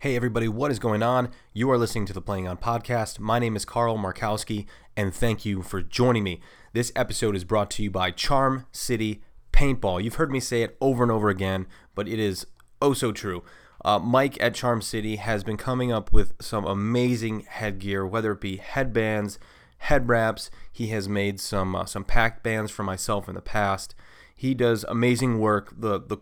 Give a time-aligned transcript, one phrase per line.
[0.00, 1.30] Hey, everybody, what is going on?
[1.54, 3.18] You are listening to the Playing On podcast.
[3.18, 6.42] My name is Carl Markowski, and thank you for joining me.
[6.74, 9.22] This episode is brought to you by Charm City
[9.54, 10.04] Paintball.
[10.04, 12.46] You've heard me say it over and over again, but it is
[12.82, 13.42] oh so true.
[13.86, 18.40] Uh, Mike at Charm City has been coming up with some amazing headgear, whether it
[18.42, 19.38] be headbands,
[19.78, 20.50] head wraps.
[20.70, 23.94] He has made some uh, some pack bands for myself in the past.
[24.36, 25.72] He does amazing work.
[25.74, 26.18] The the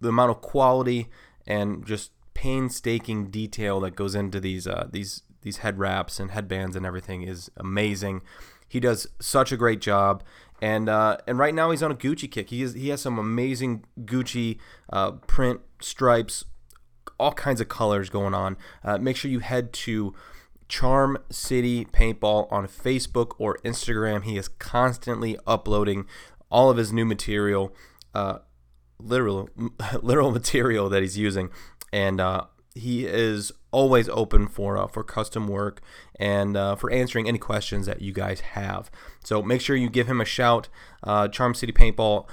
[0.00, 1.06] the amount of quality
[1.46, 6.76] and just painstaking detail that goes into these uh, these these head wraps and headbands
[6.76, 8.22] and everything is amazing.
[8.68, 10.22] He does such a great job,
[10.62, 12.50] and uh, and right now he's on a Gucci kick.
[12.50, 14.58] He is, he has some amazing Gucci
[14.90, 16.44] uh, print stripes,
[17.18, 18.56] all kinds of colors going on.
[18.82, 20.14] Uh, make sure you head to
[20.68, 24.24] Charm City Paintball on Facebook or Instagram.
[24.24, 26.06] He is constantly uploading
[26.50, 27.74] all of his new material.
[28.14, 28.38] Uh,
[28.98, 29.48] literal
[30.02, 31.50] literal material that he's using
[31.92, 35.80] and uh, he is always open for uh, for custom work
[36.18, 38.90] and uh, for answering any questions that you guys have.
[39.24, 40.68] So make sure you give him a shout.
[41.02, 42.28] Uh, Charm City Paintball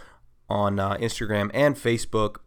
[0.50, 2.38] on uh, Instagram and Facebook.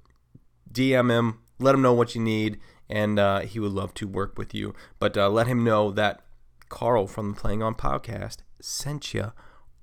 [0.70, 4.38] DM him, let him know what you need, and uh, he would love to work
[4.38, 4.74] with you.
[4.98, 6.22] But uh, let him know that
[6.68, 9.32] Carl from the Playing On podcast sent you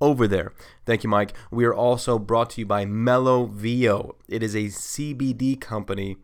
[0.02, 0.54] over there.
[0.86, 1.34] Thank you, Mike.
[1.52, 4.16] We are also brought to you by Mellovo.
[4.28, 6.18] It is a CBD company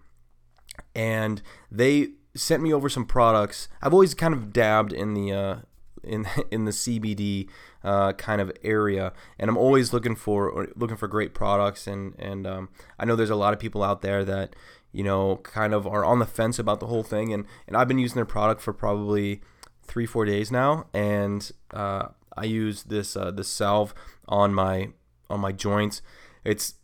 [0.95, 3.67] and they sent me over some products.
[3.81, 5.55] I've always kind of dabbed in the uh,
[6.03, 7.49] in in the CBD
[7.83, 11.87] uh, kind of area, and I'm always looking for looking for great products.
[11.87, 14.55] And and um, I know there's a lot of people out there that
[14.91, 17.33] you know kind of are on the fence about the whole thing.
[17.33, 19.41] And and I've been using their product for probably
[19.83, 23.93] three four days now, and uh, I use this uh, this salve
[24.27, 24.89] on my
[25.29, 26.01] on my joints.
[26.43, 26.75] It's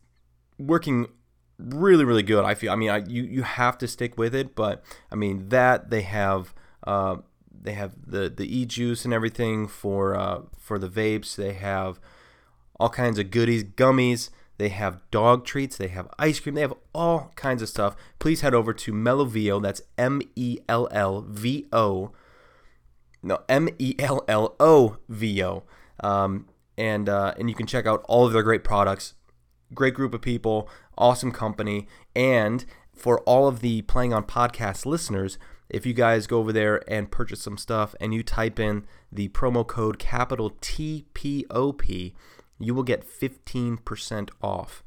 [0.58, 1.08] working
[1.64, 2.46] really really good.
[2.46, 2.72] I feel.
[2.72, 6.02] I mean, I, you you have to stick with it, but I mean that they
[6.02, 6.54] have.
[6.86, 7.18] Uh,
[7.64, 11.36] they have the the e juice and everything for uh, for the vapes.
[11.36, 12.00] They have
[12.80, 14.30] all kinds of goodies, gummies.
[14.58, 15.78] They have dog treats.
[15.78, 16.56] They have ice cream.
[16.56, 17.96] They have all kinds of stuff.
[18.20, 19.62] Please head over to Mellovo.
[19.62, 22.12] That's M E L L V O.
[23.24, 25.64] No, M E L L O V O.
[26.04, 26.48] Um,
[26.78, 29.14] and uh, and you can check out all of their great products.
[29.74, 31.88] Great group of people awesome company.
[32.16, 35.38] And for all of the Playing on Podcast listeners,
[35.70, 39.30] if you guys go over there and purchase some stuff and you type in the
[39.30, 42.14] promo code capital TPOP,
[42.60, 44.84] you will get 15% off.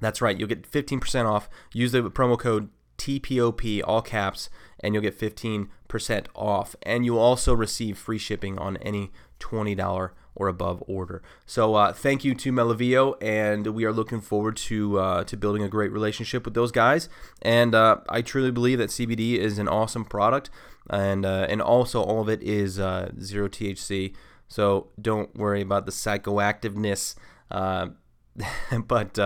[0.00, 1.48] That's right, you'll get 15% off.
[1.72, 2.68] Use the promo code
[2.98, 6.76] TPOP, all caps, and you'll get 15% off.
[6.82, 11.22] And you'll also receive free shipping on any $20 or above order.
[11.46, 15.62] So uh, thank you to Mellovo, and we are looking forward to uh, to building
[15.62, 17.08] a great relationship with those guys.
[17.42, 20.50] And uh, I truly believe that CBD is an awesome product,
[20.88, 24.14] and uh, and also all of it is uh, zero THC.
[24.48, 27.14] So don't worry about the psychoactiveness.
[27.50, 27.88] Uh,
[28.86, 29.18] but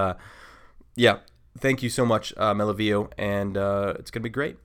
[0.98, 1.18] yeah,
[1.58, 3.56] thank you so much, uh, Mellovo, and
[3.98, 4.56] it's gonna be great.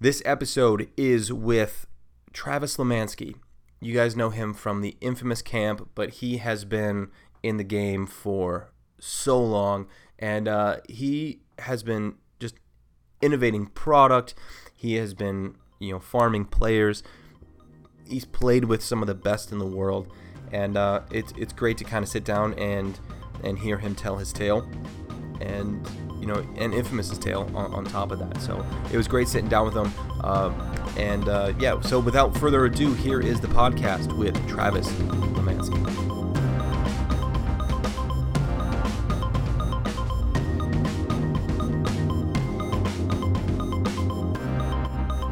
[0.00, 1.86] This episode is with
[2.32, 3.34] Travis Lemanski
[3.80, 7.08] you guys know him from the infamous camp, but he has been
[7.42, 9.86] in the game for so long,
[10.18, 12.56] and uh, he has been just
[13.22, 14.34] innovating product.
[14.74, 17.02] He has been, you know, farming players.
[18.08, 20.12] He's played with some of the best in the world,
[20.52, 22.98] and uh, it's it's great to kind of sit down and
[23.44, 24.68] and hear him tell his tale,
[25.40, 25.86] and
[26.20, 28.40] you know, and infamous tale on, on top of that.
[28.40, 29.92] So it was great sitting down with him.
[30.24, 30.54] Um,
[30.96, 35.78] and uh, yeah, so without further ado, here is the podcast with Travis Lemanski.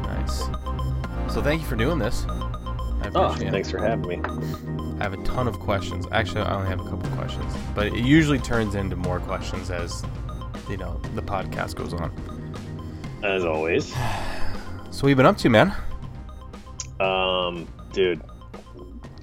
[0.03, 1.33] Nice.
[1.33, 2.25] So thank you for doing this.
[3.13, 3.71] oh, thanks it.
[3.71, 4.76] for having me.
[4.99, 6.07] I have a ton of questions.
[6.11, 10.03] Actually, I only have a couple questions, but it usually turns into more questions as
[10.69, 12.11] you know the podcast goes on.
[13.23, 13.93] As always.
[14.89, 15.73] So what you been up to, man?
[16.99, 18.21] Um, dude,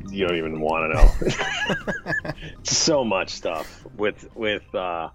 [0.08, 2.32] you don't even want to know.
[2.62, 5.08] so much stuff with with uh,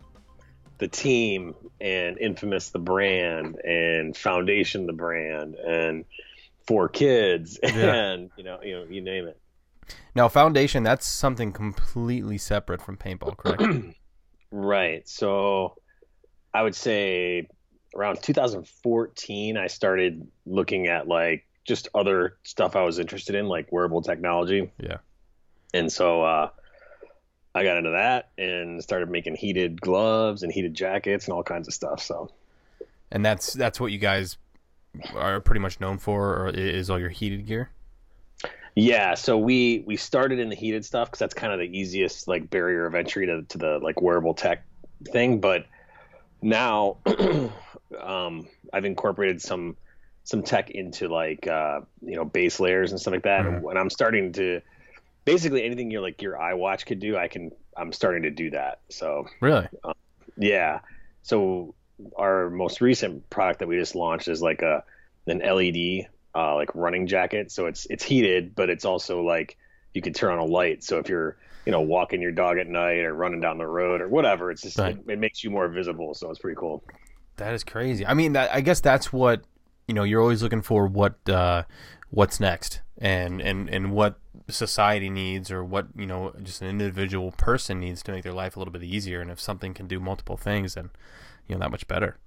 [0.79, 6.05] the team and Infamous the brand and Foundation the brand and
[6.67, 7.69] Four Kids yeah.
[7.93, 9.39] and you know you know you name it.
[10.15, 13.63] Now, Foundation that's something completely separate from paintball, correct?
[14.51, 15.07] right.
[15.07, 15.75] So
[16.53, 17.47] I would say
[17.95, 23.71] around 2014, I started looking at like just other stuff I was interested in, like
[23.71, 24.71] wearable technology.
[24.79, 24.97] Yeah.
[25.73, 26.49] And so uh,
[27.53, 31.67] I got into that and started making heated gloves and heated jackets and all kinds
[31.67, 32.01] of stuff.
[32.01, 32.31] So.
[33.11, 34.37] And that's that's what you guys
[35.15, 37.71] are pretty much known for, or is all your heated gear?
[38.75, 42.27] Yeah, so we we started in the heated stuff because that's kind of the easiest
[42.27, 44.63] like barrier of entry to to the like wearable tech
[45.11, 45.39] thing.
[45.39, 45.65] But
[46.41, 46.97] now,
[48.01, 49.75] um, I've incorporated some
[50.23, 53.67] some tech into like uh, you know base layers and stuff like that, mm-hmm.
[53.67, 54.61] and, I'm starting to
[55.25, 58.81] basically anything your like your iWatch could do, I can I'm starting to do that.
[58.89, 59.93] So really, um,
[60.37, 60.79] yeah.
[61.23, 61.73] So
[62.15, 64.83] our most recent product that we just launched is like a
[65.27, 67.51] an LED uh, like running jacket.
[67.51, 69.57] So it's it's heated, but it's also like
[69.93, 70.83] you can turn on a light.
[70.83, 74.01] So if you're you know walking your dog at night or running down the road
[74.01, 74.97] or whatever, it's just right.
[74.97, 76.13] it, it, makes you more visible.
[76.13, 76.83] So it's pretty cool.
[77.37, 78.05] That is crazy.
[78.05, 79.43] I mean, that, I guess that's what
[79.87, 80.03] you know.
[80.03, 81.63] You're always looking for what uh,
[82.09, 87.31] what's next and and and what society needs or what you know just an individual
[87.31, 89.21] person needs to make their life a little bit easier.
[89.21, 90.89] And if something can do multiple things, then
[91.47, 92.17] you know that much better.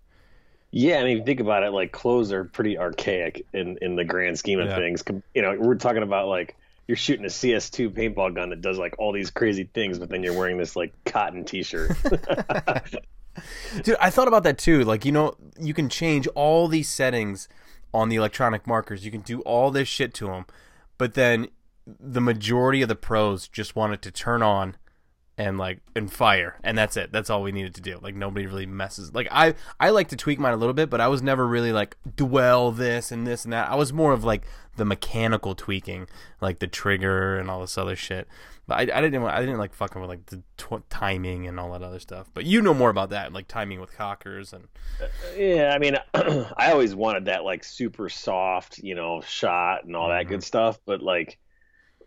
[0.75, 1.71] Yeah, I mean, think about it.
[1.71, 4.77] Like clothes are pretty archaic in in the grand scheme of yeah.
[4.77, 5.05] things.
[5.35, 6.57] You know, we're talking about like
[6.89, 10.23] you're shooting a CS2 paintball gun that does like all these crazy things, but then
[10.23, 11.91] you're wearing this like cotton T-shirt.
[13.83, 14.83] Dude, I thought about that too.
[14.85, 17.49] Like, you know, you can change all these settings
[17.95, 19.05] on the electronic markers.
[19.05, 20.47] You can do all this shit to them,
[20.99, 21.49] but then
[21.87, 24.77] the majority of the pros just want it to turn on
[25.43, 27.11] and like and fire and that's it.
[27.13, 27.99] That's all we needed to do.
[28.01, 31.01] Like nobody really messes like i i like to tweak mine a little bit but
[31.01, 33.69] i was never really like dwell this and this and that.
[33.71, 34.47] I was more of like
[34.77, 36.07] the mechanical tweaking
[36.41, 38.29] like the trigger and all this other shit.
[38.67, 41.73] But i, I didn't i didn't like fucking with like the tw- timing and all
[41.73, 42.31] that other stuff.
[42.33, 44.69] But you know more about that like timing with cockers and
[45.37, 50.09] yeah i mean i always wanted that like super soft you know shot and all
[50.09, 50.19] mm-hmm.
[50.19, 51.39] that good stuff but like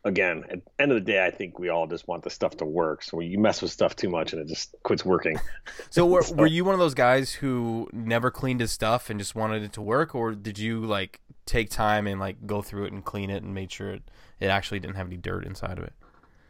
[0.05, 2.55] again, at the end of the day, I think we all just want the stuff
[2.57, 3.03] to work.
[3.03, 5.37] So you mess with stuff too much and it just quits working.
[5.89, 6.35] so, were, so.
[6.35, 9.73] were you one of those guys who never cleaned his stuff and just wanted it
[9.73, 13.29] to work, or did you like take time and like go through it and clean
[13.29, 14.03] it and make sure it,
[14.39, 15.93] it actually didn't have any dirt inside of it?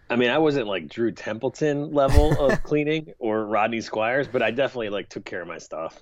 [0.09, 4.51] I mean, I wasn't like Drew Templeton level of cleaning or Rodney Squires, but I
[4.51, 5.99] definitely like took care of my stuff.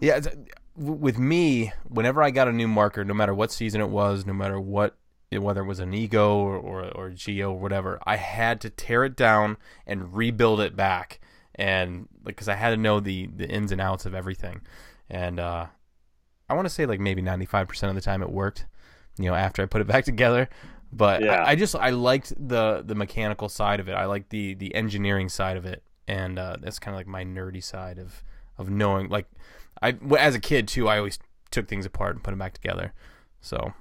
[0.00, 0.30] Yeah, uh,
[0.76, 4.34] with me, whenever I got a new marker, no matter what season it was, no
[4.34, 4.94] matter what
[5.30, 9.04] whether it was an ego or, or, or geo or whatever, I had to tear
[9.04, 11.20] it down and rebuild it back,
[11.54, 14.62] and because I had to know the the ins and outs of everything,
[15.10, 15.66] and uh,
[16.48, 18.66] I want to say like maybe ninety five percent of the time it worked,
[19.18, 20.48] you know, after I put it back together.
[20.90, 21.42] But yeah.
[21.42, 23.92] I, I, just I liked the the mechanical side of it.
[23.92, 27.24] I liked the the engineering side of it, and uh, that's kind of like my
[27.24, 28.22] nerdy side of
[28.56, 29.08] of knowing.
[29.08, 29.26] Like
[29.82, 31.18] I as a kid too, I always
[31.50, 32.94] took things apart and put them back together.
[33.40, 33.74] So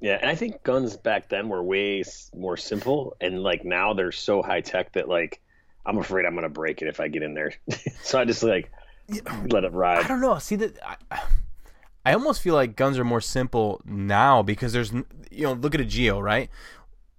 [0.00, 2.02] yeah, and I think guns back then were way
[2.34, 5.40] more simple, and like now they're so high tech that like
[5.84, 7.52] I'm afraid I'm gonna break it if I get in there.
[8.02, 8.70] so I just like
[9.50, 10.04] let it ride.
[10.04, 10.38] I don't know.
[10.38, 10.78] See that.
[11.10, 11.20] I,
[12.06, 15.80] I almost feel like guns are more simple now because there's you know look at
[15.80, 16.48] a Geo right.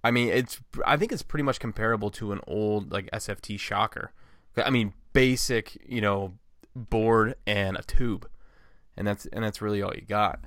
[0.02, 4.12] I mean it's I think it's pretty much comparable to an old like SFT shocker.
[4.56, 6.34] I mean basic you know
[6.74, 8.28] board and a tube,
[8.96, 10.40] and that's and that's really all you got.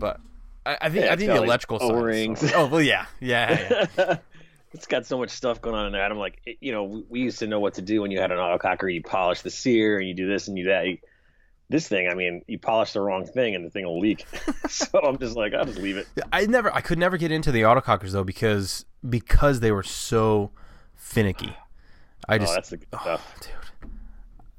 [0.00, 0.20] But
[0.68, 2.40] I, I think yeah, I think the electrical O-rings.
[2.40, 2.50] Side.
[2.50, 2.56] So.
[2.56, 3.86] Oh well, yeah, yeah.
[3.96, 4.16] yeah.
[4.72, 6.04] it's got so much stuff going on in there.
[6.04, 8.20] I'm like, it, you know, we, we, used to know what to do when you
[8.20, 8.92] had an autococker.
[8.92, 10.86] You polish the sear and you do this and you that.
[10.86, 10.98] You,
[11.70, 14.26] this thing, I mean, you polish the wrong thing and the thing will leak.
[14.68, 16.06] so I'm just like, I'll just leave it.
[16.32, 20.50] I never, I could never get into the autocockers though because because they were so
[20.94, 21.56] finicky.
[22.28, 23.90] I oh, just, oh, that's the good oh, stuff, dude.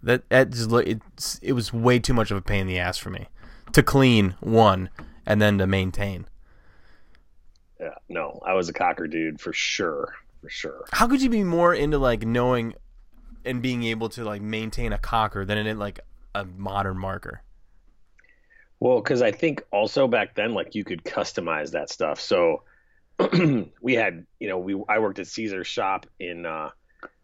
[0.02, 1.02] That that just it,
[1.42, 3.28] it was way too much of a pain in the ass for me
[3.74, 4.90] to clean one
[5.30, 6.26] and then to maintain.
[7.80, 10.84] Yeah, no, I was a cocker dude for sure, for sure.
[10.92, 12.74] How could you be more into like knowing
[13.46, 16.02] and being able to like maintain a cocker than in like
[16.36, 17.42] a modern marker?
[18.82, 22.20] Well, because I think also back then, like you could customize that stuff.
[22.20, 22.64] So
[23.82, 26.72] we had, you know, we I worked at Caesar's shop in, uh,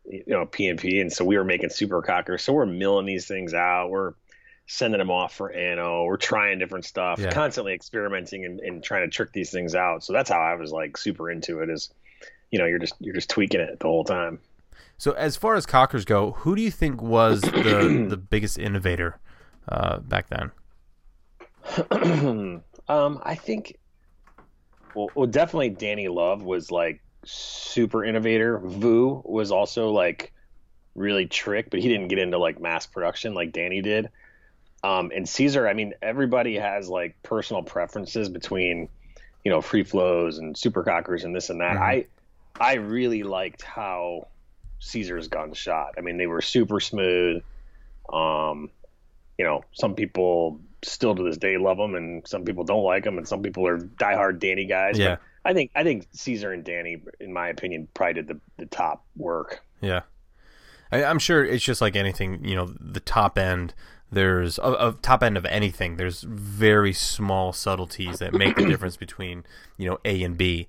[0.06, 2.44] you know, PNP, and so we were making super cockers.
[2.44, 3.90] So we're milling these things out.
[3.90, 4.14] We're
[4.68, 6.04] sending them off for ano.
[6.06, 7.32] We're trying different stuff, yeah.
[7.32, 10.04] constantly experimenting and, and, trying to trick these things out.
[10.04, 11.70] So that's how I was like super into it.
[11.70, 11.90] Is
[12.52, 14.40] you know you're just you're just tweaking it the whole time.
[14.98, 19.20] So as far as cockers go, who do you think was the the biggest innovator
[19.70, 20.52] uh, back then?
[22.88, 23.78] um, I think.
[24.96, 28.60] Well, well, definitely Danny Love was like super innovator.
[28.60, 30.32] Vu was also like
[30.96, 34.10] really trick, but he didn't get into like mass production like Danny did.
[34.86, 38.88] Um, and Caesar, I mean, everybody has like personal preferences between,
[39.44, 41.78] you know, free flows and super cockers and this and that.
[41.78, 41.84] Mm-hmm.
[41.84, 42.06] I,
[42.60, 44.28] I really liked how
[44.80, 45.96] Caesar's gun shot.
[45.98, 47.42] I mean, they were super smooth.
[48.14, 48.70] Um,
[49.40, 53.06] you know, some people still to this day love them, and some people don't like
[53.06, 55.00] them, and some people are diehard Danny guys.
[55.00, 55.18] Yeah.
[55.44, 58.68] But I think I think Caesar and Danny, in my opinion, probably did the, the
[58.68, 59.64] top work.
[59.82, 60.02] Yeah.
[60.92, 63.74] I, I'm sure it's just like anything, you know, the top end.
[64.12, 65.98] There's a, top end of anything.
[65.98, 69.44] There's very small subtleties that make the difference between
[69.78, 70.68] you know A and B.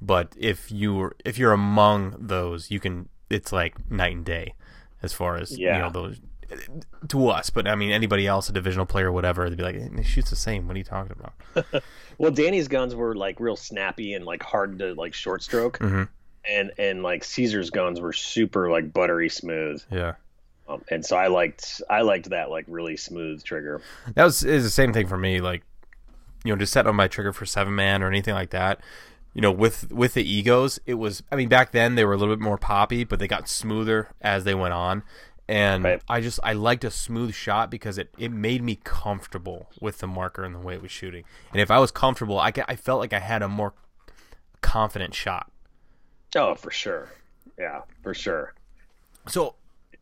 [0.00, 3.08] But if you're if you're among those, you can.
[3.30, 4.54] It's like night and day,
[5.02, 5.78] as far as you Yeah.
[5.78, 6.20] know those
[7.08, 7.50] to us.
[7.50, 10.36] But I mean, anybody else, a divisional player, whatever, they'd be like, "It shoots the
[10.36, 11.82] same." What are you talking about?
[12.20, 16.08] Well, Danny's guns were like real snappy and like hard to like short stroke, Mhm.
[16.50, 20.14] and and like Caesar's guns were super like buttery smooth, Yeah.
[20.68, 23.80] Um, and so I liked I liked that like really smooth trigger.
[24.14, 25.40] That was is the same thing for me.
[25.40, 25.62] Like,
[26.44, 28.80] you know, just setting on my trigger for seven man or anything like that.
[29.34, 31.22] You know, with with the egos, it was.
[31.30, 34.08] I mean, back then they were a little bit more poppy, but they got smoother
[34.20, 35.02] as they went on.
[35.50, 36.02] And Right.
[36.08, 40.06] I just I liked a smooth shot because it, it made me comfortable with the
[40.06, 41.24] marker and the way it was shooting.
[41.52, 43.72] And if I was comfortable, I, I felt like I had a more
[44.60, 45.50] confident shot.
[46.36, 47.08] Oh, for sure,
[47.58, 48.52] yeah, for sure.
[49.26, 49.54] So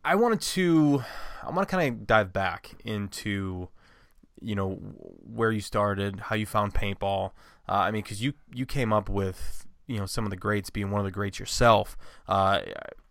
[0.07, 1.03] I wanted to
[1.43, 3.67] I want to kind of dive back into
[4.39, 7.31] you know where you started, how you found paintball.
[7.67, 10.69] Uh, I mean, because you you came up with you know some of the greats,
[10.69, 11.97] being one of the greats yourself.
[12.25, 12.61] Uh,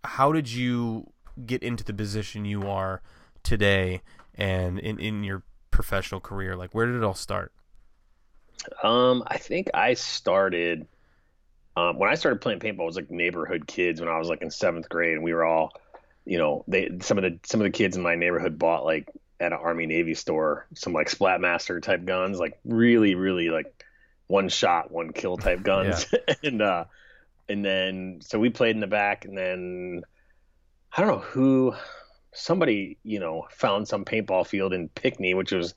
[0.05, 1.13] how did you
[1.45, 3.03] get into the position you are
[3.43, 4.01] today,
[4.35, 6.57] and in in your professional career?
[6.57, 7.53] Like, where did it all start?
[8.83, 10.89] Um, I think I started
[11.77, 12.81] um, when I started playing paintball.
[12.81, 15.45] It was like neighborhood kids when I was like in seventh grade, and we were
[15.45, 15.73] all,
[16.27, 19.09] you know, they some of the some of the kids in my neighborhood bought like
[19.39, 23.85] at an Army Navy store some like Splatmaster type guns, like really really like
[24.27, 26.07] one shot one kill type guns,
[26.43, 26.85] and uh,
[27.49, 30.03] and then so we played in the back, and then
[30.93, 31.75] I don't know who
[32.35, 35.75] somebody you know found some paintball field in Pinckney, which was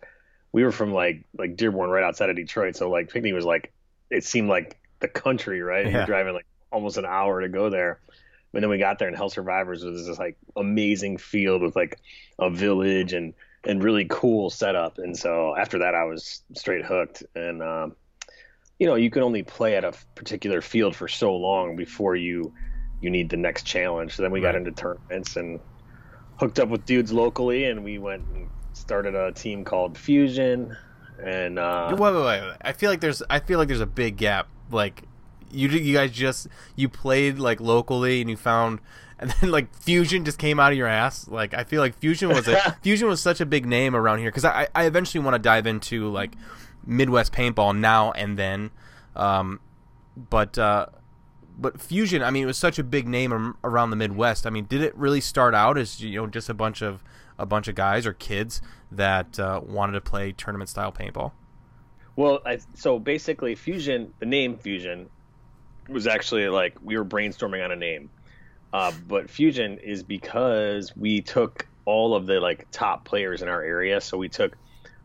[0.52, 3.72] we were from like like Dearborn right outside of Detroit, so like Pinckney was like
[4.10, 5.86] it seemed like the country, right?
[5.86, 5.92] Yeah.
[5.92, 8.00] You're driving like almost an hour to go there.
[8.54, 12.00] And then we got there and Hell Survivors was this like amazing field with like
[12.40, 14.98] a village and and really cool setup.
[14.98, 17.96] And so after that I was straight hooked and um
[18.80, 22.54] you know, you can only play at a particular field for so long before you
[23.02, 24.16] you need the next challenge.
[24.16, 25.60] So then we got into tournaments and
[26.38, 30.76] hooked up with dudes locally and we went and started a team called Fusion
[31.22, 32.54] and uh wait, wait, wait.
[32.62, 34.48] I feel like there's I feel like there's a big gap.
[34.72, 35.04] Like
[35.52, 38.80] you you guys just you played like locally and you found
[39.20, 41.28] and then like fusion just came out of your ass.
[41.28, 44.30] Like I feel like fusion was a fusion was such a big name around here
[44.30, 46.36] because I I eventually want to dive into like
[46.86, 48.72] Midwest paintball now and then,
[49.16, 49.60] um,
[50.30, 50.88] but uh,
[51.58, 52.24] but fusion.
[52.24, 54.48] I mean, it was such a big name around the Midwest.
[54.48, 57.04] I mean, did it really start out as you know just a bunch of
[57.38, 61.32] a bunch of guys or kids that uh, wanted to play tournament style paintball?
[62.16, 65.10] Well, I, so basically, Fusion, the name Fusion,
[65.90, 68.10] was actually like we were brainstorming on a name.
[68.72, 73.64] Uh, but Fusion is because we took all of the like top players in our
[73.64, 74.00] area.
[74.00, 74.56] So we took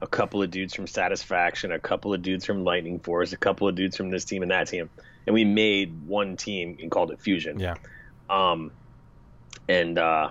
[0.03, 3.67] a couple of dudes from Satisfaction, a couple of dudes from Lightning Force, a couple
[3.67, 4.91] of dudes from this team and that team,
[5.27, 7.59] and we made one team and called it Fusion.
[7.59, 7.77] Yeah.
[8.29, 8.71] Um,
[9.69, 10.31] and uh,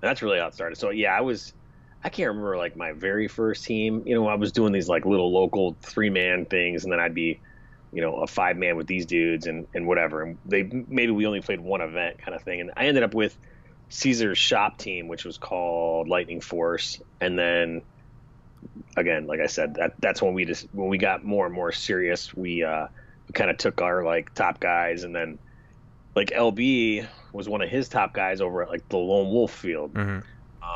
[0.00, 0.76] that's really how it started.
[0.76, 1.54] So yeah, I was,
[2.02, 4.02] I can't remember like my very first team.
[4.04, 7.14] You know, I was doing these like little local three man things, and then I'd
[7.14, 7.40] be,
[7.94, 10.22] you know, a five man with these dudes and and whatever.
[10.22, 12.60] And they maybe we only played one event kind of thing.
[12.60, 13.38] And I ended up with
[13.90, 17.82] Caesar's shop team, which was called Lightning Force, and then
[18.96, 21.72] again, like I said, that that's when we just when we got more and more
[21.72, 22.86] serious, we uh,
[23.28, 25.38] we kind of took our like top guys, and then
[26.16, 29.92] like LB was one of his top guys over at like the Lone Wolf Field,
[29.94, 30.20] hmm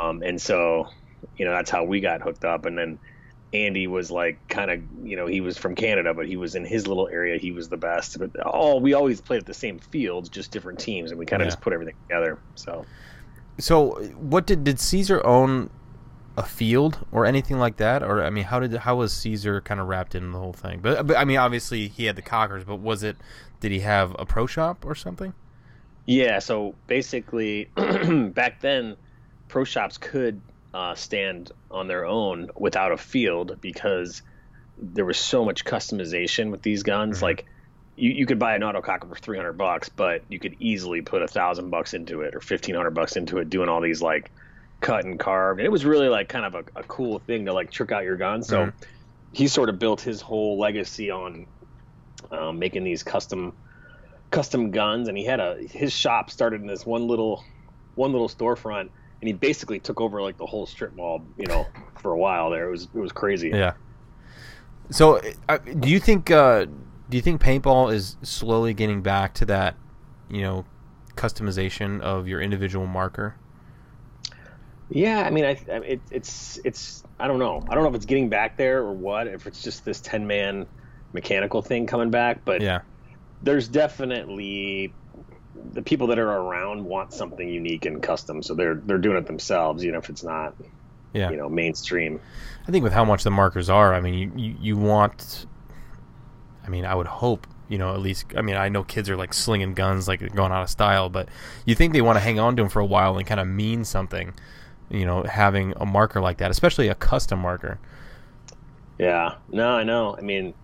[0.00, 0.87] um, and so
[1.37, 2.98] you know that's how we got hooked up, and then.
[3.52, 6.64] Andy was like kind of, you know, he was from Canada, but he was in
[6.64, 7.38] his little area.
[7.38, 8.18] He was the best.
[8.18, 11.42] But all we always played at the same fields, just different teams, and we kind
[11.42, 11.48] of Yeah.
[11.48, 12.38] just put everything together.
[12.54, 12.88] So
[13.58, 15.70] So, what did did Caesar own
[16.36, 19.80] a field or anything like that, or I mean, how did how was Caesar kind
[19.80, 20.80] of wrapped in the whole thing?
[20.80, 23.16] But, but I mean, obviously he had the Cockers, but was it?
[23.60, 25.34] Did he have a pro shop or something?
[26.06, 27.70] Yeah, so basically,
[28.34, 28.96] back then,
[29.48, 30.40] pro shops could
[30.75, 34.22] uh, stand on their own without a field because
[34.76, 37.18] there was so much customization with these guns.
[37.18, 37.22] Mhm.
[37.22, 37.46] Like,
[37.96, 41.26] you, you could buy an autococker for 300 bucks, but you could easily put a
[41.26, 44.30] thousand bucks into it or 1500 bucks into it, doing all these like
[44.80, 45.58] cut and carve.
[45.58, 48.04] And it was really like kind of a, a cool thing to like trick out
[48.04, 48.42] your gun.
[48.44, 48.72] So Mhm.
[49.32, 51.46] he sort of built his whole legacy on
[52.30, 53.52] um, making these custom
[54.30, 57.42] custom guns and he had a his shop started in this one little
[57.94, 61.66] one little storefront and he basically took over like the whole strip mall you know
[62.00, 63.72] for a while there it was it was crazy Yeah.
[64.90, 69.44] So, uh, do you think uh, do you think paintball is slowly getting back to
[69.46, 69.76] that,
[70.30, 70.64] you know,
[71.14, 73.34] customization of your individual marker?
[74.90, 77.62] Yeah, I mean, I, I it, it's it's I don't know.
[77.68, 79.26] I don't know if it's getting back there or what.
[79.26, 80.66] If it's just this ten man
[81.12, 82.80] mechanical thing coming back, but Yeah.
[83.42, 84.94] there's definitely
[85.72, 89.26] the people that are around want something unique and custom, so they're they're doing it
[89.26, 89.84] themselves.
[89.84, 90.54] You know, if it's not
[91.12, 91.30] Yeah.
[91.30, 92.20] you know mainstream.
[92.66, 95.46] I think with how much the markers are, I mean, you, you, you want.
[96.64, 98.26] I mean, I would hope, you know, at least.
[98.36, 101.28] I mean, I know kids are like slinging guns, like going out of style, but
[101.64, 103.46] you think they want to hang on to them for a while and kind of
[103.46, 104.34] mean something,
[104.90, 107.78] you know, having a marker like that, especially a custom marker.
[108.98, 110.14] Yeah, no, I know.
[110.16, 110.54] I mean,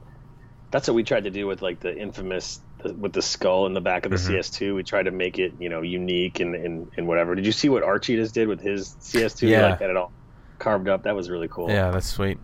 [0.70, 2.60] that's what we tried to do with like the infamous
[2.92, 4.38] with the skull in the back of the Mhm.
[4.38, 4.74] CS2.
[4.74, 7.34] We tried to make it you know unique and and, and whatever.
[7.34, 9.48] Did you see what Archie just did with his CS2?
[9.48, 9.70] Yeah.
[9.70, 10.12] like had it all
[10.58, 11.02] carved up.
[11.04, 11.70] That was really cool.
[11.70, 12.38] Yeah, that's sweet.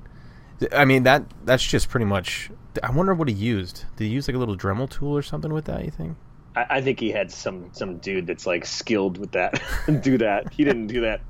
[0.73, 2.51] I mean, that that's just pretty much.
[2.83, 3.85] I wonder what he used.
[3.97, 5.85] Did he use like a little Dremel tool or something with that?
[5.85, 6.17] You think?
[6.55, 9.61] I, I think he had some some dude that's like skilled with that
[10.03, 10.53] do that.
[10.53, 11.21] He didn't do that.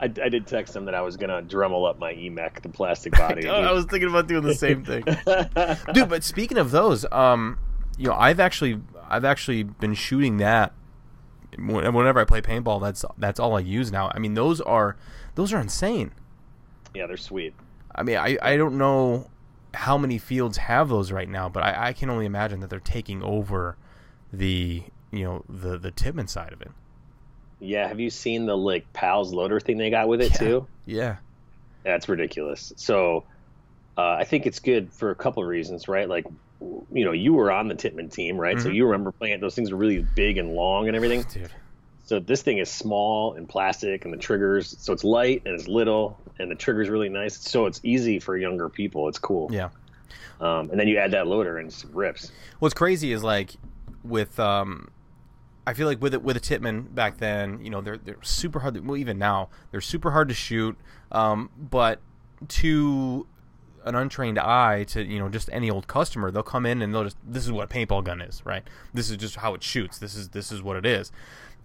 [0.00, 3.12] I, I did text him that I was gonna Dremel up my Emek, the plastic
[3.18, 3.48] body.
[3.48, 5.02] I was thinking about doing the same thing.
[5.92, 7.58] dude but speaking of those um
[7.98, 10.72] you know i've actually i've actually been shooting that
[11.58, 14.96] whenever i play paintball that's that's all i use now i mean those are
[15.34, 16.12] those are insane
[16.94, 17.54] yeah, they're sweet.
[17.94, 19.28] i mean i i don't know
[19.74, 22.80] how many fields have those right now but i i can only imagine that they're
[22.80, 23.76] taking over
[24.32, 26.70] the you know the the Tippmann side of it
[27.60, 30.38] Yeah, have you seen the like pals loader thing they got with it Yeah.
[30.38, 30.66] too?
[30.86, 31.16] yeah
[31.84, 32.72] That's ridiculous.
[32.76, 33.24] So
[33.96, 36.08] uh, I think it's good for a couple of reasons, right?
[36.08, 36.26] Like,
[36.60, 38.60] you know, you were on the Tippmann team, right?
[38.60, 38.74] So Mhm.
[38.74, 39.40] you remember playing it.
[39.40, 41.24] Those things are really big and long and everything.
[41.32, 41.50] dude
[42.04, 44.74] So this thing is small and plastic, and the triggers.
[44.78, 47.38] So it's light and it's little, and the trigger's really nice.
[47.38, 49.08] So it's easy for younger people.
[49.08, 49.50] It's cool.
[49.52, 49.68] yeah
[50.40, 52.32] Um, and then you add that loader and it rips.
[52.60, 53.56] What's crazy is like
[54.02, 54.88] with um,
[55.66, 58.60] I feel like with it with a Tippmann back then, you know, they're they're super
[58.60, 58.74] hard.
[58.74, 60.78] To, well, even now they're super hard to shoot.
[61.12, 62.00] Um, but
[62.48, 63.26] to
[63.88, 67.04] an untrained eye, to you know, just any old customer, they'll come in and they'll
[67.04, 68.62] just this is what a paintball gun is, right?
[68.92, 69.98] This is just how it shoots.
[69.98, 71.10] This is this is what it is.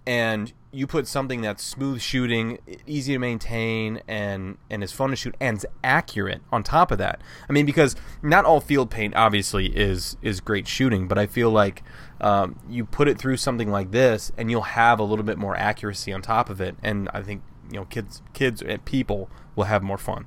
[0.06, 5.16] And you put something that's smooth shooting, easy to maintain, and and is fun to
[5.16, 7.20] shoot, and is accurate on top of that.
[7.48, 11.50] I mean, because not all field paint obviously is is great shooting, but I feel
[11.50, 11.82] like
[12.20, 15.56] um, you put it through something like this, and you'll have a little bit more
[15.56, 16.76] accuracy on top of it.
[16.82, 20.26] And I think you know kids kids and people will have more fun.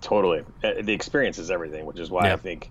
[0.00, 0.44] Totally.
[0.62, 2.34] Uh, The experience is everything, which is why Yeah.
[2.34, 2.70] I think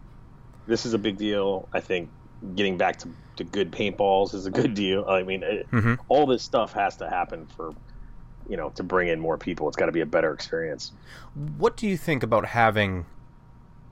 [0.66, 1.68] this is a big deal.
[1.74, 2.10] I think
[2.56, 5.06] getting back to, to good paintballs is a good deal.
[5.08, 5.98] I mean, it, Mhm.
[6.08, 7.74] all this stuff has to happen for,
[8.48, 9.68] you know, to bring in more people.
[9.68, 10.92] It's got to be a better experience.
[11.58, 13.06] What do you think about having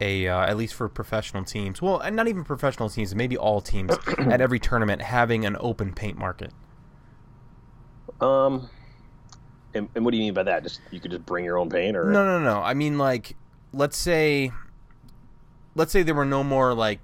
[0.01, 1.81] a uh, at least for professional teams?
[1.81, 5.93] Well, and not even professional teams, maybe all teams at every tournament having an open
[5.93, 6.51] paint market.
[8.21, 8.69] Um,
[9.75, 10.63] and, and what do you mean by that?
[10.63, 12.61] Just you could just bring your own paint, or No, no, no.
[12.61, 13.35] I mean, like,
[13.73, 14.51] let's say,
[15.75, 16.99] let's say there were no more like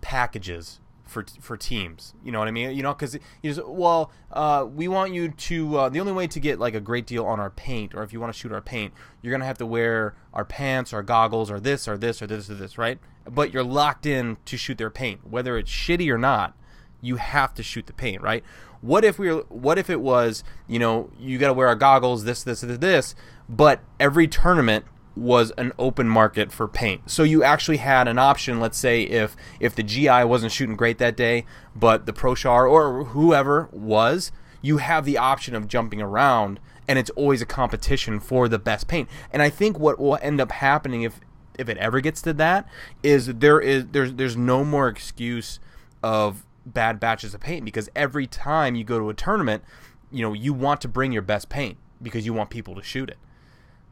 [0.00, 2.14] packages for for teams.
[2.24, 2.76] You know what I mean?
[2.76, 5.76] You know, because you just well, uh, we want you to.
[5.76, 8.12] Uh, the only way to get like a great deal on our paint, or if
[8.12, 11.50] you want to shoot our paint, you're gonna have to wear our pants, our goggles,
[11.50, 12.98] or this, or this, or this, or this, right?
[13.30, 16.56] But you're locked in to shoot their paint, whether it's shitty or not.
[17.00, 18.44] You have to shoot the paint, right?
[18.82, 19.44] What if we were?
[19.48, 20.44] What if it was?
[20.68, 23.14] You know, you got to wear our goggles, this, this, this, this,
[23.48, 27.10] but every tournament was an open market for paint.
[27.10, 28.60] So you actually had an option.
[28.60, 32.66] Let's say if if the GI wasn't shooting great that day, but the Pro Char
[32.66, 38.20] or whoever was, you have the option of jumping around, and it's always a competition
[38.20, 39.08] for the best paint.
[39.30, 41.20] And I think what will end up happening if
[41.58, 42.68] if it ever gets to that
[43.02, 45.60] is there is there's there's no more excuse
[46.02, 49.64] of bad batches of paint because every time you go to a tournament,
[50.10, 53.08] you know you want to bring your best paint because you want people to shoot
[53.08, 53.18] it.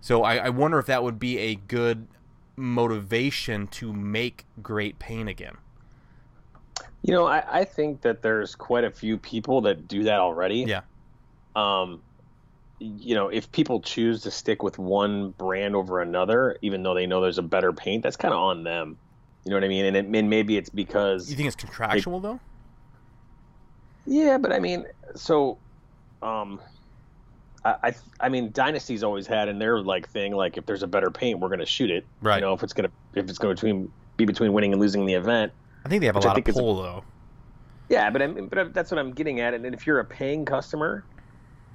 [0.00, 2.06] So I, I wonder if that would be a good
[2.56, 5.56] motivation to make great paint again.
[7.02, 10.64] you know, I, I think that there's quite a few people that do that already.
[10.66, 10.82] Yeah.
[11.56, 12.02] um,
[12.78, 17.06] you know, if people choose to stick with one brand over another, even though they
[17.06, 18.96] know there's a better paint, that's kind of on them.
[19.44, 19.84] You know what I mean?
[19.84, 22.40] And, it, and maybe it's because You think it's contractual though?
[24.10, 25.56] Yeah, but I mean, so,
[26.20, 26.60] um,
[27.64, 30.88] I, I I mean, Dynasty's always had in their like thing like if there's a
[30.88, 32.04] better paint, we're gonna shoot it.
[32.20, 32.36] Right.
[32.36, 35.06] You know, if it's gonna if it's going to between, be between winning and losing
[35.06, 35.52] the event.
[35.84, 37.04] I think they have a lot of a- pull though.
[37.88, 39.54] Yeah, but I mean, but that's what I'm getting at.
[39.54, 41.04] And if you're a paying customer,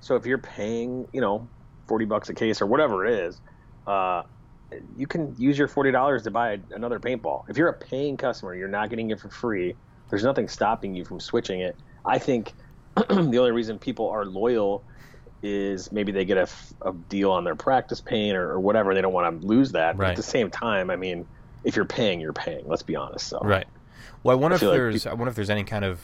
[0.01, 1.47] so if you're paying, you know,
[1.87, 3.39] forty bucks a case or whatever it is,
[3.87, 4.23] uh,
[4.97, 7.49] you can use your forty dollars to buy another paintball.
[7.49, 9.75] If you're a paying customer, you're not getting it for free.
[10.09, 11.77] There's nothing stopping you from switching it.
[12.05, 12.53] I think
[12.95, 14.83] the only reason people are loyal
[15.43, 16.47] is maybe they get a,
[16.81, 18.93] a deal on their practice paint or, or whatever.
[18.93, 19.97] They don't want to lose that.
[19.97, 20.09] But Right.
[20.11, 21.27] at the same time, I mean,
[21.63, 22.67] if you're paying, you're paying.
[22.67, 23.27] Let's be honest.
[23.27, 23.67] So Right.
[24.23, 25.05] Well, I wonder I if feel like there's.
[25.05, 25.99] I wonder if there's any kind of.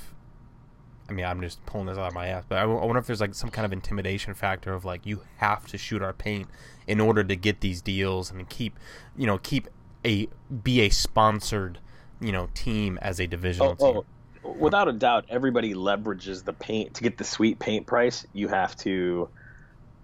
[1.09, 3.19] I mean, I'm just pulling this out of my ass, but I, wonder if there's
[3.19, 6.47] like some kind of intimidation factor of like you have to shoot our paint
[6.87, 8.79] in order to get these deals and keep,
[9.17, 9.67] you know, keep
[10.05, 10.29] a
[10.63, 11.79] be a sponsored,
[12.21, 13.97] you know, team as a divisional Oh, oh team.
[13.97, 14.05] oh,
[14.43, 18.25] without a doubt, everybody leverages the paint to get the sweet paint price.
[18.33, 19.29] You have to,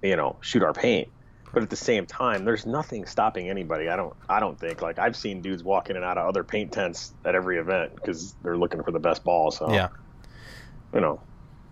[0.02, 1.10] you know, shoot our paint.
[1.54, 3.88] But at the same time, there's nothing stopping anybody.
[3.90, 4.14] I don't.
[4.30, 4.82] I don't think.
[4.82, 7.96] Like I've seen dudes walk in and out of other paint tents at every event
[7.96, 9.50] because they're looking for the best ball.
[9.52, 9.88] So Yeah.
[10.94, 11.22] you know.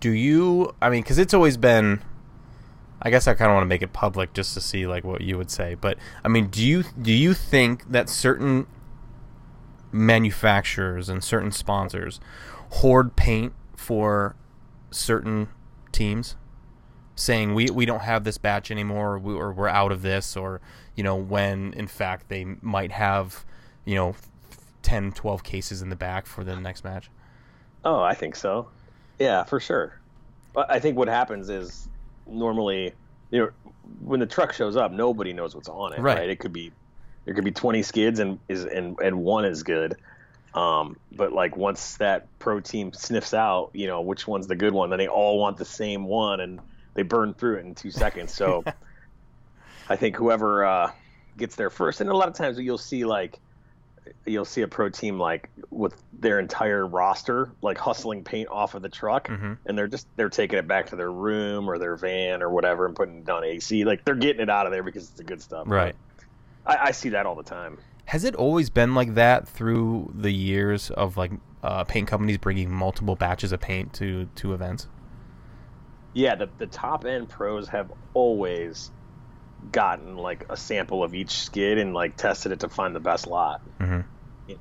[0.00, 0.74] Do you?
[0.80, 2.02] I mean, because it's always been.
[3.02, 5.20] I guess I kind of want to make it public just to see like what
[5.20, 8.66] you would say, but I mean, do you do you think that certain
[9.92, 12.20] manufacturers and certain sponsors
[12.70, 14.36] hoard paint for
[14.90, 15.48] certain
[15.92, 16.36] teams,
[17.14, 20.36] saying we we don't have this batch anymore, or, we, or we're out of this,
[20.36, 20.60] or
[20.94, 23.44] you know when in fact they might have
[23.84, 24.14] you know
[24.82, 27.10] 10, 12 cases in the back for the next match.
[27.84, 28.68] Oh, I think so.
[29.18, 29.98] Yeah, for sure.
[30.56, 31.88] I think what happens is
[32.26, 32.92] normally,
[33.30, 33.50] you know,
[34.00, 35.98] when the truck shows up, nobody knows what's on it.
[35.98, 36.18] Right.
[36.18, 36.30] Right.
[36.30, 36.72] It could be
[37.24, 39.96] there could be 20 skids and is and and one is good.
[40.56, 44.72] Um, but like once that pro team sniffs out, you know, which one's the good
[44.72, 46.60] one, then they all want the same one and
[46.94, 48.34] they burn through it in two seconds.
[48.34, 48.64] So
[49.88, 50.90] I think whoever uh,
[51.36, 53.38] gets there first, and a lot of times you'll see like
[54.24, 58.82] you'll see a pro team like with their entire roster like hustling paint off of
[58.82, 61.96] the truck hmm and they're just they're taking it back to their room or their
[61.96, 64.84] van or whatever and putting it on AC like they're getting it out of there
[64.84, 65.66] because it's the good stuff.
[65.66, 65.96] Right.
[66.64, 70.32] I, I see that all the time Has it always been like that through the
[70.32, 74.88] years of like uh, paint companies bringing multiple batches of paint to to events?
[76.14, 78.90] yeah the, the top end pros have always
[79.70, 83.26] gotten like a sample of each skid and like tested it to find the best
[83.26, 84.00] lot hmm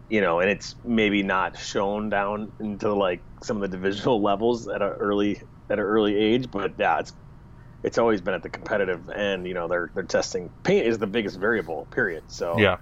[0.09, 4.67] you know, and it's maybe not shown down into like some of the divisional levels
[4.67, 7.13] at an early at an early age, but yeah, it's
[7.83, 9.47] it's always been at the competitive end.
[9.47, 11.87] You know, they're they're testing paint is the biggest variable.
[11.91, 12.23] Period.
[12.27, 12.77] So Yeah,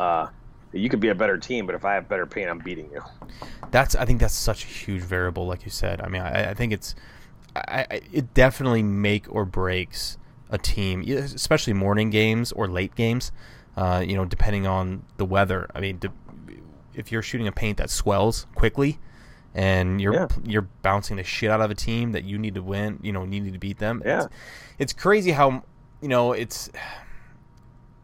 [0.00, 0.28] uh,
[0.72, 3.02] you could be a better team, but if I have better paint, I'm beating you.
[3.70, 6.00] that's I think that's such a huge variable, like you said.
[6.00, 6.94] I mean, I, I think it's
[7.56, 10.16] I, it definitely make or breaks
[10.50, 13.32] a team, especially morning games or late games.
[13.76, 15.68] Uh, you know, depending on the weather.
[15.74, 16.12] I mean, de-
[16.94, 18.98] if you're shooting a paint that swells quickly,
[19.54, 20.28] and you're Yeah.
[20.44, 23.22] you're bouncing the shit out of a team that you need to win, you know,
[23.24, 24.02] you need to beat them.
[24.04, 24.24] Yeah.
[24.24, 24.28] It's,
[24.78, 25.64] it's crazy how
[26.00, 26.70] you know it's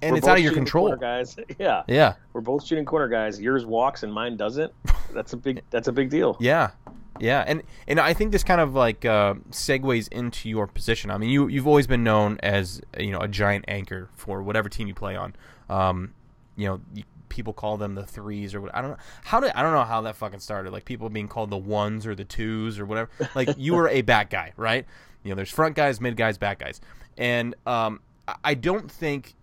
[0.06, 0.86] and We're it's out of your control.
[0.86, 1.36] corner guys.
[1.58, 3.40] Yeah, Yeah, we're both shooting corner guys.
[3.40, 4.72] Yours walks and mine doesn't.
[5.12, 6.36] That's a big that's a big deal.
[6.40, 6.70] yeah,
[7.20, 11.10] yeah, and and I think this kind of like uh, segues into your position.
[11.10, 14.68] I mean, you you've always been known as you know a giant anchor for whatever
[14.68, 15.34] team you play on.
[15.68, 16.12] Um,
[16.56, 18.74] you know, you, people call them the threes or what.
[18.74, 20.72] I don't know how did I don't know how that fucking started.
[20.72, 23.10] Like people being called the ones or the twos or whatever.
[23.34, 24.84] Like you were a back guy, right?
[25.22, 26.80] You know, there's front guys, mid guys, back guys,
[27.16, 29.34] and um, I- I don't think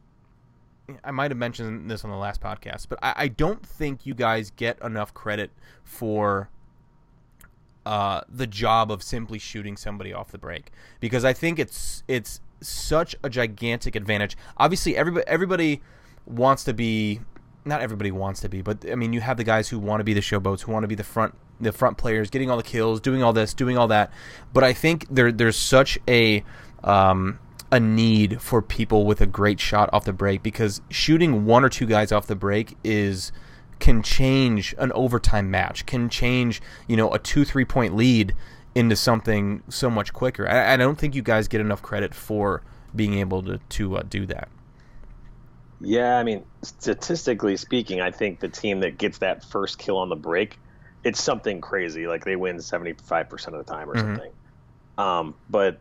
[1.03, 4.13] I might have mentioned this on the last podcast, but I, I don't think you
[4.13, 5.51] guys get enough credit
[5.83, 6.49] for
[7.85, 12.41] uh, the job of simply shooting somebody off the break because I think it's it's
[12.61, 14.37] such a gigantic advantage.
[14.57, 15.81] Obviously, everybody everybody
[16.25, 17.21] wants to be
[17.65, 20.03] not everybody wants to be, but I mean, you have the guys who want to
[20.03, 22.63] be the showboats, who want to be the front the front players, getting all the
[22.63, 24.11] kills, doing all this, doing all that.
[24.53, 26.43] But I think there there's such a
[26.83, 27.39] um,
[27.73, 31.69] a need for people with a great shot off the break because shooting one or
[31.69, 33.31] two guys off the break is
[33.79, 38.35] can change an overtime match, can change you know a two three point lead
[38.75, 40.47] into something so much quicker.
[40.47, 42.61] I, I don't think you guys get enough credit for
[42.95, 44.49] being able to to uh, do that.
[45.81, 50.09] Yeah, I mean, statistically speaking, I think the team that gets that first kill on
[50.09, 50.59] the break,
[51.03, 52.05] it's something crazy.
[52.07, 53.99] Like they win 75% of the time or Mhm.
[53.99, 54.31] something.
[54.97, 55.79] Um, but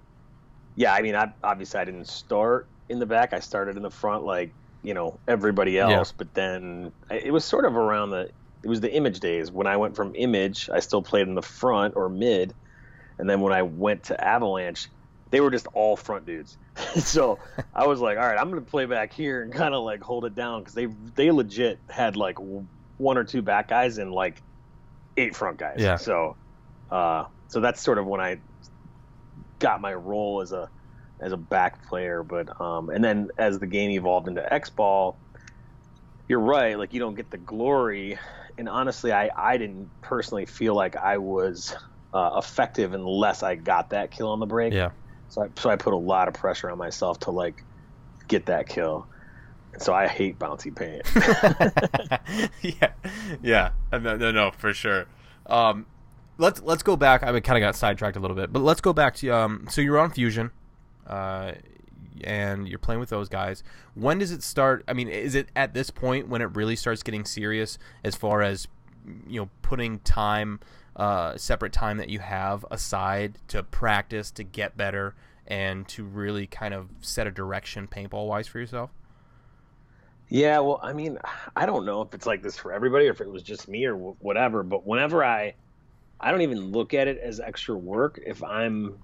[0.75, 3.33] yeah, I mean, I, obviously I didn't start in the back.
[3.33, 6.13] I started in the front like, you know, everybody else.
[6.17, 8.31] But then it was sort of around the,
[8.63, 9.51] it was the image days.
[9.51, 12.55] When I went from image, I still played in the front or mid.
[13.19, 14.89] And then when I went to Avalanche,
[15.33, 16.57] they were just all front dudes.
[16.97, 17.39] so
[17.75, 20.25] I was like, all right, I'm gonna play back here and kind of like hold
[20.25, 22.39] it down because they they legit had like
[22.99, 24.43] one or two back guys and like
[25.17, 25.79] eight front guys.
[25.79, 25.97] Yeah.
[25.97, 26.37] So,
[26.91, 28.39] uh, so that's sort of when I
[29.63, 30.69] got my role as a
[31.21, 32.23] as a back player.
[32.23, 35.19] But um, and then as the game evolved into X ball,
[36.29, 36.77] you're right.
[36.77, 38.19] Like you don't get the glory,
[38.59, 41.75] and honestly, I I didn't personally feel like I was
[42.13, 44.75] uh, effective unless I got that kill on the break.
[44.75, 44.91] Yeah.
[45.29, 47.65] So I so I put a lot of pressure on myself to like
[48.29, 49.07] get that kill.
[49.73, 51.03] And so I hate bouncy paint.
[52.63, 52.93] yeah,
[53.43, 55.07] yeah, no, no, no, for sure.
[55.47, 55.87] Um,
[56.39, 57.23] let's let's go back.
[57.23, 59.67] I kind of got sidetracked a little bit, but let's go back to um.
[59.71, 60.51] So you're on Fusion,
[61.07, 61.53] uh,
[62.25, 63.63] and you're playing with those guys.
[63.95, 64.85] When does it start?
[64.89, 68.43] I mean, is it at this point when it really starts getting serious as far
[68.43, 68.67] as
[69.27, 70.61] you know putting time,
[70.97, 75.15] uh, separate time that you have aside to practice to get better
[75.47, 78.91] and to really kind of set a direction paintball wise for yourself?
[80.29, 81.19] Yeah, well, I mean,
[81.55, 83.85] I don't know if it's like this for everybody or if it was just me
[83.85, 85.57] or whatever, but whenever I
[86.23, 88.99] I don't even look at it as extra work if I'm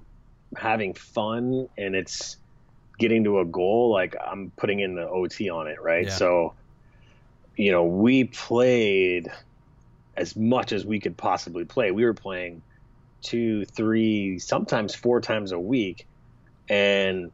[0.57, 2.37] having fun and it's
[2.99, 6.07] getting to a goal, like I'm putting in the OT on it, right?
[6.07, 6.15] Yeah.
[6.15, 6.55] So,
[7.57, 9.31] you know, we played
[10.17, 11.91] as much as we could possibly play.
[11.91, 12.63] We were playing
[13.23, 16.07] two, three, sometimes four times a week.
[16.69, 17.33] And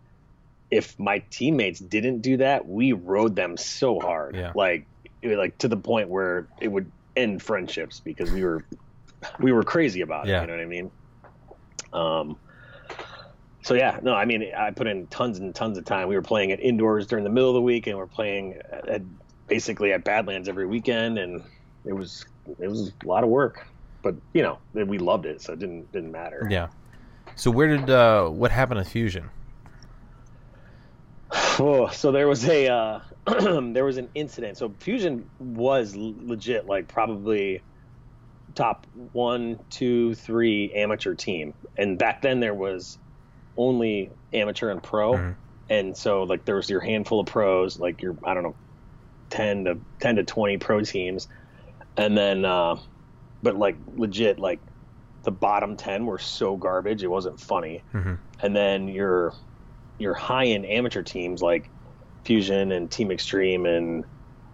[0.71, 4.37] if my teammates didn't do that, we rode them so hard.
[4.37, 4.53] Yeah.
[4.55, 4.87] Like
[5.23, 8.65] like to the point where it would end friendships because we were
[9.41, 10.41] we were crazy about it, Yeah.
[10.43, 10.91] you know what I mean?
[11.93, 12.37] Um
[13.63, 16.09] so yeah, no, I mean I put in tons and tons of time.
[16.09, 18.89] We were playing it indoors during the middle of the week and we're playing at,
[18.89, 19.03] at
[19.47, 21.43] basically at Badlands every weekend and
[21.85, 22.25] it was
[22.61, 23.67] it was a lot of work.
[24.03, 26.47] But, you know, we loved it, so it didn't didn't matter.
[26.51, 26.69] Yeah.
[27.37, 29.31] So where did uh, what happened to Fusion?
[31.59, 33.01] Oh, so there was a uh,
[33.73, 34.59] there was an incident.
[34.59, 37.63] So Fusion was l- legit, like probably
[38.55, 42.99] top one, two, three amateur team, and back then there was
[43.57, 45.37] only amateur and pro, Mhm.
[45.69, 48.57] and so like there was your handful of pros, like your I don't know,
[49.31, 51.29] ten to ten to twenty pro teams,
[51.97, 52.77] and then uh,
[53.43, 54.61] but like legit like
[55.25, 58.19] the bottom ten were so garbage it wasn't funny Mhm.
[58.43, 59.33] and then your
[59.99, 61.71] your high end amateur teams like
[62.25, 64.05] Fusion and Team Extreme and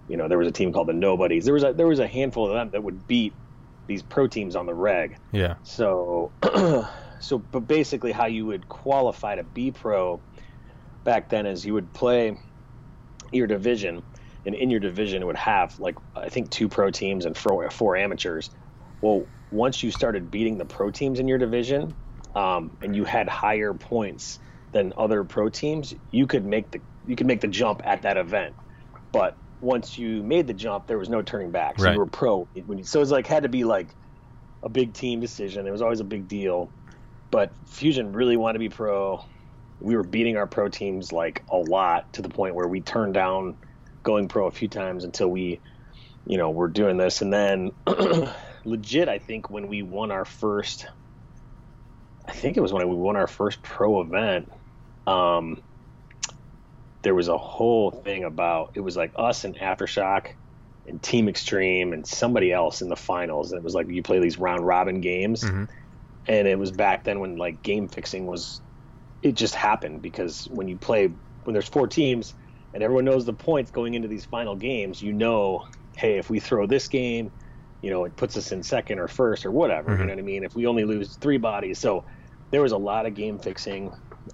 [0.06, 1.44] you know there was a team called the Nobodies.
[1.44, 3.34] There was a there was a handful of them that would beat
[3.90, 5.16] these pro teams on the reg.
[5.33, 5.57] Yeah.
[5.64, 6.33] So
[7.20, 10.22] so but basically how you would qualify to be pro
[11.05, 12.38] back then is you would play
[13.33, 14.03] your division
[14.46, 17.68] and in your division it would have like I think two pro teams and four,
[17.70, 18.50] four amateurs.
[19.00, 21.96] Well, once you started beating the pro teams in your division
[22.37, 24.38] um, and you had higher points
[24.72, 28.16] than other pro teams, you could make the you could make the jump at that
[28.16, 28.55] event.
[29.12, 31.79] But once you made the jump, there was no turning back.
[31.79, 31.92] So Right.
[31.94, 32.49] you were pro.
[32.66, 33.94] When you, so it was like had to be like
[34.62, 35.66] a big team decision.
[35.66, 36.73] It was always a big deal.
[37.31, 39.23] But Fusion really wanted to be pro.
[39.79, 43.14] We were beating our pro teams like a lot to the point where we turned
[43.14, 43.59] down
[44.03, 45.61] going pro a few times until we,
[46.25, 47.23] you know, were doing this.
[47.23, 47.70] And then
[48.64, 50.87] legit, I think when we won our first,
[52.27, 54.51] I think it was when we won our first pro event.
[55.07, 55.59] Um,
[57.02, 60.26] there was a whole thing about it was like us and Aftershock
[60.86, 63.52] and Team Extreme and somebody else in the finals.
[63.52, 65.68] And it was like you play these round robin games, Mhm.
[66.26, 68.60] and it was back then when like game fixing was,
[69.22, 71.08] it just happened because when you play
[71.44, 72.34] when there's four teams
[72.74, 75.64] and everyone knows the points going into these final games, you know,
[75.96, 77.32] hey, if we throw this game,
[77.80, 79.90] you know, it puts us in second or first or whatever.
[79.90, 80.00] Mhm.
[80.00, 80.44] You know what I mean?
[80.44, 82.04] If we only lose three bodies, so
[82.50, 83.90] there was a lot of game fixing.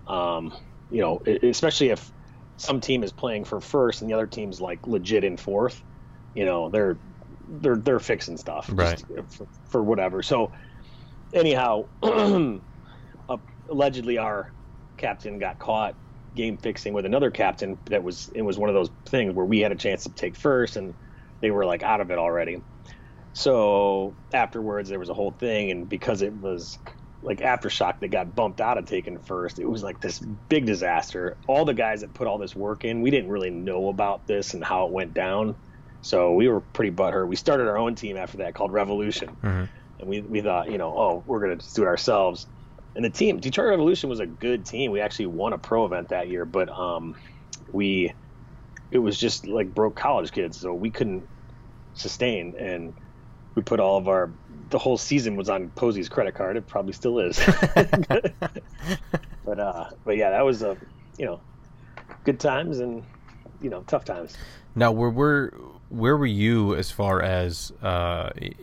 [0.07, 0.53] Um,
[0.91, 2.11] you know, especially if
[2.57, 5.83] some team is playing for first and the other team's like legit in fourth,
[6.35, 7.01] you know, they're
[7.49, 9.03] they're they're fixing stuff Right.
[9.31, 10.23] for, for whatever.
[10.23, 10.53] So
[11.35, 11.85] anyhow,
[13.71, 14.53] allegedly our
[14.97, 15.97] captain got caught
[16.35, 19.61] game fixing with another captain that was it was one of those things where we
[19.61, 20.95] had a chance to take first and
[21.41, 22.65] they were like out of it already.
[23.35, 26.79] So afterwards there was a whole thing and because it was
[27.27, 31.37] like aftershock that got bumped out of taking first, it was like this big disaster.
[31.49, 34.55] All the guys that put all this work in, we didn't really know about this
[34.55, 35.57] and how it went down.
[36.03, 37.27] So we were pretty butthurt.
[37.29, 39.69] We started our own team after that called Revolution Mhm.
[39.99, 42.47] and we, we thought, you know, oh, we're gonna just do it ourselves.
[42.95, 44.93] And the team, Detroit Revolution, was a good team.
[44.93, 47.17] We actually won a pro event that year, but um,
[47.73, 48.15] we,
[48.93, 51.25] it was just like broke college kids, so we couldn't
[51.93, 52.55] sustain.
[52.59, 52.95] And
[53.57, 54.39] we put all of our,
[54.71, 56.57] the whole season was on Posey's credit card.
[56.57, 57.39] It probably still is.
[59.45, 60.77] but uh, but yeah, that was a,
[61.19, 61.41] you know,
[62.25, 63.05] good times and
[63.61, 64.37] you know tough times.
[64.75, 65.55] Now, where were
[65.89, 68.55] where were you as far as uh, you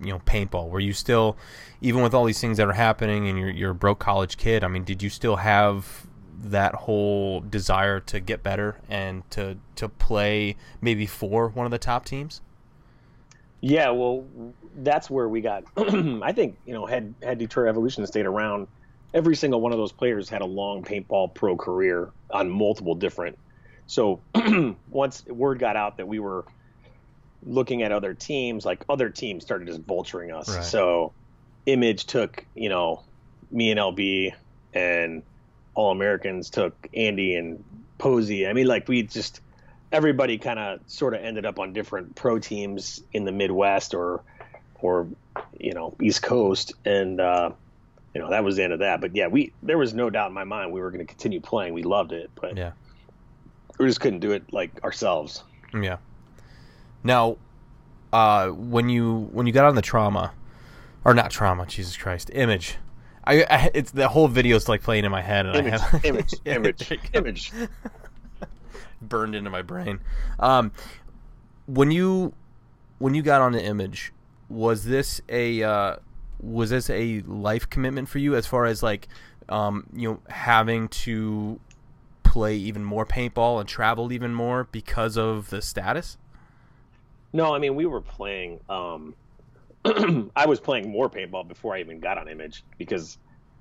[0.00, 0.70] know paintball?
[0.70, 1.36] Were you still,
[1.80, 4.64] even with all these things that are happening, and you're you're a broke college kid?
[4.64, 6.06] I mean, did you still have
[6.42, 11.78] that whole desire to get better and to to play maybe for one of the
[11.78, 12.40] top teams?
[13.60, 14.26] Yeah, well,
[14.76, 15.64] that's where we got.
[15.76, 18.68] I think you know, had had Detroit Revolution stayed around,
[19.12, 23.38] every single one of those players had a long paintball pro career on multiple different.
[23.86, 24.20] So
[24.90, 26.44] once word got out that we were
[27.44, 30.48] looking at other teams, like other teams started just vulturing us.
[30.48, 30.64] Right.
[30.64, 31.12] So
[31.66, 33.02] Image took you know
[33.50, 34.34] me and LB,
[34.72, 35.22] and
[35.74, 37.62] All Americans took Andy and
[37.98, 38.46] Posey.
[38.46, 39.40] I mean, like we just
[39.92, 44.22] everybody kind of sort of ended up on different pro teams in the Midwest or
[44.80, 45.06] or
[45.58, 47.50] you know East Coast, and uh,
[48.14, 49.00] you know that was the end of that.
[49.00, 51.40] But yeah, we there was no doubt in my mind we were going to continue
[51.40, 51.74] playing.
[51.74, 52.72] We loved it, but Yeah.
[53.78, 55.42] we just couldn't do it like ourselves.
[55.74, 55.98] Yeah.
[57.04, 57.36] Now,
[58.12, 60.32] uh, when you when you got on the trauma,
[61.04, 62.76] or not trauma, Jesus Christ, image.
[63.22, 66.04] I, I it's the whole video's like playing in my head, and Image, I have
[66.06, 67.18] image, image, there you go.
[67.18, 67.52] image.
[69.00, 70.00] Burned into my brain.
[70.38, 70.72] Um,
[71.66, 72.34] when you
[72.98, 74.12] when you got on the image,
[74.48, 75.96] was this a uh,
[76.40, 79.08] was this a life commitment for you as far as like
[79.48, 81.60] um, you know having to
[82.22, 86.16] play even more paintball and travel even more because of the status?
[87.32, 88.60] No, I mean we were playing.
[88.68, 89.14] Um,
[90.36, 93.18] I was playing more paintball before I even got on Image because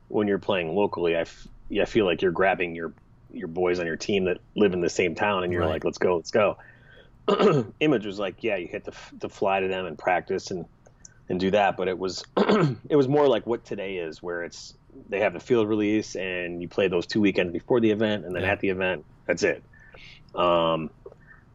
[0.09, 1.47] when you're playing locally, I, f-
[1.79, 2.91] I feel like you're grabbing your
[3.31, 5.69] your boys on your team that live in the same town, and you're Right.
[5.73, 6.57] like, let's go, let's go.
[7.79, 10.65] Image was like, yeah, you the f- to fly to them and practice and
[11.29, 14.75] and do that, but it was it was more like what today is, where it's
[15.09, 18.35] they have the field release and you play those two weekends before the event, and
[18.35, 18.51] then Yeah.
[18.51, 19.63] at the event, that's it.
[20.33, 20.89] Um,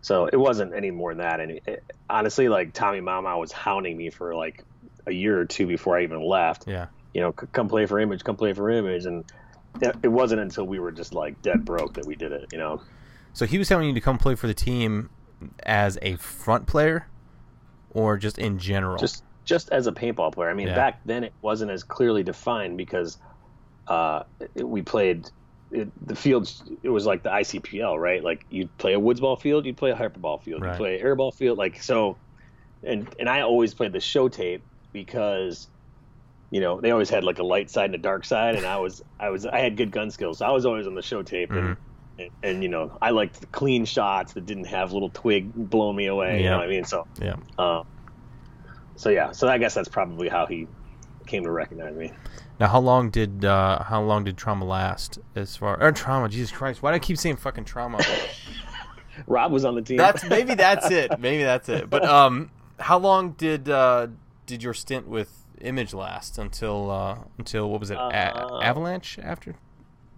[0.01, 1.41] so it wasn't any more than that.
[1.41, 4.63] And it, honestly, like Tommy Mama was hounding me for like
[5.07, 6.65] a year or two before I even left.
[6.69, 6.87] Yeah.
[7.13, 9.25] You know, "C- come play for Image, come play for Image, and
[9.81, 12.47] it it wasn't until we were just like dead broke that we did it.
[12.53, 12.81] You know.
[13.33, 15.11] So he was telling you to come play for the team
[15.65, 17.09] as a front player,
[17.91, 18.97] or just in general.
[18.97, 20.49] just just as a paintball player.
[20.49, 20.75] I mean, Yeah.
[20.75, 23.19] back then it wasn't as clearly defined because
[23.89, 24.23] uh,
[24.55, 25.29] it, we played
[25.71, 26.63] it, the fields.
[26.83, 28.23] It was like the ICPL, right?
[28.25, 30.71] Like you'd play a woods ball field, you'd play a hyperball field, Right.
[30.71, 32.17] you'd play an airball field, like so.
[32.85, 35.69] And and I always played the show tape because.
[36.51, 38.79] You know, they always had like a light side and a dark side, and I
[38.79, 40.39] was, I was, I had good gun skills.
[40.39, 41.77] So I was always on the show tape, and,
[42.19, 45.97] and, and you know, I liked the clean shots that didn't have little twig blowing
[45.97, 46.43] me away.
[46.43, 46.85] You know what I mean?
[46.85, 47.37] So, yeah.
[47.59, 47.87] um,
[48.97, 50.69] so yeah, so I guess that's probably how he
[51.27, 52.13] came to recognize me.
[52.61, 55.19] Now, how long did uh, how long did trauma last?
[55.35, 57.99] As far or trauma, Jesus Christ, why do I keep saying fucking trauma?
[59.27, 59.97] Rob was on the team.
[59.97, 61.19] that's maybe that's it.
[61.19, 61.91] Maybe that's it.
[61.91, 64.09] But um, how long did uh,
[64.47, 67.95] did your stint with Image last until uh, until what was it?
[67.99, 68.01] A-
[68.37, 69.55] Uh, Avalanche after?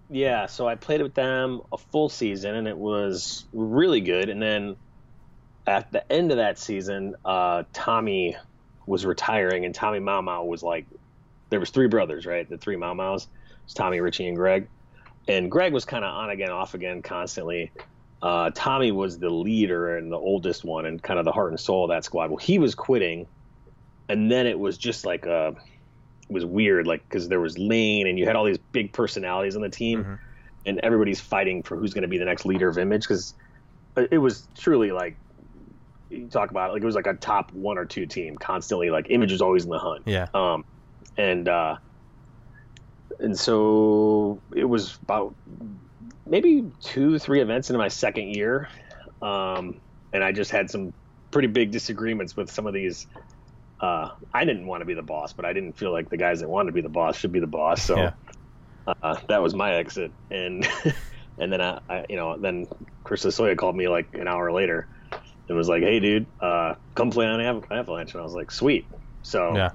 [0.08, 0.46] yeah.
[0.46, 4.28] So I played with them a full season, and it was really good.
[4.28, 4.76] And then
[5.66, 8.36] at the end of that season, uh, Tommy
[8.86, 10.86] was retiring, and Tommy Mau Mau was like,
[11.50, 12.48] there was three brothers, right?
[12.48, 14.68] The three Mau Maus, It Tommy, Richie, and Greg.
[15.28, 17.72] And Greg was kind of on again, off again, constantly.
[18.22, 21.58] Uh, Tommy was the leader and the oldest one, and kind of the heart and
[21.60, 22.30] soul of that squad.
[22.30, 23.26] Well, he was quitting,
[24.08, 25.52] and then it was just like uh
[26.28, 29.54] it was weird, like because there was Lane, and you had all these big personalities
[29.56, 30.18] on the team, Mhm.
[30.66, 33.34] and everybody's fighting for who's going to be the next leader of Image because
[34.10, 35.16] it was truly like
[36.10, 38.90] you talk about it, like it was like a top one or two team constantly.
[38.90, 40.02] Like Image was always in the hunt.
[40.06, 40.26] Yeah.
[40.34, 40.64] Um,
[41.16, 41.76] and uh,
[43.20, 45.34] and so it was about
[46.26, 48.68] maybe two, three events into my second year,
[49.22, 49.80] um,
[50.12, 50.92] and I just had some
[51.30, 53.06] pretty big disagreements with some of these.
[53.80, 56.40] Uh, I didn't want to be the boss, but I didn't feel like the guys
[56.40, 57.82] that wanted to be the boss should be the boss.
[57.82, 58.14] So Yeah.
[59.02, 60.66] uh, that was my exit, and
[61.38, 62.66] and then I, I, you know, then
[63.04, 64.88] Chris Lasoya called me like an hour later
[65.48, 68.50] and was like, "Hey, dude, uh, come play on Av- Avalanche," and I was like,
[68.50, 68.90] "Sweet."
[69.22, 69.70] So Yeah.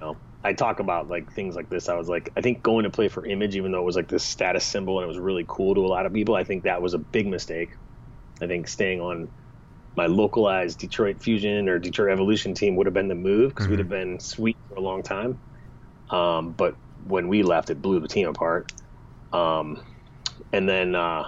[0.00, 1.88] you know, I talk about like things like this.
[1.88, 4.08] I was like, I think going to play for Image, even though it was like
[4.08, 6.64] this status symbol and it was really cool to a lot of people, I think
[6.64, 7.74] that was a big mistake.
[8.42, 9.30] I think staying on
[10.00, 13.70] my localized Detroit Fusion or Detroit Revolution team would have been the move because Mhm.
[13.70, 15.38] we'd have been sweet for a long time.
[16.08, 16.74] Um, but
[17.04, 18.72] when we left, it blew the team apart.
[19.30, 19.82] Um,
[20.54, 21.24] and then, uh,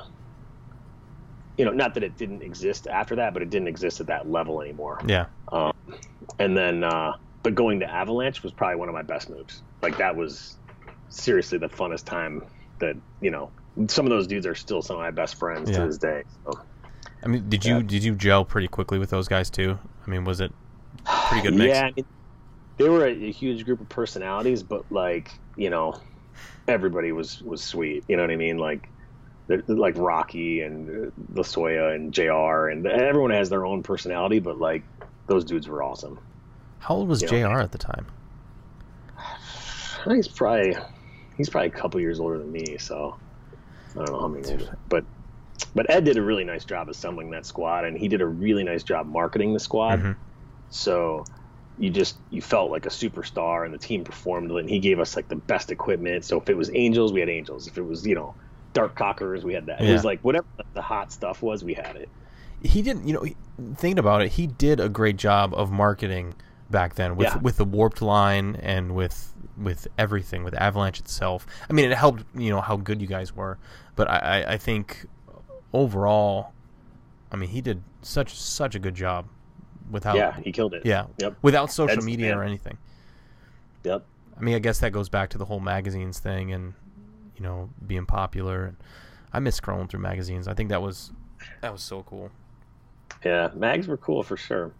[1.58, 4.26] you know, not that it didn't exist after that, but it didn't exist at that
[4.30, 5.00] level anymore.
[5.06, 5.26] Yeah.
[5.52, 5.72] Um,
[6.38, 7.12] and then, uh,
[7.42, 9.62] but going to Avalanche was probably one of my best moves.
[9.82, 10.56] Like that was
[11.10, 12.42] seriously the funnest time
[12.80, 13.52] that you know.
[13.88, 15.80] Some of those dudes are still some of my best friends Yeah.
[15.80, 16.22] to this day.
[16.44, 16.52] So,
[17.24, 17.82] I mean, did you Yeah.
[17.82, 19.78] did you gel pretty quickly with those guys too?
[20.06, 20.52] I mean, was it
[21.28, 21.68] pretty good mix?
[21.78, 22.06] yeah, I mean,
[22.78, 26.00] they were a, a huge group of personalities, but like you know,
[26.66, 28.04] everybody was was sweet.
[28.08, 28.58] You know what I mean?
[28.58, 28.88] Like
[29.68, 32.68] like Rocky and uh, Lasoya and Jr.
[32.68, 34.84] and everyone has their own personality, but like
[35.26, 36.18] those dudes were awesome.
[36.78, 37.36] How old was You Jr.
[37.36, 37.58] know.
[37.60, 38.06] at the time?
[39.18, 40.76] I think he's probably
[41.36, 43.16] he's probably a couple years older than me, so
[43.94, 44.76] I don't know how many older.
[44.88, 45.04] But
[45.74, 48.64] but Ed did a really nice job assembling that squad, and he did a really
[48.64, 50.00] nice job marketing the squad.
[50.00, 50.16] Mhm.
[50.70, 51.24] So
[51.78, 54.50] you just you felt like a superstar, and the team performed.
[54.50, 56.24] And he gave us like the best equipment.
[56.24, 57.66] So if it was Angels, we had Angels.
[57.66, 58.34] If it was you know
[58.72, 59.80] Dark Cockers, we had that.
[59.80, 62.08] It was like whatever the hot stuff was, we had it.
[62.64, 63.24] He didn't, you know,
[63.74, 66.34] thinking about it, he did a great job of marketing
[66.70, 67.38] back then with Yeah.
[67.38, 71.44] with the warped line and with with everything with Avalanche itself.
[71.68, 73.58] I mean, it helped, you know, how good you guys were,
[73.96, 75.06] but I, I think
[75.72, 76.52] overall,
[77.30, 79.26] I mean, he did such such a good job
[79.90, 80.84] without yeah, he killed it.
[80.86, 81.36] yeah Yep.
[81.42, 82.38] without social the media man.
[82.38, 82.78] or anything.
[83.84, 84.04] Yep.
[84.38, 86.74] I mean, I guess that goes back to the whole magazines thing and
[87.36, 88.74] you know being popular.
[89.32, 90.46] I miss scrolling through magazines.
[90.48, 91.12] I think that was
[91.60, 92.30] that was so cool.
[93.24, 94.72] Yeah, mags were cool for sure.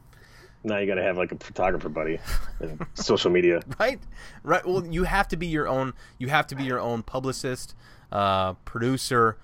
[0.64, 2.18] Now you got to have like a photographer buddy
[2.60, 3.62] and social media.
[3.80, 3.98] right
[4.44, 7.74] right well you have to be your own you have to be your own publicist
[8.12, 9.36] uh producer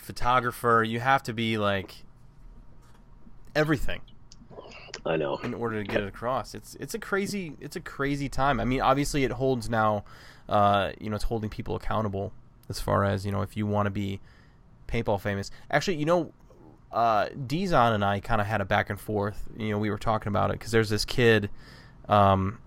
[0.00, 2.04] photographer you have to be like
[3.54, 4.00] everything
[5.04, 5.38] I know.
[5.38, 6.54] in order to get it across.
[6.54, 8.60] It's it's a crazy it's a crazy time.
[8.60, 10.04] I mean obviously it holds now
[10.48, 12.32] uh you know it's holding people accountable
[12.68, 14.20] as far as you know if you want to be
[14.88, 15.50] paintball famous.
[15.70, 16.32] Actually you know
[16.92, 19.98] uh Dizon and i kind of had a back and forth you know we were
[19.98, 21.48] talking about it because there's this kid
[22.08, 22.58] um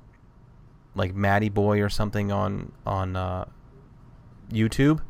[0.95, 3.45] like Matty Boy or something on on uh,
[4.51, 5.01] YouTube,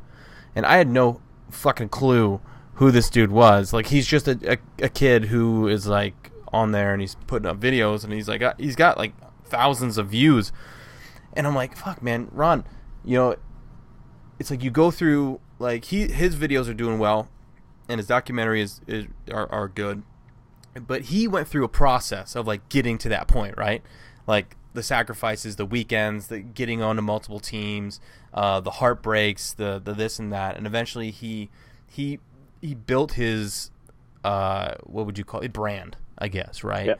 [0.55, 1.21] and I had no
[1.53, 2.41] fucking clue
[2.75, 3.73] who this dude was.
[3.73, 7.47] Like he's just a, a, a kid who is like on there and he's putting
[7.47, 9.13] up videos and he's like uh, he's got like
[9.45, 10.51] thousands of views,
[11.33, 12.65] and I'm like fuck man, Ron,
[13.03, 13.35] you know,
[14.39, 17.29] it's like you go through like he his videos are doing well,
[17.87, 20.03] and his documentary is, is are, are good,
[20.87, 23.81] but he went through a process of like getting to that point, right?
[24.27, 27.99] Like the sacrifices, the weekends, the getting onto multiple teams,
[28.33, 31.49] uh, the heartbreaks, the the this and that, and eventually he
[31.87, 32.19] he
[32.61, 33.71] he built his
[34.23, 36.87] uh, what would you call it brand, I guess, right?
[36.87, 36.99] Yep.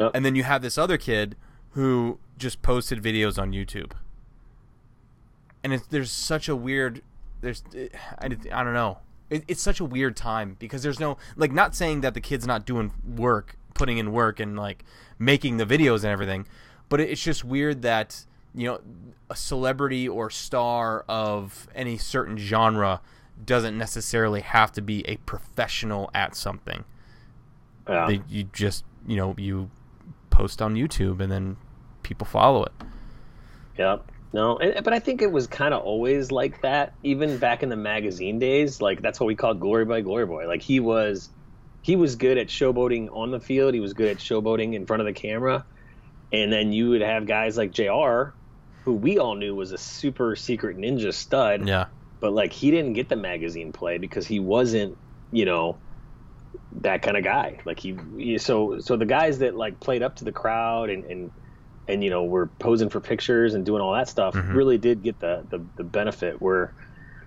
[0.00, 0.10] Yep.
[0.14, 1.36] And then you have this other kid
[1.70, 3.92] who just posted videos on YouTube,
[5.62, 7.02] and it's, there's such a weird
[7.40, 7.62] there's
[8.18, 8.98] I, I don't know
[9.30, 12.46] it, it's such a weird time because there's no like not saying that the kid's
[12.46, 14.84] not doing work putting in work and like
[15.18, 16.46] making the videos and everything
[16.94, 18.24] but it's just weird that
[18.54, 18.80] you know
[19.28, 23.00] a celebrity or star of any certain genre
[23.44, 26.84] doesn't necessarily have to be a professional at something
[27.88, 28.06] Yeah.
[28.06, 29.70] they, you just you know you
[30.30, 31.56] post on youtube and then
[32.04, 32.72] people follow it
[33.76, 34.12] Yep.
[34.32, 37.76] No, but I think it was kind of always like that, even back in the
[37.76, 38.80] magazine days.
[38.80, 40.46] Like that's what we called Glory Boy, Glory Boy.
[40.46, 41.28] Like he was,
[41.82, 43.74] he was good at showboating on the field.
[43.74, 45.64] He was good at showboating in front of the camera,
[46.42, 48.32] and then you would have guys like Jr.,
[48.84, 51.66] who we all knew was a super secret ninja stud.
[51.68, 51.86] yeah
[52.20, 54.96] But like he didn't get the magazine play because he wasn't,
[55.32, 55.78] you know,
[56.80, 57.60] that kind of guy.
[57.64, 61.30] Like he, so so the guys that like played up to the crowd and and
[61.88, 64.54] and you know were posing for pictures and doing all that stuff Mhm.
[64.54, 66.74] really did get the, the the benefit where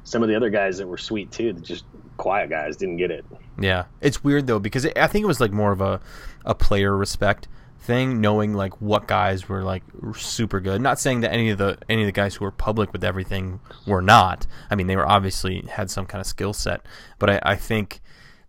[0.04, 1.86] some of the other guys that were sweet too, the just
[2.18, 3.26] quiet guys didn't get it.
[3.60, 6.00] Yeah, it's weird though because it, I think it was like more of a
[6.46, 7.48] a player respect
[7.80, 9.84] thing, knowing like what guys were like
[10.16, 10.82] super good.
[10.82, 13.60] Not saying that any of the any of the guys who were public with everything
[13.86, 14.46] were not.
[14.70, 16.86] I mean, they were obviously had some kind of skill set,
[17.20, 18.02] but I, I think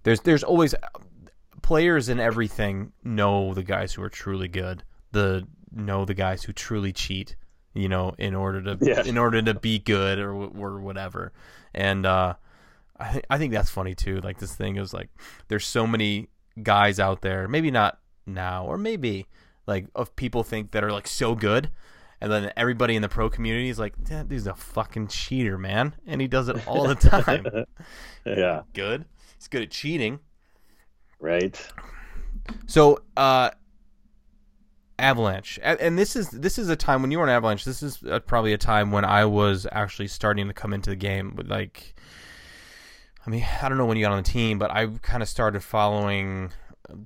[0.02, 0.74] there's there's always
[1.62, 4.82] players in everything know the guys who are truly good.
[5.12, 7.36] The know the guys who truly cheat.
[7.74, 9.04] You know, in order to Yeah.
[9.04, 11.32] in order to be good or or whatever,
[11.74, 12.34] and uh,
[12.98, 14.20] I think I think that's funny too.
[14.20, 15.10] Like this thing is like
[15.46, 16.28] there's so many
[16.60, 17.98] guys out there, maybe not
[18.28, 19.26] now, or maybe
[19.66, 21.70] like of people think that are like so good,
[22.20, 25.94] and then everybody in the pro community is like, that dude's a fucking cheater, man,
[26.06, 27.46] and he does it all the time.
[28.24, 29.04] Yeah, good.
[29.36, 30.20] He's good at cheating.
[31.20, 31.60] right.
[32.66, 33.50] So, uh,
[34.98, 37.64] Avalanche, and this is this is a time when you were on Avalanche.
[37.64, 40.96] This is uh, probably a time when I was actually starting to come into the
[40.96, 41.34] game.
[41.36, 41.94] But like,
[43.24, 45.28] I mean, I don't know when you got on the team, but I kind of
[45.28, 46.50] started following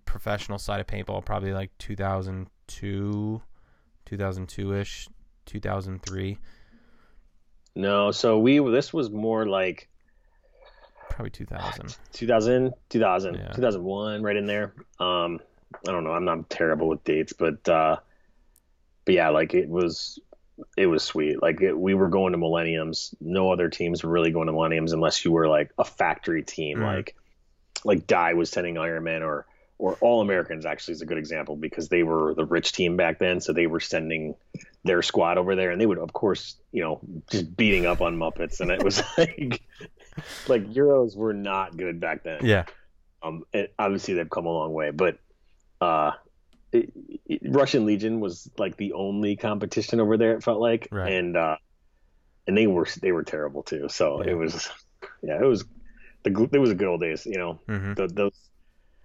[0.05, 3.43] professional side of paintball probably like 2002,
[4.07, 5.09] 2002 ish,
[5.47, 6.39] 2003,
[7.75, 9.89] No, so we this was more like
[11.11, 11.97] probably 2000.
[12.13, 13.49] 2000, 2000, Yeah.
[13.53, 14.73] 2001, right in there.
[14.99, 15.41] Um,
[15.89, 16.13] I don't know.
[16.13, 17.97] I'm not terrible with dates, but uh,
[19.05, 20.19] but yeah, like it was
[20.77, 21.41] it was sweet.
[21.43, 23.15] Like it, we were going to Millenniums.
[23.21, 26.79] No other teams were really going to Millenniums unless you were like a factory team,
[26.79, 26.95] Mhm.
[26.97, 27.17] like
[27.85, 29.47] like Dye was sending Ironman or
[29.83, 33.19] or All Americans actually is a good example because they were the rich team back
[33.19, 34.37] then, so they were sending
[34.85, 38.17] their squad over there, and they would of course you know just beating up on
[38.17, 39.61] Muppets, and it was like
[40.47, 42.45] like Euros were not good back then.
[42.47, 42.65] Yeah.
[43.23, 43.43] Um,
[43.79, 45.19] obviously they've come a long way, but
[45.81, 46.13] uh,
[46.73, 46.93] it,
[47.27, 50.37] it- Russian Legion was like the only competition over there.
[50.37, 51.13] It felt like, Right.
[51.13, 51.57] and uh,
[52.47, 53.89] and they were they were terrible too.
[53.89, 54.31] So Yeah.
[54.31, 54.69] it was,
[55.25, 55.65] yeah, it was
[56.23, 57.27] the it was the good old days.
[57.27, 58.39] You know, hmm the, those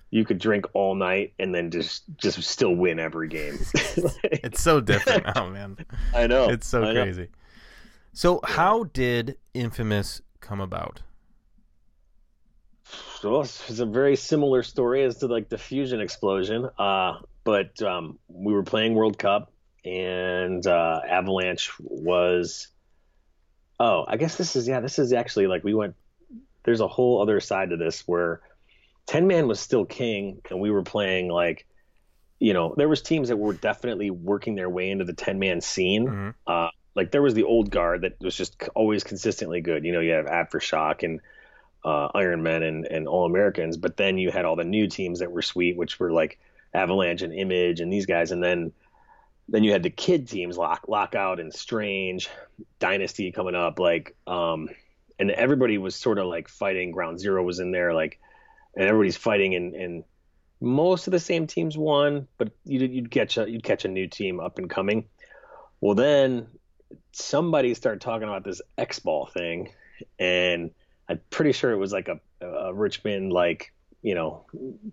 [0.09, 3.57] you could drink all night and then just just still win every game.
[3.97, 5.77] Like, It's so different now, man.
[6.15, 7.03] I know It's so I know.
[7.03, 7.27] crazy.
[8.13, 11.01] So, how did Infamous come about?
[13.19, 16.69] So it's a very similar story as to like the fusion explosion.
[16.79, 19.51] Uh, but um, we were playing World Cup,
[19.83, 22.67] and uh, Avalanche was.
[23.79, 24.79] Oh, I guess this is yeah.
[24.79, 25.95] This is actually like we went.
[26.63, 28.41] There's a whole other side to this where,
[29.07, 31.65] Ten Man was still king, and we were playing like,
[32.39, 35.61] you know, there was teams that were definitely working their way into the ten man
[35.61, 36.33] scene Mhm.
[36.45, 39.85] uh, like there was the old guard that was just always consistently good.
[39.85, 41.21] You know, you have Aftershock and
[41.85, 45.19] uh, Iron Men and, and All Americans, but then you had all the new teams
[45.19, 46.39] that were sweet, which were like
[46.73, 48.73] Avalanche and Image and these guys, and then
[49.47, 52.29] then you had the kid teams, Lock Lockout and Strange,
[52.79, 54.67] Dynasty coming up, like um,
[55.17, 56.91] and everybody was sort of like fighting.
[56.91, 58.19] Ground Zero was in there, like,
[58.77, 60.03] and everybody's fighting, and and
[60.61, 64.07] most of the same teams won, but you'd, you'd catch a you'd catch a new
[64.07, 65.05] team up and coming.
[65.81, 66.47] Well, then
[67.11, 69.73] somebody started talking about this X ball thing,
[70.19, 70.71] and
[71.09, 73.73] I'm pretty sure it was like a, a Richmond like
[74.03, 74.45] you know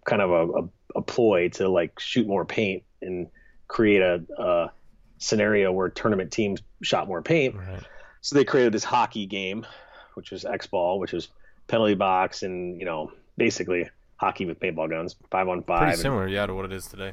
[0.05, 3.28] kind of a, a, a ploy to like shoot more paint and
[3.68, 4.70] create a, a
[5.18, 7.55] scenario where tournament teams shot more paint.
[7.55, 7.82] Right.
[8.22, 9.66] So they created this hockey game,
[10.14, 11.28] which was X ball, which was
[11.66, 15.78] penalty box and you know basically hockey with paintball guns, five on five.
[15.78, 17.12] Pretty and- similar, yeah, to what it is today.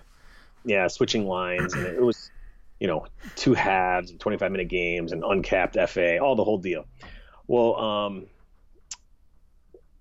[0.66, 2.30] yeah, switching lines, and it was,
[2.80, 6.86] you know, two halves, and 25 minute games, and uncapped FA, all the whole deal.
[7.48, 8.26] Well, um,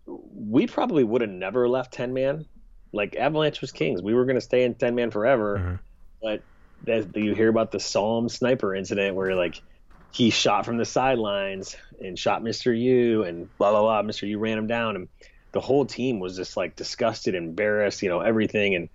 [0.06, 2.46] we probably would have never left 10 man.
[2.92, 4.02] Like Avalanche was kings.
[4.02, 5.58] We were going to stay in 10 man forever.
[5.58, 5.78] Mhm.
[6.22, 6.42] But
[6.84, 9.62] that, you hear about the Psalm sniper incident where like
[10.10, 12.76] he shot from the sidelines and shot Mr.
[12.78, 14.02] U and blah blah blah.
[14.02, 14.26] Mr.
[14.28, 15.08] U ran him down, and
[15.52, 18.88] the whole team was just like disgusted, embarrassed, you know, everything, and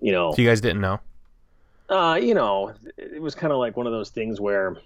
[0.00, 1.00] you know, So you guys didn't know?
[1.88, 4.76] uh, you know, it was kind of like one of those things where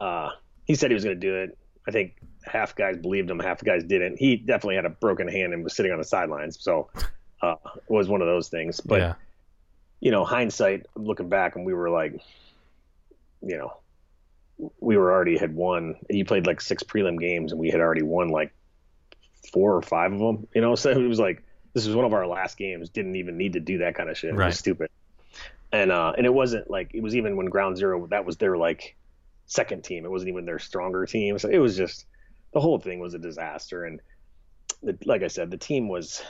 [0.00, 0.30] uh,
[0.64, 1.58] he said he was going to do it.
[1.88, 4.18] I think half guys believed him, half guys didn't.
[4.18, 6.90] He definitely had a broken hand and was sitting on the sidelines, so
[7.42, 8.80] uh, it was one of those things.
[8.80, 9.14] But yeah.
[10.00, 12.20] you know, hindsight, looking back, and we were like,
[13.40, 13.76] you know,
[14.80, 15.96] we were already had won.
[16.08, 18.52] He played like six prelim games, and we had already won like
[19.52, 20.46] four or five of them.
[20.54, 21.42] You know, so it was like
[21.74, 22.90] this was one of our last games.
[22.90, 24.30] Didn't even need to do that kind of shit.
[24.30, 24.46] It Right.
[24.46, 24.90] was stupid.
[25.72, 28.56] And uh, and it wasn't like it was even when Ground Zero that was their
[28.58, 28.94] like
[29.46, 30.04] second team.
[30.04, 31.38] It wasn't even their stronger team.
[31.38, 32.04] So it was just
[32.52, 33.84] the whole thing was a disaster.
[33.84, 34.00] And
[34.82, 36.22] the, like I said, the team was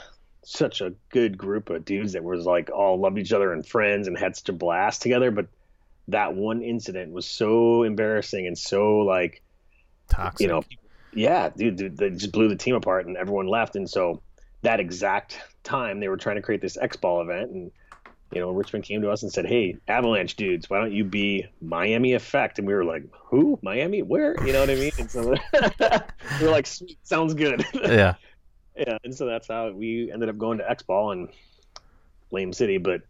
[0.45, 4.07] such a good group of dudes that was like all loved each other and friends
[4.07, 5.29] and had such a blast together.
[5.31, 5.47] But
[6.09, 9.41] that one incident was so embarrassing and so like
[10.09, 10.41] Toxic.
[10.41, 10.63] you know,
[11.15, 13.75] yeah, dude, dude, they just blew the team apart and everyone left.
[13.75, 14.21] And so
[14.61, 17.71] that exact time they were trying to create this X ball event and
[18.33, 21.45] you know, Richmond came to us and said, Hey, Avalanche dudes, why don't you be
[21.61, 22.57] Miami Effect?
[22.57, 23.59] And we were like, Who?
[23.61, 24.01] Miami?
[24.01, 24.35] Where?
[24.45, 24.91] You know what I mean?
[24.97, 25.35] And so
[26.41, 27.63] we are like, Sweet, sounds good.
[27.73, 28.15] yeah.
[28.75, 31.29] yeah, and so that's how we ended up going to X Ball and
[32.31, 33.01] Lame City, but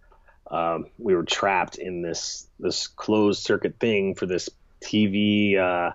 [0.52, 4.50] um, we were trapped in this this closed circuit thing for this
[4.82, 5.58] TV.
[5.58, 5.94] Uh,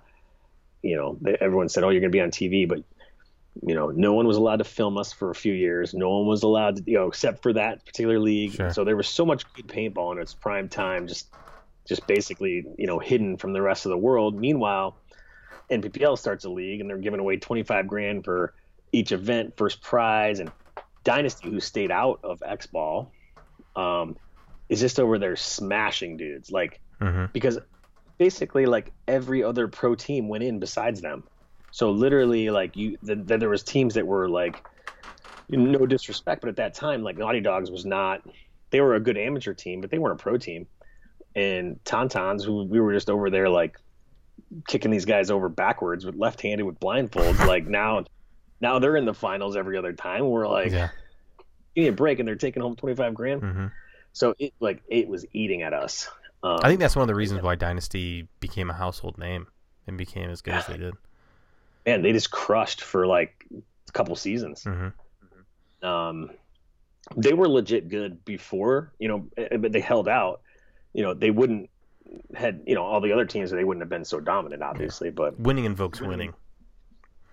[0.82, 2.80] you know, they, everyone said, "Oh, you're going to be on TV," but
[3.66, 5.94] you know, no one was allowed to film us for a few years.
[5.94, 8.52] No one was allowed to, you know, except for that particular league.
[8.52, 8.70] Sure.
[8.70, 11.28] So there was so much good paintball in its prime time, just
[11.88, 14.38] just basically, you know, hidden from the rest of the world.
[14.38, 14.98] Meanwhile,
[15.72, 18.54] NPPL starts a league and they're giving away 25 grand for
[18.92, 20.52] each event, first prize, and
[21.04, 23.10] Dynasty, who stayed out of X Ball,
[23.74, 24.16] um,
[24.68, 26.50] is just over there smashing dudes.
[26.50, 27.58] Like hmm because
[28.18, 31.24] basically like every other pro team went in besides them.
[31.70, 34.64] So literally like you then then there was teams that were like
[35.48, 38.22] no disrespect, but at that time like Naughty Dogs was not
[38.70, 40.66] they were a good amateur team, but they weren't a pro team.
[41.34, 43.76] And Tauntauns, who we were just over there like
[44.66, 48.04] kicking these guys over backwards with left-handed with blindfolds, like now
[48.60, 50.28] now they're in the finals every other time.
[50.28, 50.88] We're like, Yeah.
[51.76, 53.42] give me a break, and they're taking home twenty five grand.
[53.42, 53.66] hmm
[54.12, 56.08] So it like it was eating at us.
[56.42, 59.48] Um, I think that's one of the reasons why Dynasty became a household name
[59.86, 60.94] and became as good as they did.
[61.84, 64.64] man, they just crushed for like a couple seasons.
[64.64, 64.88] hmm
[65.82, 66.30] Um,
[67.16, 70.42] they were legit good before, you know, eh, but they held out.
[70.92, 71.70] You know, they wouldn't
[72.34, 75.10] had you know all the other teams they wouldn't have been so dominant, obviously.
[75.10, 76.34] But Winning invokes winning.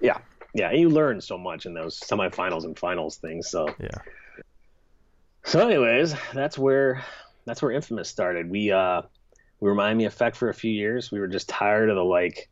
[0.01, 0.17] yeah,
[0.53, 3.49] yeah, and you learn so much in those semifinals and finals things.
[3.49, 3.89] So Yeah.
[5.43, 7.03] So, anyways, that's where
[7.45, 8.49] that's where Infamous started.
[8.49, 9.03] We uh,
[9.59, 11.11] we were Miami Effect for a few years.
[11.11, 12.49] We were just tired of the like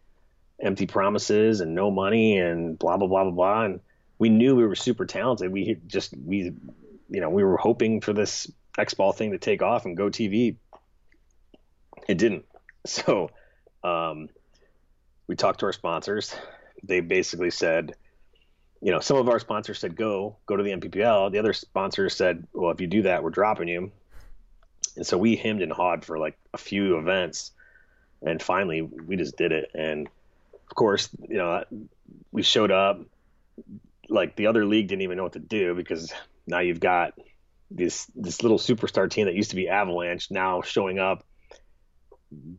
[0.61, 3.65] empty promises and no money and blah blah blah blah blah.
[3.65, 3.79] And
[4.19, 5.51] we knew we were super talented.
[5.51, 6.53] We just we
[7.09, 10.05] you know we were hoping for this X Ball thing to take off and go
[10.05, 10.55] TV.
[12.07, 12.45] It didn't.
[12.85, 13.29] So
[13.81, 14.27] um,
[15.27, 16.35] we talked to our sponsors.
[16.83, 17.95] They basically said,
[18.81, 21.31] you know, some of our sponsors said go, go to the NPPL.
[21.31, 23.93] The other sponsors said, well, if you do that, we're dropping you.
[24.95, 27.51] And so we hemmed and hawed for like a few events,
[28.21, 29.71] and finally we just did it.
[29.73, 30.07] And
[30.69, 31.63] of course, you know,
[32.31, 33.01] we showed up.
[34.09, 36.13] Like the other league didn't even know what to do because
[36.45, 37.13] now you've got
[37.71, 41.25] this this little superstar team that used to be Avalanche now showing up.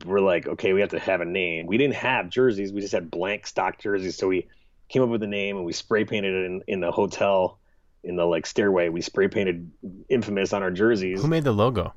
[0.05, 1.67] We're like, okay, we have to have a name.
[1.67, 4.17] We didn't have jerseys; we just had blank stock jerseys.
[4.17, 4.49] So we
[4.89, 7.59] came up with a name and we spray painted it in, in the hotel
[8.05, 8.89] in the like stairway.
[8.89, 9.71] We spray painted
[10.09, 11.23] infamous on our jerseys.
[11.23, 11.95] Who made the logo?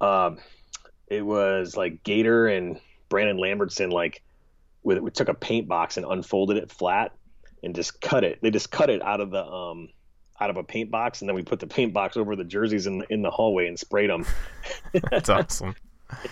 [0.00, 0.38] Um,
[1.08, 4.22] it was like Gator and Brandon Lambertson like
[4.82, 7.12] with we took a paint box and unfolded it flat
[7.62, 8.38] and just cut it.
[8.42, 9.88] They just cut it out of the um
[10.40, 12.86] out of a paint box and then we put the paint box over the jerseys
[12.86, 14.26] in the, in the hallway and sprayed them.
[15.10, 15.74] That's awesome.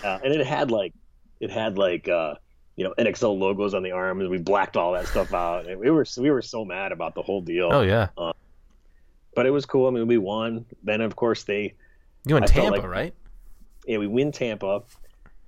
[0.05, 0.95] Yeah, and it had like
[1.41, 2.35] it had like uh
[2.77, 4.21] you know NXL logos on the arms.
[4.23, 5.67] And we blacked all that stuff out.
[5.67, 7.71] And we were we were so mad about the whole deal.
[7.73, 8.09] Oh yeah.
[9.35, 9.89] But it was cool.
[9.89, 10.65] I mean, we won.
[10.85, 11.75] Then of course they
[12.25, 13.15] You in I Tampa, like- right?
[13.87, 14.82] Yeah, we win Tampa.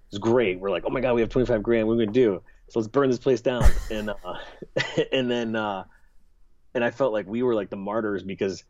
[0.08, 0.60] It's great.
[0.60, 1.86] We're like, oh my god, we have 25 grand.
[1.86, 2.42] What are we gonna do?
[2.68, 3.64] So let's burn this place down.
[3.90, 4.14] And uh,
[5.12, 5.84] and then uh,
[6.74, 8.64] and I felt like we were like the martyrs because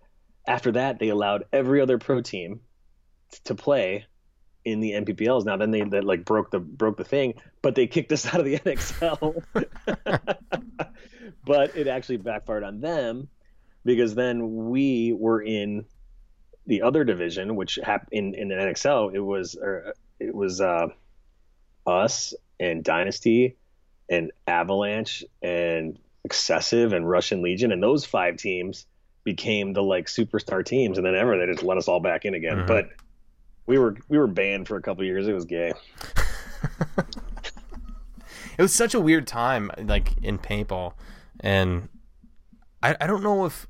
[0.47, 2.61] after that they allowed every other pro team
[3.45, 4.07] to play
[4.65, 5.45] in the NPPLs.
[5.45, 8.41] Now then they that like broke the broke the thing, but they kicked us out
[8.41, 9.43] of the NXL.
[11.45, 13.29] but it actually backfired on them
[13.85, 15.85] because then we were in
[16.67, 19.15] the other division, which happened in in the NXL.
[19.15, 20.89] It was or it was uh,
[21.87, 23.57] us and Dynasty
[24.09, 28.87] and Avalanche and Excessive and Russian Legion, and those five teams
[29.25, 32.35] became the like superstar teams, and then ever they just let us all back in
[32.35, 32.59] again.
[32.59, 32.67] Mhm.
[32.67, 32.89] But
[33.67, 35.29] we were we were banned for a couple years.
[35.29, 35.73] It was gay.
[38.59, 40.95] It was such a weird time, like in paintball,
[41.41, 41.89] and
[42.83, 43.67] I I don't know if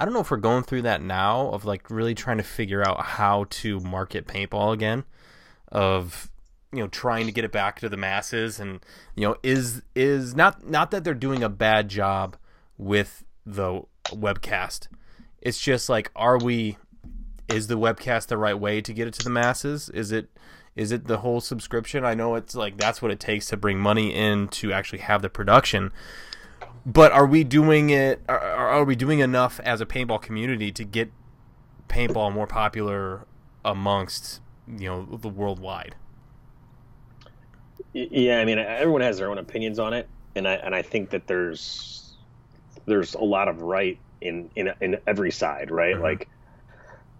[0.00, 2.82] I don't know if we're going through that now of like really trying to figure
[2.82, 5.04] out how to market paintball again,
[5.68, 6.30] of
[6.72, 8.80] you know trying to get it back to the masses, and
[9.14, 12.38] you know is is not not that they're doing a bad job
[12.78, 14.88] with the webcast.
[15.42, 16.78] It's just like are we
[17.48, 19.90] is the webcast the right way to get it to the masses?
[19.90, 20.30] Is it
[20.76, 22.06] is it the whole subscription?
[22.06, 25.20] I know it's like that's what it takes to bring money in to actually have
[25.20, 25.92] the production.
[26.86, 30.84] But are we doing it are, are we doing enough as a paintball community to
[30.84, 31.12] get
[31.88, 33.26] paintball more popular
[33.64, 35.96] amongst, you know, the worldwide?
[37.92, 41.10] Yeah, I mean, everyone has their own opinions on it, and I and I think
[41.10, 42.16] that there's
[42.86, 45.96] there's a lot of right in in in every side, right?
[45.96, 46.02] Mhm.
[46.02, 46.28] Like,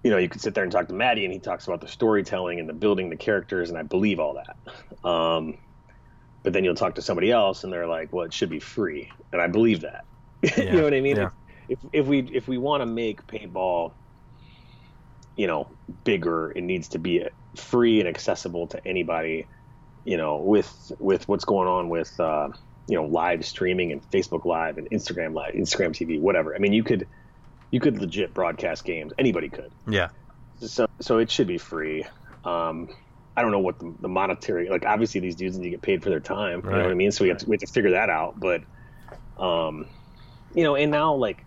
[0.04, 1.88] you know, you could sit there and talk to Maddie, and he talks about the
[1.88, 5.08] storytelling and the building the characters, and I believe all that.
[5.08, 5.58] Um,
[6.43, 9.11] but then you'll talk to somebody else, and they're like, "Well, it should be free,"
[9.32, 10.05] and I believe that.
[10.57, 11.16] you know what I mean?
[11.16, 11.30] yeah.
[11.68, 13.93] If if we if we want to make paintball,
[15.36, 15.68] you know,
[16.05, 17.26] bigger, it needs to be
[17.57, 19.47] free and accessible to anybody
[20.05, 22.49] you know, with with what's going on with uh,
[22.88, 26.55] you know live streaming and Facebook Live and Instagram Live, Instagram TV, whatever.
[26.55, 27.07] I mean, you could
[27.70, 29.12] you could legit broadcast games.
[29.18, 29.72] Anybody could.
[29.86, 30.09] Yeah.
[30.61, 32.07] So so it should be free.
[32.45, 32.88] Um,
[33.36, 34.84] I don't know what the, the monetary like.
[34.84, 36.62] Obviously, these dudes need to get paid for their time.
[36.64, 37.12] You know what I mean?
[37.12, 38.38] So we have to we have to figure that out.
[38.38, 38.62] But
[39.38, 39.86] um,
[40.54, 41.44] you know, and now like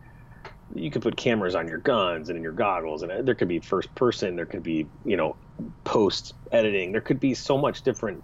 [0.73, 3.59] you could put cameras on your guns and in your goggles, and there could be
[3.59, 4.35] first person.
[4.35, 5.35] There could be you know
[5.83, 6.91] post editing.
[6.91, 8.23] There could be so much different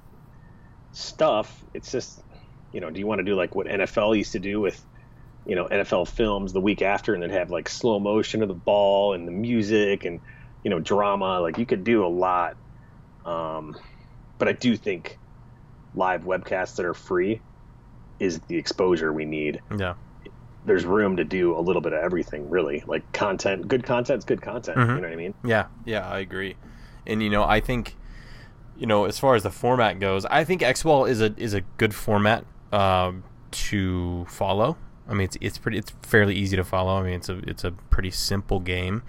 [0.92, 1.64] stuff.
[1.74, 2.22] It's just,
[2.74, 4.84] you know, do you want to do like what NFL used to do with,
[5.46, 8.54] you know, NFL films the week after and then have like slow motion of the
[8.54, 10.20] ball and the music and,
[10.64, 11.40] you know, drama?
[11.40, 12.58] Like you could do a lot.
[13.26, 13.78] Um,
[14.38, 15.18] but I do think
[15.96, 17.42] live webcasts that are free
[18.20, 19.62] is the exposure we need.
[19.78, 19.96] Yeah.
[20.66, 22.84] There's room to do a little bit of everything, really.
[22.86, 24.78] Like content, good content's good content.
[24.78, 24.88] Mhm.
[24.96, 25.34] You know what I mean?
[25.44, 26.56] Yeah, yeah, I agree.
[27.08, 27.96] And you know, I think
[28.78, 31.54] you know, as far as the format goes, I think X Ball is a is
[31.54, 34.78] a good format um, to follow.
[35.08, 36.98] I mean, it's it's pretty it's fairly easy to follow.
[37.00, 39.04] I mean, it's a it's a pretty simple game.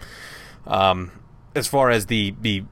[0.67, 1.13] Um,
[1.55, 2.65] as far as the the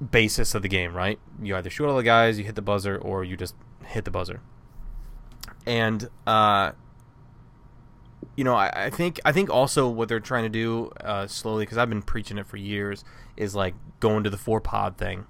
[0.00, 1.18] basis of the game, right?
[1.42, 4.10] You either shoot all the guys, you hit the buzzer, or you just hit the
[4.10, 4.40] buzzer.
[5.66, 6.72] And uh,
[8.36, 11.64] you know, I, I think I think also what they're trying to do uh, slowly,
[11.64, 13.04] because I've been preaching it for years,
[13.36, 15.26] is like going to the four pod thing.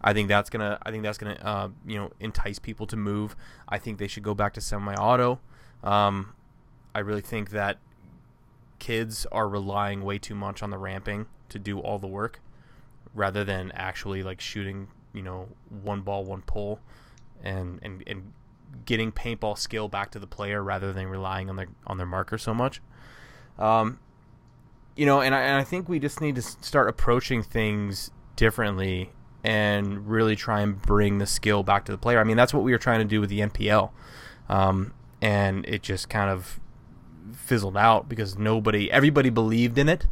[0.00, 3.36] I think that's gonna I think that's gonna uh, you know entice people to move.
[3.68, 5.40] I think they should go back to semi-auto.
[5.82, 6.34] Um,
[6.94, 7.78] I really think that
[8.78, 12.40] kids are relying way too much on the ramping to do all the work,
[13.18, 15.48] rather than actually like shooting you know
[15.82, 16.80] one ball one pull,
[17.42, 18.32] and and and
[18.84, 22.38] getting paintball skill back to the player rather than relying on their on their marker
[22.38, 22.80] so much.
[23.58, 23.98] Um,
[24.96, 29.12] you know, and I, and I think we just need to start approaching things differently
[29.44, 32.18] and really try and bring the skill back to the player.
[32.18, 33.90] I mean, that's what we were trying to do with the NPL,
[34.48, 36.60] um, and it just kind of
[37.32, 40.06] fizzled out because nobody, everybody believed in it,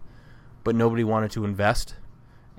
[0.64, 1.96] but nobody wanted to invest,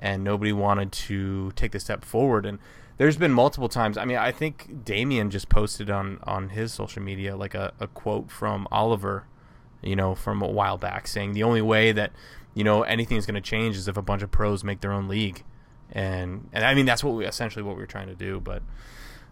[0.00, 2.46] and nobody wanted to take the step forward.
[2.46, 2.58] And
[2.96, 3.96] there's been multiple times.
[3.96, 7.86] I mean, I think Damien just posted on on his social media like a, a
[7.86, 9.24] quote from Oliver,
[9.82, 12.12] you know, from a while back, saying the only way that
[12.54, 15.08] you know anything's going to change is if a bunch of pros make their own
[15.08, 15.44] league
[15.92, 18.40] and and I mean that's what we essentially what we are trying to do.
[18.40, 18.62] But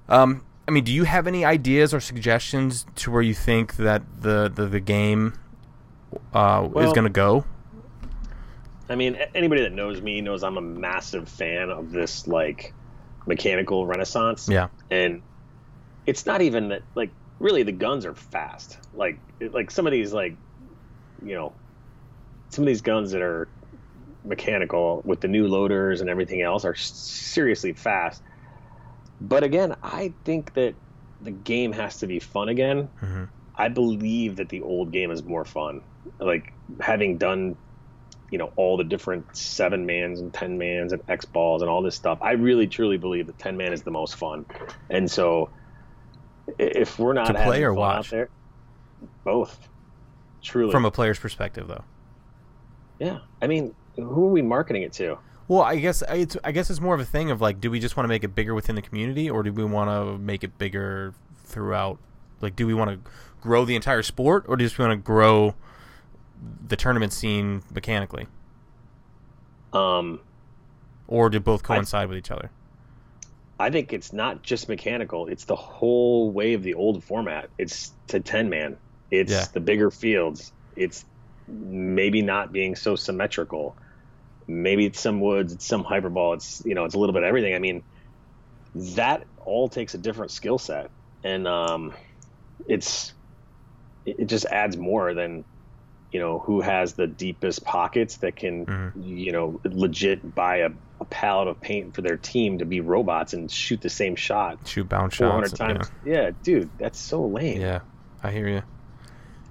[0.09, 4.03] um, I mean, do you have any ideas or suggestions to where you think that
[4.21, 5.39] the the, the game
[6.33, 7.45] uh, well, is going to go?
[8.89, 12.73] I mean, anybody that knows me knows I'm a massive fan of this like
[13.27, 14.49] mechanical renaissance.
[14.49, 15.23] Yeah, and
[16.07, 18.79] it's not even that like really the guns are fast.
[18.95, 20.37] Like like some of these like
[21.25, 21.53] you know
[22.51, 23.49] some of these guns that are
[24.25, 28.23] mechanical with the new loaders and everything else are seriously fast.
[29.21, 30.75] But again, I think that
[31.21, 32.89] the game has to be fun again.
[33.01, 33.25] Mm-hmm.
[33.55, 35.81] I believe that the old game is more fun.
[36.19, 37.57] Like having done,
[38.31, 41.83] you know, all the different seven mans and ten mans and X balls and all
[41.83, 44.47] this stuff, I really truly believe that ten man is the most fun.
[44.91, 45.51] And so,
[46.59, 48.29] if we're not to play or watch, there,
[49.25, 49.69] both.
[50.43, 51.85] Truly, from a player's perspective, though.
[52.99, 55.19] Yeah, I mean, who are we marketing it to?
[55.49, 57.79] Well, I guess it's I guess it's more of a thing of like, do we
[57.79, 60.43] just want to make it bigger within the community, or do we want to make
[60.43, 61.15] it bigger
[61.45, 61.99] throughout?
[62.41, 63.11] Like, do we want to
[63.41, 65.55] grow the entire sport, or do we just want to grow
[66.67, 68.27] the tournament scene mechanically?
[69.73, 70.21] Um,
[71.07, 72.51] or do both coincide I, with each other?
[73.59, 77.51] I think it's not just mechanical; it's the whole way of the old format.
[77.59, 78.77] It's to ten man.
[79.11, 79.45] It's yeah.
[79.53, 80.53] the bigger fields.
[80.77, 81.05] It's
[81.49, 83.77] maybe not being so symmetrical
[84.47, 87.29] maybe it's some woods, it's some hyperball, it's you know, it's a little bit of
[87.29, 87.55] everything.
[87.55, 87.83] I mean,
[88.75, 90.91] that all takes a different skill set,
[91.25, 91.93] and um,
[92.69, 93.13] it's
[94.05, 95.45] it just adds more than
[96.17, 99.03] you know who has the deepest pockets that can mm-hmm.
[99.03, 103.35] you know legit buy a, a, pallet of paint for their team to be robots
[103.35, 106.15] and shoot the same shot shoot bounce shots times yeah.
[106.15, 107.81] yeah dude that's so lame yeah
[108.23, 108.63] i hear you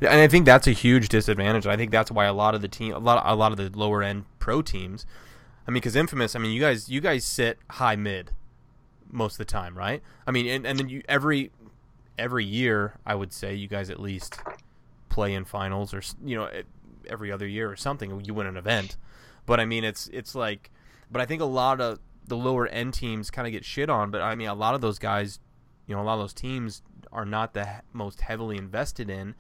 [0.02, 1.66] and I think that's a huge disadvantage.
[1.66, 3.72] I think that's why a lot of the team, a lot, a lot of the
[3.80, 5.06] lower end pro teams,
[5.66, 8.32] I mean, because Infamous, I mean, you guys, you guys sit high mid
[9.10, 10.04] most of the time, right?
[10.28, 11.50] I mean, and, and then you every
[12.20, 14.38] every year, I would say you guys at least
[15.16, 16.50] play in finals, or you know,
[17.08, 18.22] every other year or something.
[18.24, 18.98] You win an event,
[19.46, 20.70] but I mean, it's it's like,
[21.10, 24.12] but I think a lot of the lower end teams kind of get shit on.
[24.12, 25.40] But I mean, a lot of those guys,
[25.88, 29.36] you know, a lot of those teams are not the most heavily invested in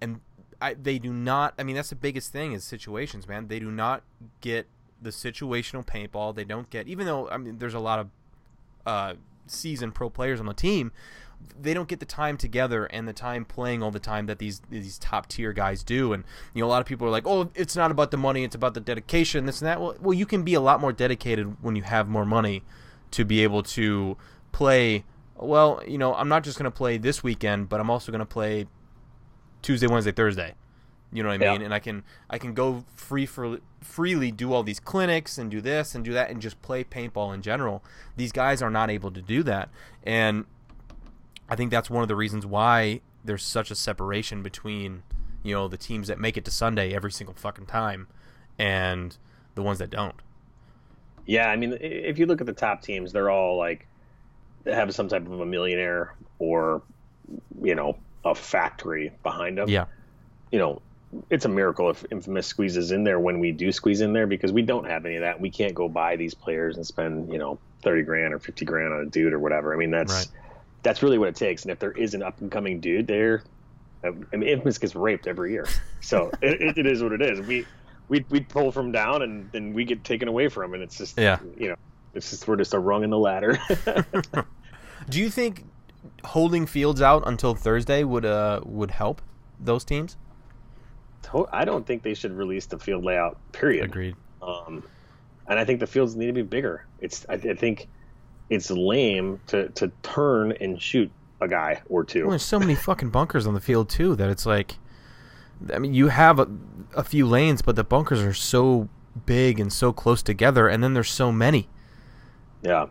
[0.00, 0.20] and
[0.60, 1.54] I, they do not.
[1.58, 3.48] I mean, that's the biggest thing is situations, man.
[3.48, 4.02] They do not
[4.40, 4.66] get
[5.00, 6.34] the situational paintball.
[6.34, 8.08] They don't get, even though I mean, there's a lot of
[8.86, 9.14] uh,
[9.46, 10.92] seasoned pro players on the team.
[11.60, 14.60] They don't get the time together and the time playing all the time that these
[14.70, 16.12] these top tier guys do.
[16.12, 18.44] And you know, a lot of people are like, "Oh, it's not about the money;
[18.44, 20.92] it's about the dedication, this and that." Well, well, you can be a lot more
[20.92, 22.62] dedicated when you have more money
[23.12, 24.16] to be able to
[24.52, 25.04] play.
[25.36, 28.20] Well, you know, I'm not just going to play this weekend, but I'm also going
[28.20, 28.66] to play
[29.62, 30.54] Tuesday, Wednesday, Thursday.
[31.14, 31.60] You know what I mean?
[31.60, 31.66] Yeah.
[31.66, 35.60] And I can I can go free for freely do all these clinics and do
[35.60, 37.84] this and do that and just play paintball in general.
[38.16, 39.68] These guys are not able to do that,
[40.02, 40.44] and
[41.48, 45.02] I think that's one of the reasons why there's such a separation between
[45.42, 48.08] you know the teams that make it to Sunday every single fucking time
[48.58, 49.16] and
[49.54, 50.14] the ones that don't.
[51.26, 53.86] Yeah, I mean, if you look at the top teams, they're all like
[54.66, 56.82] have some type of a millionaire or
[57.62, 59.68] you know a factory behind them.
[59.68, 59.86] Yeah.
[60.50, 60.82] You know,
[61.30, 64.52] it's a miracle if Infamous squeezes in there when we do squeeze in there because
[64.52, 65.40] we don't have any of that.
[65.40, 68.92] We can't go buy these players and spend, you know, thirty grand or fifty grand
[68.92, 69.74] on a dude or whatever.
[69.74, 70.28] I mean, that's right.
[70.84, 71.62] That's really what it takes.
[71.62, 73.42] And if there is an up and coming dude there,
[74.04, 75.66] I mean, Infamous gets raped every year,
[76.00, 77.40] so it, it is what it is.
[77.40, 77.66] We
[78.08, 81.18] we we pull from down, and then we get taken away from, and it's just
[81.18, 81.76] yeah, you know,
[82.12, 83.58] it's just we're just a rung in the ladder.
[85.08, 85.64] Do you think
[86.24, 89.22] holding fields out until Thursday would uh would help
[89.58, 90.16] those teams?
[91.50, 93.38] I don't think they should release the field layout.
[93.50, 93.86] Period.
[93.86, 94.14] Agreed.
[94.40, 94.84] Um,
[95.48, 96.86] and I think the fields need to be bigger.
[97.00, 97.88] It's I, I think
[98.50, 102.22] it's lame to to turn and shoot a guy or two.
[102.22, 104.76] Well, there's so many fucking bunkers on the field too that it's like,
[105.72, 106.48] I mean, you have a,
[106.94, 108.88] a few lanes, but the bunkers are so
[109.26, 111.68] big and so close together, and then there's so many.
[112.62, 112.86] Yeah.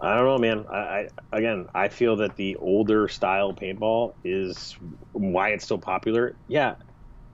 [0.00, 0.64] I don't know, man.
[0.70, 4.78] I, I, again, I feel that the older style paintball is
[5.12, 6.34] why it's so popular.
[6.48, 6.76] Yeah,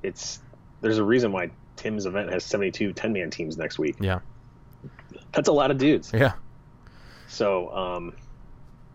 [0.02, 0.40] it's
[0.80, 3.94] there's a reason why Tim's event has 72 10 man teams next week.
[4.00, 4.18] Yeah,
[5.32, 6.10] that's a lot of dudes.
[6.12, 6.32] Yeah.
[7.28, 8.14] So, um,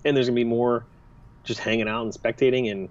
[0.06, 0.86] and there's gonna be more
[1.44, 2.90] just hanging out and spectating, and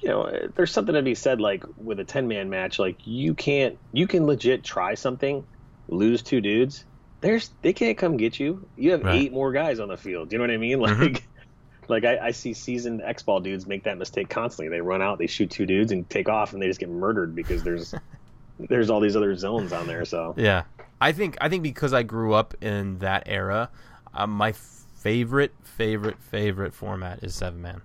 [0.00, 3.34] you know, there's something to be said like with a 10 man match, like you
[3.34, 5.44] can't, you can legit try something,
[5.88, 6.84] lose two dudes
[7.20, 8.66] there's they can't come get you.
[8.76, 9.16] You have right.
[9.16, 10.28] eight more guys on the field.
[10.28, 10.78] Do you know what I mean?
[10.88, 11.02] Mm-hmm.
[11.02, 11.92] Like, mm-hmm.
[11.92, 14.68] like I, I, see seasoned X ball dudes make that mistake constantly.
[14.68, 17.34] They run out, they shoot two dudes, and take off, and they just get murdered
[17.34, 17.94] because there's
[18.60, 20.04] there's all these other zones on there.
[20.04, 20.64] So yeah,
[21.00, 23.70] I think I think because I grew up in that era,
[24.14, 27.82] um, my favorite favorite favorite format is seven man.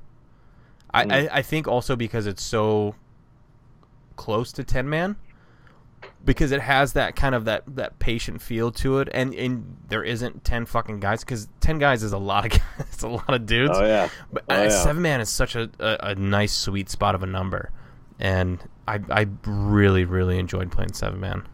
[0.93, 1.11] I, mm.
[1.11, 2.95] I I think also because it's so
[4.15, 5.15] close to ten man
[6.25, 10.03] because it has that kind of that that patient feel to it, and and there
[10.03, 13.29] isn't ten fucking guys because ten guys is a lot of guys, it's a lot
[13.29, 13.71] of dudes.
[13.73, 14.69] Oh yeah, but oh, yeah.
[14.69, 17.71] seven man is such a, a, a nice sweet spot of a number,
[18.19, 21.47] and I I really really enjoyed playing seven man.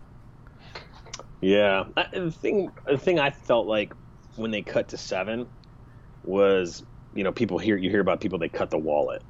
[1.41, 3.93] Yeah, the thing the thing I felt like
[4.39, 5.47] when they cut to seven
[6.23, 6.83] was
[7.13, 9.21] you know people hear you hear about people they cut the wallet,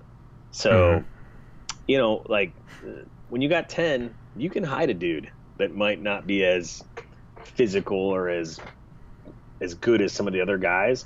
[0.52, 1.76] so mm-hmm.
[1.88, 2.54] you know like
[3.30, 6.84] when you got ten you can hide a dude that might not be as
[7.44, 8.60] physical or as
[9.62, 11.06] as good as some of the other guys,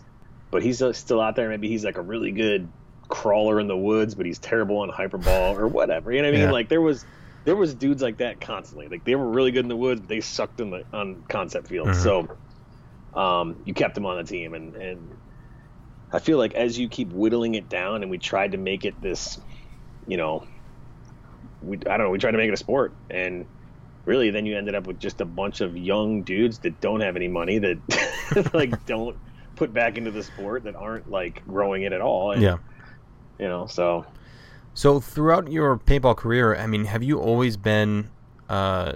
[0.51, 1.49] but he's still out there.
[1.49, 2.68] Maybe he's like a really good
[3.08, 6.12] crawler in the woods, but he's terrible on hyperball or whatever.
[6.12, 6.47] You know what I mean?
[6.47, 6.51] Yeah.
[6.51, 7.06] Like there was
[7.45, 8.88] there was dudes like that constantly.
[8.88, 11.68] Like they were really good in the woods, but they sucked in the on concept
[11.68, 11.88] field.
[11.88, 12.04] Mm-hmm.
[12.04, 12.38] So
[13.16, 15.18] um, you kept them on the team, and and
[16.11, 18.99] I feel like as you keep whittling it down, and we tried to make it
[19.01, 19.39] this,
[20.07, 20.45] you know,
[21.61, 23.45] we I don't know, we tried to make it a sport, and
[24.05, 27.16] really then you ended up with just a bunch of young dudes that don't have
[27.16, 29.18] any money that like don't
[29.55, 32.32] put back into the sport that aren't like growing it at all.
[32.32, 32.57] And, yeah,
[33.39, 34.05] you know, so.
[34.76, 38.09] So throughout your paintball career, I mean, have you always been
[38.49, 38.93] uh,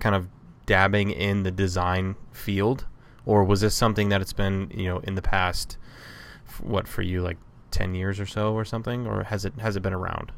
[0.00, 0.28] kind of
[0.66, 2.86] dabbing in the design field,
[3.30, 5.78] or was this something that it's been you know in the past?
[6.60, 7.38] What for you, like
[7.70, 10.32] ten years or so, or something, or has it has it been around?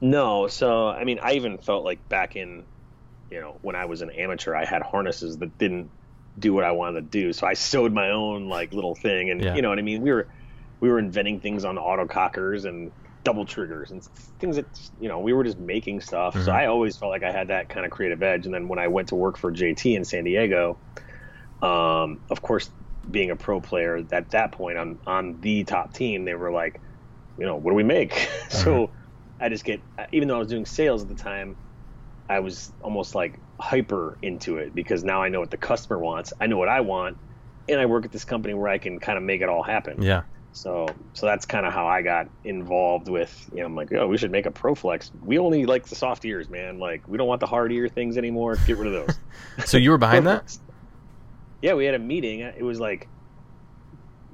[0.00, 2.64] No, so I mean, I even felt like back in,
[3.30, 5.90] you know, when I was an amateur, I had harnesses that didn't
[6.36, 9.40] do what I wanted to do, so I sewed my own like little thing, and
[9.40, 9.54] yeah.
[9.54, 10.02] you know what I mean.
[10.02, 10.26] We were
[10.80, 12.90] we were inventing things on auto cockers and
[13.22, 14.02] double triggers and
[14.40, 14.66] things that
[15.00, 16.34] you know we were just making stuff.
[16.34, 16.46] Mm-hmm.
[16.46, 18.44] So I always felt like I had that kind of creative edge.
[18.44, 20.76] And then when I went to work for JT in San Diego,
[21.64, 22.70] um, of course,
[23.10, 26.80] being a pro player at that point on on the top team, they were like,
[27.38, 28.12] you know, what do we make?
[28.12, 28.56] Mm-hmm.
[28.56, 28.90] so
[29.40, 29.80] I just get
[30.12, 31.56] even though I was doing sales at the time,
[32.28, 36.34] I was almost like hyper into it because now I know what the customer wants,
[36.38, 37.16] I know what I want,
[37.68, 40.02] and I work at this company where I can kind of make it all happen.
[40.02, 40.22] Yeah.
[40.52, 43.50] So so that's kind of how I got involved with.
[43.52, 45.10] You know, I'm like, oh, we should make a ProFlex.
[45.22, 46.78] We only like the soft ears, man.
[46.78, 48.56] Like we don't want the hard ear things anymore.
[48.66, 49.18] Get rid of those.
[49.66, 50.56] so you were behind that?
[51.64, 52.40] Yeah, we had a meeting.
[52.40, 53.08] It was like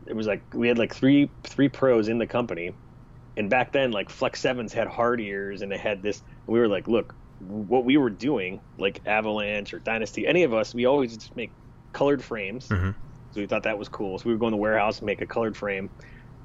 [0.05, 2.75] it was like we had like three three pros in the company.
[3.37, 6.67] And back then like flex sevens had hard ears and they had this we were
[6.67, 7.15] like look
[7.47, 11.53] what we were doing like avalanche or dynasty any of us we always just make
[11.93, 12.67] colored frames.
[12.67, 12.91] Mm-hmm.
[13.31, 14.19] so we thought that was cool.
[14.19, 15.89] So we would go in the warehouse and make a colored frame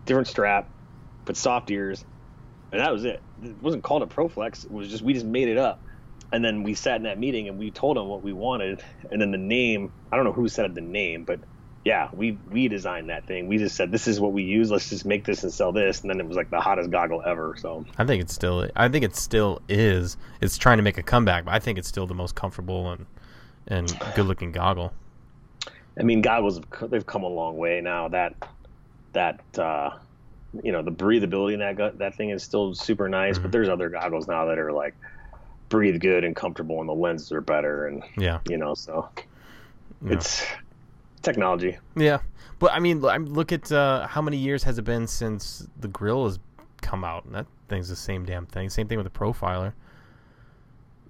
[0.06, 0.70] different strap
[1.26, 2.06] put soft ears
[2.72, 3.24] and that was it.
[3.42, 5.82] It wasn't called a proflex it was just we just made it up
[6.32, 9.22] and then we sat in that meeting and we told them what we wanted and
[9.22, 11.40] then the name i don't know who said the name but
[11.86, 13.48] yeah, we we designed that thing.
[13.48, 14.72] We just said this is what we use.
[14.72, 17.22] Let's just make this and sell this, and then it was like the hottest goggle
[17.24, 17.56] ever.
[17.60, 20.18] So I think it's still I think it still is.
[20.42, 23.06] It's trying to make a comeback, but I think it's still the most comfortable and
[23.68, 24.94] and good looking goggle.
[25.98, 26.60] I mean, goggles
[26.90, 28.08] they've come a long way now.
[28.08, 28.34] That
[29.14, 29.92] that uh,
[30.64, 33.44] you know the breathability in that that thing is still super nice, mm-hmm.
[33.44, 34.96] but there's other goggles now that are like
[35.76, 39.10] breathe good and comfortable, and the lenses are better, and yeah, you know, so
[40.06, 40.14] yeah.
[40.14, 40.46] it's
[41.22, 41.78] technology.
[41.98, 42.20] Yeah,
[42.60, 46.24] but I mean, look at uh, how many years has it been since the grill
[46.26, 46.40] has
[46.82, 47.26] come out?
[47.26, 48.70] And that thing's the same damn thing.
[48.70, 49.74] Same thing with the profiler.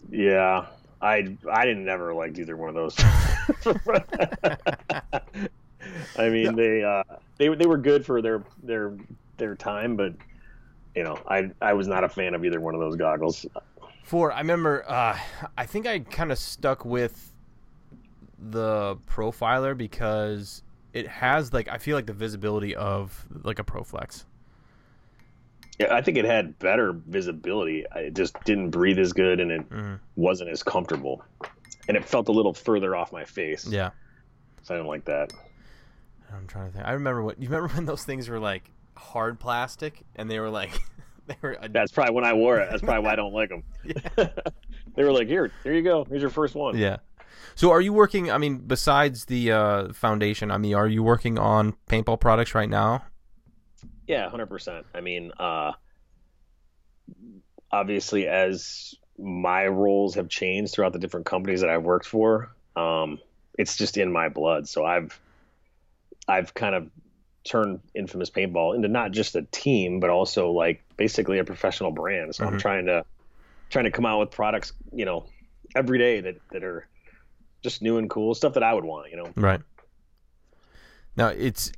[0.10, 0.66] Yeah,
[1.00, 2.96] I I didn't never like either one of those.
[6.18, 7.04] I mean, they uh,
[7.38, 8.98] they they were good for their their
[9.38, 10.16] their time, but
[10.96, 13.46] you know, I I was not a fan of either one of those goggles.
[14.06, 15.18] For I remember, uh,
[15.58, 17.34] I think I kind of stuck with
[18.38, 20.62] the profiler because
[20.94, 24.26] it has like I feel like the visibility of like a Proflex.
[25.80, 27.84] Yeah, I think it had better visibility.
[27.96, 30.00] It just didn't breathe as good, and it Mhm.
[30.16, 31.24] wasn't as comfortable,
[31.88, 33.68] and it felt a little further off my face.
[33.68, 33.90] Yeah,
[34.62, 35.34] So I didn't like that.
[36.32, 36.88] I'm trying to think.
[36.88, 40.50] I remember what you remember when those things were like hard plastic and they were
[40.52, 40.80] like
[41.28, 42.70] they were a, That's probably when I wore it.
[42.70, 43.64] That's probably why I don't like them.
[44.96, 46.06] they were like, "Here, here you go.
[46.06, 46.98] Here's your first one." yeah.
[47.56, 48.32] So are you working?
[48.32, 52.70] I mean, besides the uh, foundation, I mean, are you working on paintball products right
[52.70, 53.06] now?
[54.08, 54.86] Yeah, hundred percent.
[54.94, 55.72] I mean, uh,
[57.72, 63.20] obviously, as my roles have changed throughout the different companies that I've worked for, um,
[63.58, 64.68] it's just in my blood.
[64.68, 65.20] So I've,
[66.28, 66.90] I've kind of
[67.46, 72.36] turned Infamous Paintball into not just a team, but also like basically a professional brand.
[72.36, 72.60] So I'm Mhm.
[72.60, 73.06] trying to,
[73.70, 75.26] trying to come out with products, you know,
[75.76, 76.88] every day that that are
[77.62, 79.12] just new and cool stuff that I would want.
[79.12, 79.32] You know.
[79.36, 79.62] Right.
[81.18, 81.72] Now it's,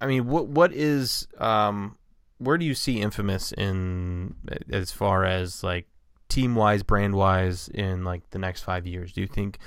[0.00, 1.96] I mean, what what is um,
[2.38, 4.34] where do you see Infamous in
[4.70, 5.86] as far as like
[6.28, 9.12] team wise, brand wise, in like the next five years?
[9.12, 9.58] Do you think?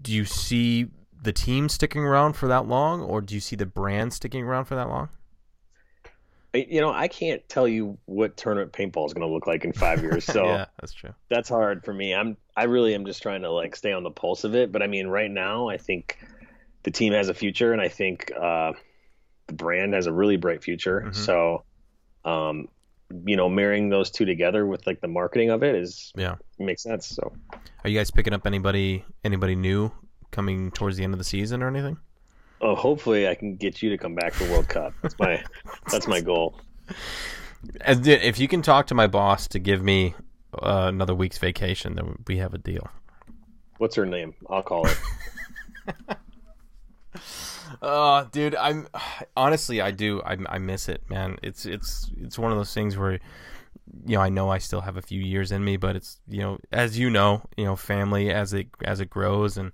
[0.00, 0.88] Do you see
[1.22, 4.64] the team sticking around for that long, or do you see the brand sticking around
[4.64, 5.08] for that long?
[6.54, 9.72] You know, I can't tell you what tournament paintball is going to look like in
[9.72, 10.24] five years.
[10.32, 11.14] So yeah, that's true.
[11.30, 12.14] that's hard for me.
[12.14, 14.70] I'm I really am just trying to like stay on the pulse of it.
[14.70, 16.18] But I mean, right now, I think
[16.82, 18.72] the team has a future, and I think uh,
[19.46, 21.04] the brand has a really bright future.
[21.06, 21.14] Mhm.
[21.14, 21.64] So,
[22.24, 22.68] um,
[23.24, 26.36] you know, marrying those two together with like the marketing of it is Yeah.
[26.58, 27.06] makes sense.
[27.06, 27.32] So
[27.84, 29.90] Are you guys picking up anybody anybody new
[30.30, 31.96] coming towards the end of the season or anything?
[32.62, 34.94] Oh, hopefully, I can get you to come back for World Cup.
[35.02, 35.42] That's my
[35.90, 36.58] that's my goal.
[37.80, 40.14] As- If you can talk to my boss to give me
[40.54, 42.88] uh, another week's vacation, then we have a deal.
[43.78, 44.34] What's her name?
[44.48, 44.94] I'll call her.
[47.80, 48.86] Oh, dude, I'm
[49.36, 50.22] honestly, I do.
[50.22, 51.38] I, I miss it, man.
[51.42, 53.12] It's it's it's one of those things where,
[54.06, 56.40] you know, I know I still have a few years in me, but it's you
[56.40, 59.72] know, as you know, you know, family as it as it grows and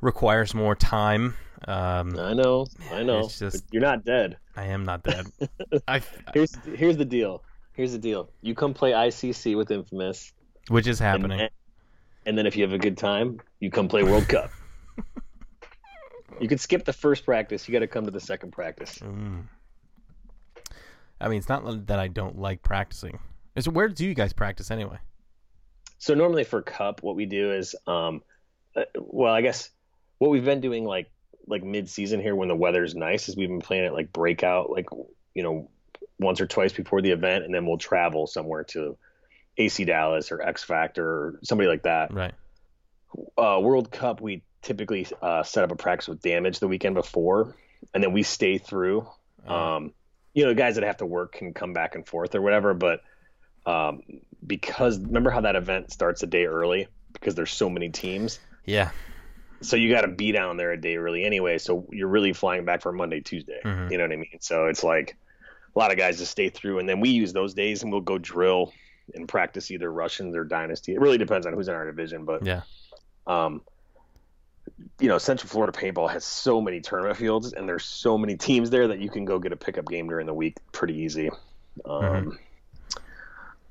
[0.00, 1.34] requires more time.
[1.68, 3.28] Um, I know, I know.
[3.28, 4.36] Just- you're not dead.
[4.56, 5.26] I am not dead.
[5.88, 6.00] I,
[6.34, 7.42] Here's here's the deal.
[7.74, 8.30] Here's the deal.
[8.42, 10.32] You come play ICC with Infamous,
[10.68, 11.48] which is happening.
[12.26, 14.50] and then if you have a good time, you come play World Cup.
[16.40, 17.68] you could skip the first practice.
[17.68, 18.98] You got to come to the second practice.
[18.98, 19.44] Mm.
[21.20, 23.18] I mean, it's not that I don't like practicing.
[23.54, 24.98] Is where do you guys practice anyway?
[25.98, 28.22] So normally for Cup, what we do is, um,
[28.74, 29.68] uh, well, I guess
[30.18, 31.10] what we've been doing like
[31.50, 34.70] like mid season here when the weather's nice is we've been playing it like breakout,
[34.70, 34.86] like
[35.34, 35.68] you know,
[36.18, 38.96] once or twice before the event, and then we'll travel somewhere to
[39.56, 42.12] AC Dallas or X Factor or somebody like that.
[42.14, 42.34] Right.
[43.36, 47.56] uh, World Cup, we typically uh, set up a practice with damage the weekend before,
[47.92, 49.06] and then we stay through.
[49.48, 49.92] Uh, Um,
[50.32, 52.72] you know, guys that have to work can come back and forth or whatever.
[52.72, 53.02] But
[53.66, 54.02] um,
[54.46, 58.90] because remember how that event starts a day early because there's so many teams, yeah.
[59.60, 61.58] So you got to be down there a day early anyway.
[61.58, 63.60] So you're really flying back for Monday, Tuesday.
[63.64, 63.90] Mhm.
[63.90, 64.38] You know what I mean?
[64.40, 65.16] So it's like
[65.74, 68.00] a lot of guys just stay through, and then we use those days and we'll
[68.00, 68.72] go drill
[69.14, 70.94] and practice either Russians or Dynasty.
[70.94, 72.62] It really depends on who's in our division, but Yeah.
[73.26, 73.62] um,
[74.98, 78.70] you know, Central Florida paintball has so many tournament fields, and there's so many teams
[78.70, 81.28] there that you can go get a pickup game during the week pretty easy.
[81.84, 82.30] Um, Mm-hmm.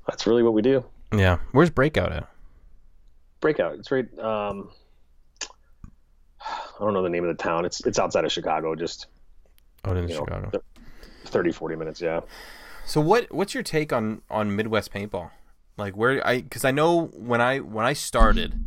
[0.06, 0.84] That's really what we do.
[1.14, 1.38] Yeah.
[1.52, 2.28] Where's Breakout at?
[3.40, 3.74] Breakout.
[3.74, 4.06] It's right.
[4.18, 4.70] Um,
[6.46, 7.64] I don't know the name of the town.
[7.64, 9.06] It's it's outside of Chicago, just
[9.84, 10.50] Oh, in you know, Chicago.
[10.50, 10.62] th-
[11.26, 12.00] 30, 40 minutes.
[12.00, 12.20] Yeah.
[12.86, 15.30] So what what's your take on on Midwest paintball?
[15.76, 18.58] Like where I because I know when I when I started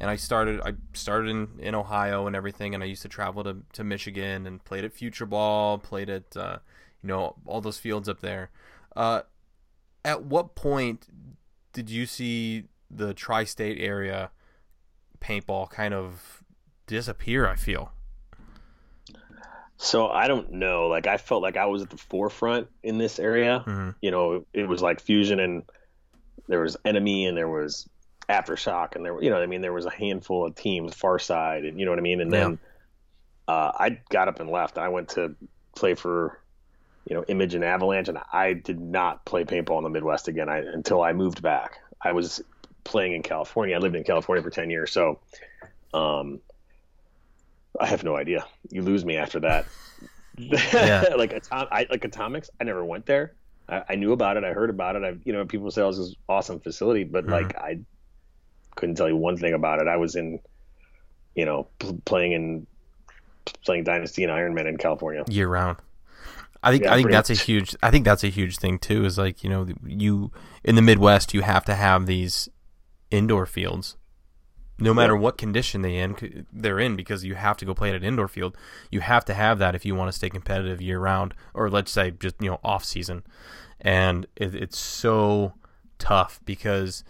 [0.00, 3.42] and I started I started in, in Ohio and everything and I used to travel
[3.44, 6.58] to, to Michigan and played at Future Ball, played at uh,
[7.02, 8.50] you know all those fields up there.
[8.94, 9.22] Uh,
[10.04, 11.06] at what point
[11.72, 14.30] did you see the tri-state area
[15.20, 16.42] paintball kind of
[16.90, 17.46] disappear?
[17.48, 17.92] I feel.
[19.76, 20.88] So I don't know.
[20.88, 23.64] Like I felt like I was at the forefront in this area.
[23.66, 23.94] Mhm.
[24.02, 25.62] You know, it was like fusion, and
[26.48, 27.88] there was enemy, and there was
[28.28, 30.94] aftershock, and there, were- you know, what I mean, there was a handful of teams,
[30.94, 32.20] Far Side, and you know what I mean.
[32.20, 32.58] And then
[33.48, 34.76] uh, I got up and left.
[34.76, 35.34] I went to
[35.74, 36.38] play for,
[37.08, 40.48] you know, Image and Avalanche, and I did not play paintball in the Midwest again
[40.50, 41.78] I, until I moved back.
[42.02, 42.42] I was
[42.84, 43.74] playing in California.
[43.74, 44.92] I lived in California for 10 years.
[44.92, 45.18] So,
[45.94, 46.40] um,
[47.78, 48.46] I have no idea.
[48.70, 49.66] You lose me after that.
[50.36, 51.04] Yeah.
[51.16, 53.34] like atom- I, like atomics, I never went there.
[53.68, 54.44] I, I, knew about it.
[54.44, 55.04] I heard about it.
[55.04, 57.32] I, you know, people say it was this awesome facility, but mm-hmm.
[57.32, 57.80] like I
[58.74, 59.88] couldn't tell you one thing about it.
[59.88, 60.40] I was in,
[61.34, 61.68] you know,
[62.04, 62.66] playing in
[63.64, 65.78] playing Dynasty and Ironman in California year round.
[66.62, 67.40] I think yeah, I think that's much.
[67.40, 69.04] a huge I think that's a huge thing too.
[69.04, 70.30] Is like you know you
[70.62, 72.48] in the Midwest you have to have these
[73.10, 73.96] indoor fields,
[74.80, 75.20] no matter yeah.
[75.20, 78.28] what condition they in they're in because you have to go play at an indoor
[78.28, 78.56] field.
[78.90, 81.92] You have to have that if you want to stay competitive year round, or let's
[81.92, 83.22] say just you know off season.
[83.80, 85.54] And it, it's so
[85.98, 87.04] tough because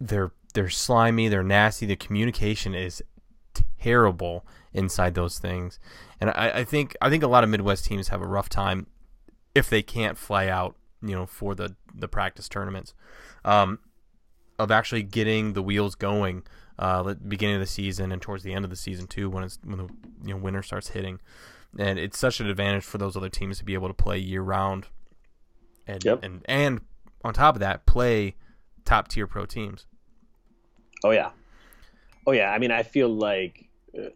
[0.00, 1.86] they're they're slimy, they're nasty.
[1.86, 3.02] The communication is
[3.80, 5.78] terrible inside those things.
[6.20, 8.86] And I, I think I think a lot of Midwest teams have a rough time
[9.54, 12.94] if they can't fly out, you know, for the the practice tournaments,
[13.44, 13.78] um,
[14.58, 16.44] of actually getting the wheels going.
[16.76, 19.58] Uh, beginning of the season and towards the end of the season too, when it's
[19.62, 19.88] when the
[20.24, 21.20] you know winter starts hitting,
[21.78, 24.42] and it's such an advantage for those other teams to be able to play year
[24.42, 24.88] round,
[25.86, 26.18] and yep.
[26.24, 26.80] and and
[27.22, 28.34] on top of that, play
[28.84, 29.86] top tier pro teams.
[31.04, 31.30] Oh yeah,
[32.26, 32.50] oh yeah.
[32.50, 34.08] I mean, I feel like uh,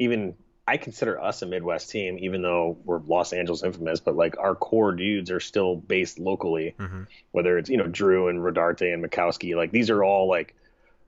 [0.00, 0.34] even
[0.66, 4.54] I consider us a Midwest team, even though we're Los Angeles infamous, but like our
[4.54, 7.02] core dudes are still based locally, mm-hmm.
[7.32, 10.54] whether it's, you know, Drew and Rodarte and Mikowski, like these are all like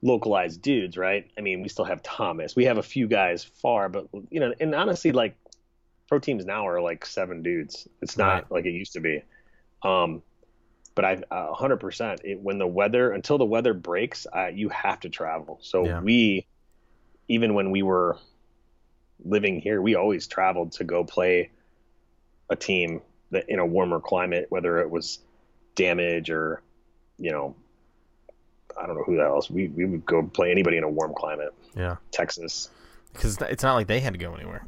[0.02, 1.30] localized dudes, right?
[1.38, 2.54] I mean, we still have Thomas.
[2.54, 5.36] We have a few guys far, but you know, and honestly, like
[6.08, 7.88] pro teams now are like seven dudes.
[8.02, 8.52] It's not right.
[8.52, 9.22] like it used to be.
[9.82, 10.22] Um,
[10.94, 15.00] but I, a hundred percent, when the weather, until the weather breaks, uh, you have
[15.00, 15.58] to travel.
[15.62, 16.00] So yeah.
[16.00, 16.46] we,
[17.28, 18.18] even when we were,
[19.24, 21.50] living here, we always traveled to go play
[22.50, 23.00] a team
[23.30, 25.20] that in a warmer climate, whether it was
[25.74, 26.62] damage or,
[27.18, 27.54] you know,
[28.78, 29.50] I don't know who else.
[29.50, 31.54] We we would go play anybody in a warm climate.
[31.74, 32.70] Yeah, Texas.
[33.12, 34.66] Because it's not like they had to go anywhere.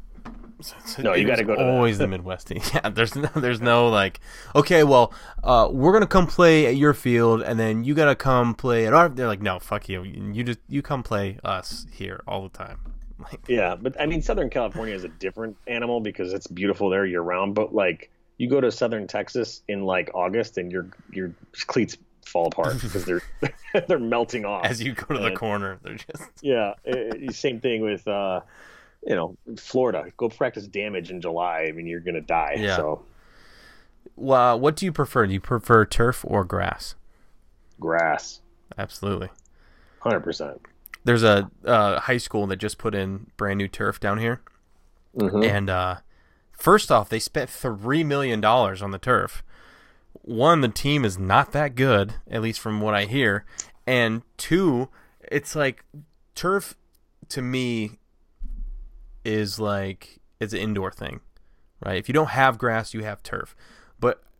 [0.61, 1.55] So no, you got to go.
[1.55, 2.51] Always the Midwest.
[2.73, 4.19] yeah, there's no, there's no like,
[4.55, 8.55] okay, well, uh, we're gonna come play at your field, and then you gotta come
[8.55, 9.09] play at our.
[9.09, 10.03] They're like, no, fuck you.
[10.03, 12.79] You just you come play us here all the time.
[13.31, 17.05] Like, yeah, but I mean, Southern California is a different animal because it's beautiful there
[17.05, 17.53] year round.
[17.53, 21.33] But like, you go to Southern Texas in like August, and your your
[21.67, 23.21] cleats fall apart because they're
[23.87, 25.79] they're melting off as you go to and, the corner.
[25.83, 26.75] They're just yeah.
[26.85, 28.41] It, same thing with uh,
[29.05, 30.05] you know Florida.
[30.15, 31.65] Go practice damage in July.
[31.67, 32.55] I mean, you're gonna die.
[32.57, 32.77] Yeah.
[32.77, 33.03] So,
[34.15, 35.27] well, uh, what do you prefer?
[35.27, 36.95] Do you prefer turf or grass?
[37.81, 38.39] Grass.
[38.77, 39.29] Absolutely.
[39.99, 40.61] Hundred percent
[41.03, 44.41] there's a uh, high school that just put in brand new turf down here,
[45.15, 45.43] mm-hmm.
[45.43, 45.95] and uh,
[46.51, 49.43] first off, they spent three million dollars on the turf.
[50.21, 53.45] One, the team is not that good, at least from what I hear,
[53.87, 54.89] and two,
[55.31, 55.85] it's like
[56.35, 56.75] turf
[57.29, 57.99] to me
[59.23, 61.21] is like it's an indoor thing,
[61.83, 61.97] right?
[61.97, 63.55] If you don't have grass, you have turf.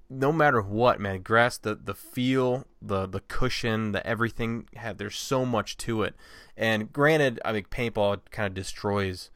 [0.10, 5.16] No matter what, man, grass the the feel, the the cushion, the everything had there's
[5.16, 6.16] so much to it.
[6.57, 9.30] And granted, I mean paintball kind of destroys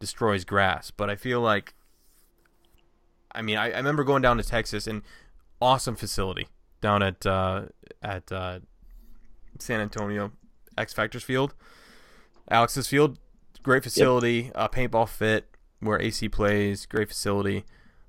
[0.00, 1.74] destroys grass, but I feel like
[3.32, 5.02] I mean, I, I remember going down to Texas and
[5.60, 6.48] awesome facility
[6.80, 7.66] down at uh,
[8.02, 8.60] at uh,
[9.58, 10.32] San Antonio
[10.76, 11.54] X Factors Field,
[12.50, 13.18] Alex's Field,
[13.62, 14.52] great facility, yep.
[14.54, 15.46] uh, paintball fit
[15.80, 17.64] where AC plays, great facility.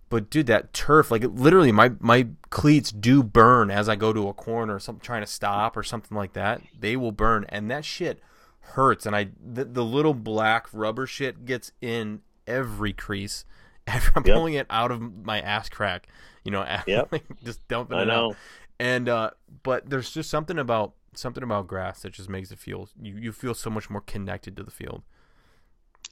[0.10, 4.28] But dude, that turf, like literally, my my cleats do burn as I go to
[4.28, 6.62] a corner or something, trying to stop or something like that.
[6.78, 8.20] They will burn, and that shit
[8.60, 9.06] hurts.
[9.06, 13.46] And I, the, the little black rubber shit gets in every crease.
[13.88, 14.36] After I'm yep.
[14.36, 16.08] pulling it out of my ass crack,
[16.44, 17.12] you know, yep.
[17.44, 18.32] just dumping I it know.
[18.32, 18.36] out.
[18.80, 19.32] And uh,
[19.64, 23.32] but there's just something about something about grass that just makes it feel you you
[23.32, 25.02] feel so much more connected to the field.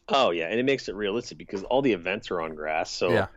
[0.10, 2.90] Oh yeah, and it makes it realistic because all the events are on grass.
[2.90, 3.28] So yeah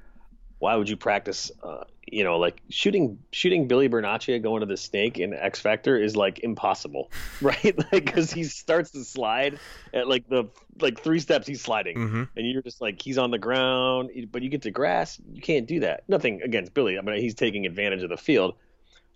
[0.61, 4.77] why would you practice uh, you know like shooting shooting billy bernacchia going to the
[4.77, 7.11] snake in x factor is like impossible
[7.41, 7.77] right?
[7.93, 9.59] Like because he starts to slide
[9.93, 10.45] at like the
[10.81, 11.97] like three steps he's sliding.
[11.97, 12.23] Mm-hmm.
[12.37, 15.67] and you're just like he's on the ground but you get to grass you can't
[15.67, 16.05] do that.
[16.09, 18.55] Nothing against billy i mean he's taking advantage of the field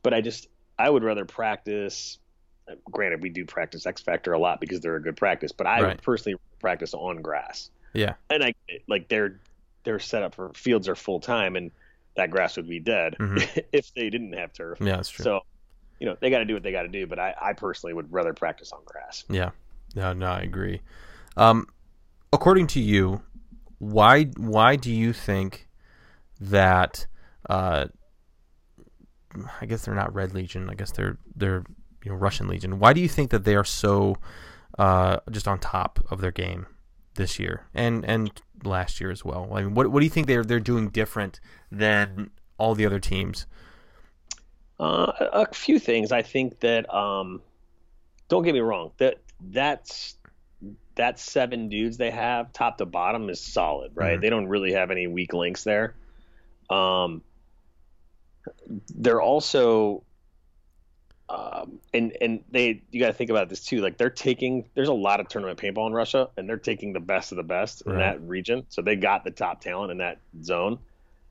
[0.02, 0.48] but i just
[0.78, 2.18] i would rather practice
[2.90, 5.82] granted we do practice x factor a lot because they're a good practice but i
[5.82, 6.02] right.
[6.02, 7.70] personally practice on grass.
[7.92, 8.14] Yeah.
[8.30, 8.54] And i
[8.88, 9.38] like they're
[9.84, 11.70] they're set up for fields are full time and
[12.16, 13.60] that grass would be dead mm-hmm.
[13.72, 14.78] if they didn't have turf.
[14.80, 15.24] Yeah, that's true.
[15.24, 15.40] So,
[16.00, 17.06] you know, they got to do what they got to do.
[17.06, 19.24] But I, I personally would rather practice on grass.
[19.28, 19.50] Yeah,
[19.94, 20.80] no, no, I agree.
[21.36, 21.66] Um,
[22.32, 23.22] according to you,
[23.78, 25.68] why why do you think
[26.40, 27.06] that?
[27.48, 27.86] Uh,
[29.60, 30.70] I guess they're not Red Legion.
[30.70, 31.64] I guess they're they're
[32.04, 32.78] you know Russian Legion.
[32.78, 34.16] Why do you think that they are so
[34.78, 36.66] uh, just on top of their game
[37.14, 38.30] this year and and
[38.64, 39.48] last year as well?
[39.52, 43.00] I mean, what what do you think they're they're doing different than all the other
[43.00, 43.46] teams?
[44.78, 46.10] Uh, a few things.
[46.12, 47.40] I think that um,
[48.28, 50.16] don't get me wrong that that's
[50.96, 54.12] that seven dudes they have top to bottom is solid, right?
[54.12, 54.22] Mm-hmm.
[54.22, 55.94] They don't really have any weak links there.
[56.70, 57.22] Um,
[58.94, 60.04] they're also
[61.28, 63.80] um, and and they you got to think about this too.
[63.80, 67.00] Like they're taking there's a lot of tournament paintball in Russia, and they're taking the
[67.00, 67.94] best of the best right.
[67.94, 68.66] in that region.
[68.68, 70.78] So they got the top talent in that zone.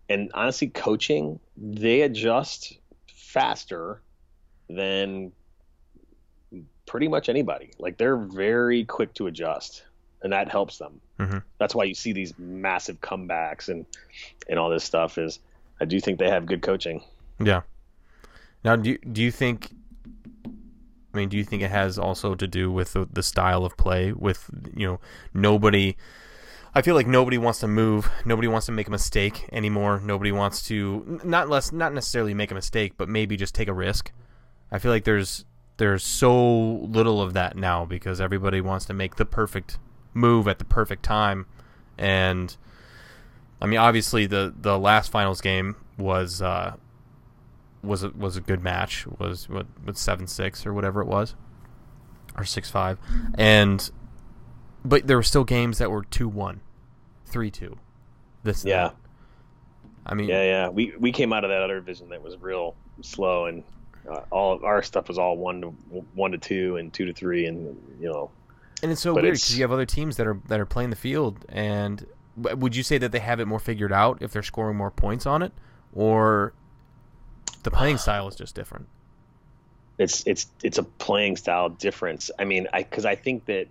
[0.09, 4.01] And honestly, coaching they adjust faster
[4.67, 5.31] than
[6.85, 7.71] pretty much anybody.
[7.77, 9.83] Like they're very quick to adjust,
[10.23, 10.99] and that helps them.
[11.19, 11.37] Mm-hmm.
[11.59, 13.85] That's why you see these massive comebacks and
[14.49, 15.19] and all this stuff.
[15.19, 15.39] Is
[15.79, 17.03] I do think they have good coaching.
[17.39, 17.61] Yeah.
[18.63, 19.69] Now, do you, do you think?
[21.13, 23.77] I mean, do you think it has also to do with the, the style of
[23.77, 24.11] play?
[24.11, 24.99] With you know,
[25.33, 25.95] nobody.
[26.75, 28.09] I feel like nobody wants to move.
[28.25, 30.01] Nobody wants to make a mistake anymore.
[30.03, 33.73] Nobody wants to not less not necessarily make a mistake, but maybe just take a
[33.73, 34.11] risk.
[34.71, 35.45] I feel like there's
[35.77, 39.77] there's so little of that now because everybody wants to make the perfect
[40.15, 41.45] move at the perfect time,
[41.95, 42.57] and
[43.61, 46.75] I mean obviously the the last finals game was uh,
[47.83, 49.05] was a, was a good match.
[49.19, 51.35] Was what with seven six or whatever it was,
[52.37, 52.97] or six five,
[53.35, 53.89] and
[54.85, 56.61] but there were still games that were two one,
[57.25, 57.77] three two.
[58.43, 58.91] This yeah.
[60.05, 62.75] I mean yeah yeah we we came out of that other division that was real
[63.01, 63.63] slow and
[64.09, 65.67] uh, all our stuff was all one to
[66.13, 68.29] one to two and two to three and you know.
[68.81, 70.97] And it's so weird because you have other teams that are that are playing the
[70.97, 72.05] field and
[72.35, 75.25] would you say that they have it more figured out if they're scoring more points
[75.25, 75.53] on it
[75.93, 76.53] or
[77.63, 78.87] the playing style is just different.
[79.97, 82.31] It's it's it's a playing style difference.
[82.37, 83.67] I mean, I because I think that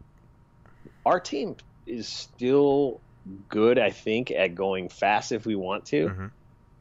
[1.04, 1.56] our team
[1.86, 3.00] is still
[3.48, 3.78] good.
[3.78, 6.26] I think at going fast if we want to, mm-hmm.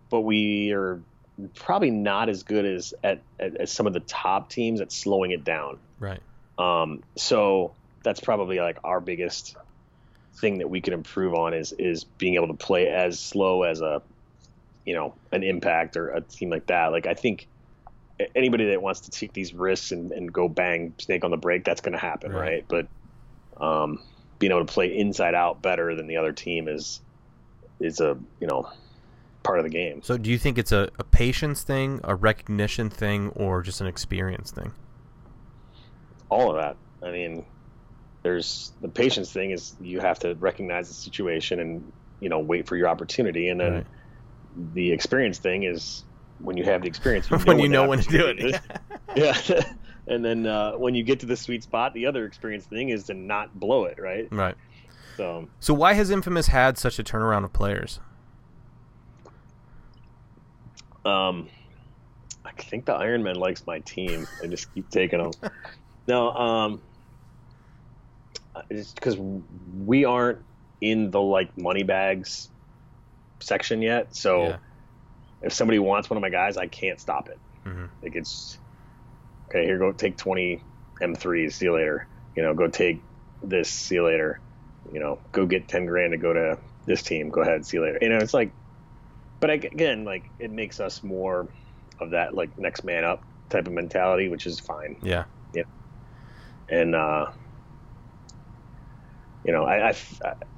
[0.10, 1.02] but we are
[1.56, 5.32] probably not as good as at, at, as some of the top teams at slowing
[5.32, 5.80] it down.
[6.00, 6.22] Right.
[6.58, 7.04] Um.
[7.16, 7.74] So
[8.04, 9.56] that's probably like our biggest
[10.36, 13.82] thing that we can improve on is is being able to play as slow as
[13.82, 14.02] a
[14.86, 16.92] you know an impact or a team like that.
[16.92, 17.48] Like I think
[18.36, 21.64] anybody that wants to take these risks and, and go bang snake on the break,
[21.64, 22.66] that's going to happen, right?
[22.70, 22.88] right?
[23.58, 24.02] But um,
[24.40, 27.02] being able to play inside out better than the other team is
[27.80, 28.70] is a you know
[29.44, 30.02] part of the game.
[30.04, 33.88] So do you think it's a, a patience thing, a recognition thing, or just an
[33.88, 34.74] experience thing?
[36.30, 36.78] All of that.
[37.06, 37.46] I mean,
[38.24, 42.68] there's the patience thing is you have to recognize the situation and you know wait
[42.68, 43.74] for your opportunity, and then.
[43.74, 43.88] Right
[44.74, 46.04] the experience thing is
[46.40, 48.60] when you have the experience, you when you know when to do it.
[49.16, 49.62] yeah.
[50.08, 53.06] and then uh, when you get to the sweet spot, the other experience thing is
[53.06, 54.28] to not blow it, right?
[54.32, 54.56] Right.
[55.18, 55.48] So.
[55.60, 58.00] So why has Infamous had such a turnaround of players?
[61.04, 61.50] Um,
[62.46, 64.28] I think the Iron Man likes my team.
[64.44, 65.32] I just keep taking them.
[66.08, 66.82] no, um,
[68.70, 70.40] it's because we aren't
[70.80, 72.51] in the like money bags
[73.42, 74.16] section yet.
[74.16, 74.58] So yeah.
[75.42, 77.40] if somebody wants one of my guys, I can't stop it.
[77.66, 77.86] Mm-hmm.
[78.02, 78.58] Like it's
[79.50, 79.66] okay.
[79.66, 80.64] Here, go take twenty
[81.02, 81.54] M3s.
[81.54, 82.08] See you later.
[82.36, 83.02] You know, go take
[83.44, 83.70] this.
[83.70, 84.40] See you later.
[84.92, 87.30] You know, go get ten grand to go to this team.
[87.30, 87.66] Go ahead.
[87.66, 88.00] See you later.
[88.02, 88.52] You know, it's like,
[89.40, 91.48] but again, like it makes us more
[92.00, 94.98] of that like next man up type of mentality, which is fine.
[95.04, 95.26] Yeah.
[95.54, 95.64] Yeah.
[96.70, 97.32] And uh,
[99.44, 99.96] you know, I, I,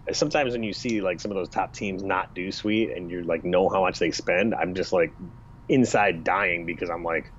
[0.07, 3.09] I, sometimes when you see like some of those top teams not do sweet and
[3.09, 5.13] you're like know how much they spend, I'm just like
[5.69, 7.31] inside dying because I'm like,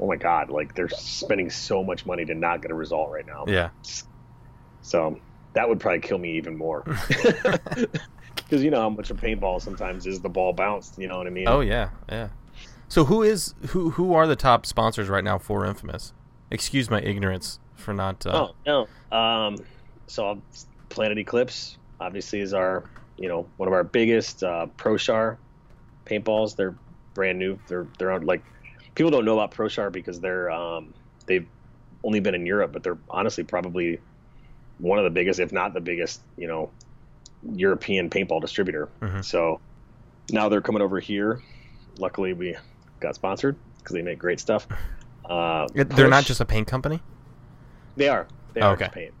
[0.00, 3.26] oh my god, like they're spending so much money to not get a result right
[3.26, 3.44] now.
[3.48, 3.70] Yeah.
[4.82, 5.18] So
[5.54, 6.84] that would probably kill me even more.
[8.48, 10.98] Because you know how much a paintball sometimes is the ball bounced.
[10.98, 11.46] You know what I mean?
[11.46, 12.28] Oh yeah, yeah.
[12.88, 13.90] So who is who?
[13.90, 16.14] Who are the top sponsors right now for Infamous?
[16.50, 18.26] Excuse my ignorance for not.
[18.26, 18.48] Uh...
[18.48, 19.16] Oh no.
[19.16, 19.58] Um,
[20.06, 20.40] so
[20.88, 22.84] Planet Eclipse obviously is our,
[23.16, 25.36] you know, one of our biggest uh, ProShar
[26.06, 26.56] paintballs.
[26.56, 26.74] They're
[27.14, 27.58] brand new.
[27.68, 28.42] They're they're on, like
[28.94, 30.94] people don't know about ProShar because they're um,
[31.26, 31.46] they've
[32.04, 34.00] only been in Europe, but they're honestly probably
[34.78, 36.70] one of the biggest, if not the biggest, you know,
[37.54, 38.88] European paintball distributor.
[39.00, 39.22] Mm-hmm.
[39.22, 39.60] So
[40.30, 41.42] now they're coming over here.
[41.98, 42.56] Luckily, we
[43.00, 44.66] got sponsored because they make great stuff.
[45.24, 47.00] Uh, they're not just a paint company.
[47.96, 48.28] They are.
[48.54, 48.88] They are okay.
[48.92, 49.14] paint.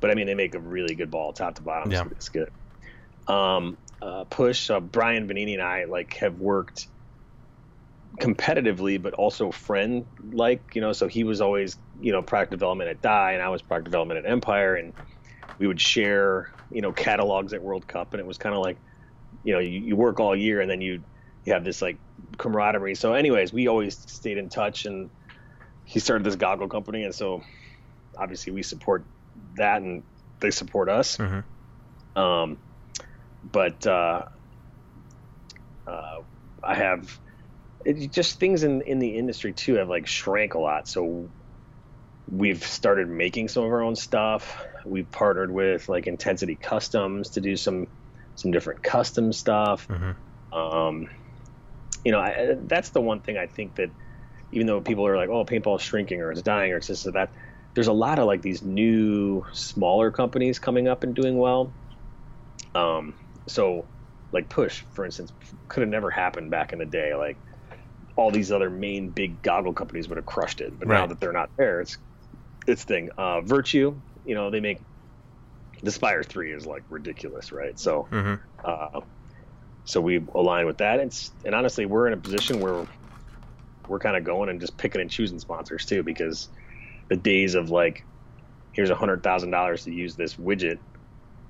[0.00, 1.90] But I mean they make a really good ball, top to bottom.
[1.90, 2.04] Yeah.
[2.10, 2.50] It's good.
[3.26, 4.70] Um, uh, push.
[4.70, 6.86] Uh, Brian Benini and I like have worked
[8.20, 10.74] competitively, but also friend like.
[10.74, 13.62] You know, so he was always you know product development at Dye, and I was
[13.62, 14.92] product development at Empire, and
[15.58, 18.76] we would share you know catalogs at World Cup, and it was kind of like
[19.42, 21.02] you know you, you work all year, and then you
[21.44, 21.96] you have this like
[22.36, 22.94] camaraderie.
[22.94, 25.10] So, anyways, we always stayed in touch, and
[25.84, 27.42] he started this goggle company, and so
[28.16, 29.04] obviously we support
[29.56, 30.02] that, and
[30.40, 31.16] they support us.
[31.16, 32.18] Mm-hmm.
[32.18, 32.58] Um,
[33.50, 34.26] but uh,
[35.86, 36.20] uh,
[36.62, 37.18] I have
[37.84, 40.88] it, just things in in the industry too have like shrank a lot.
[40.88, 41.28] So
[42.30, 44.64] we've started making some of our own stuff.
[44.84, 47.86] We've partnered with like Intensity Customs to do some
[48.34, 49.88] some different custom stuff.
[49.88, 50.54] Mm-hmm.
[50.56, 51.10] Um,
[52.04, 53.90] you know, I, that's the one thing I think that
[54.52, 57.12] even though people are like, oh, paintball's shrinking or it's dying or it's this or
[57.12, 57.30] that,
[57.74, 61.74] there's a lot of like these new smaller companies coming up and doing well.
[62.74, 63.14] Um,
[63.46, 63.86] so
[64.32, 65.32] like Push, for instance,
[65.68, 67.14] could have never happened back in the day.
[67.14, 67.40] Like
[68.16, 71.32] all these other main big goggle companies would have crushed it, but now that they're
[71.32, 71.98] not there, it's
[72.66, 73.10] it's thing.
[73.16, 74.84] Uh, Virtue, you know, they make
[75.82, 77.78] the Spire Three is like ridiculous, right?
[77.78, 78.34] So Mm-hmm.
[78.64, 79.00] uh,
[79.84, 81.00] so we align with that.
[81.00, 81.12] And,
[81.44, 82.86] and honestly, we're in a position where
[83.88, 86.48] we're kind of going and just picking and choosing sponsors too, because
[87.08, 88.04] the days of like,
[88.72, 90.78] here's a hundred thousand dollars to use this widget,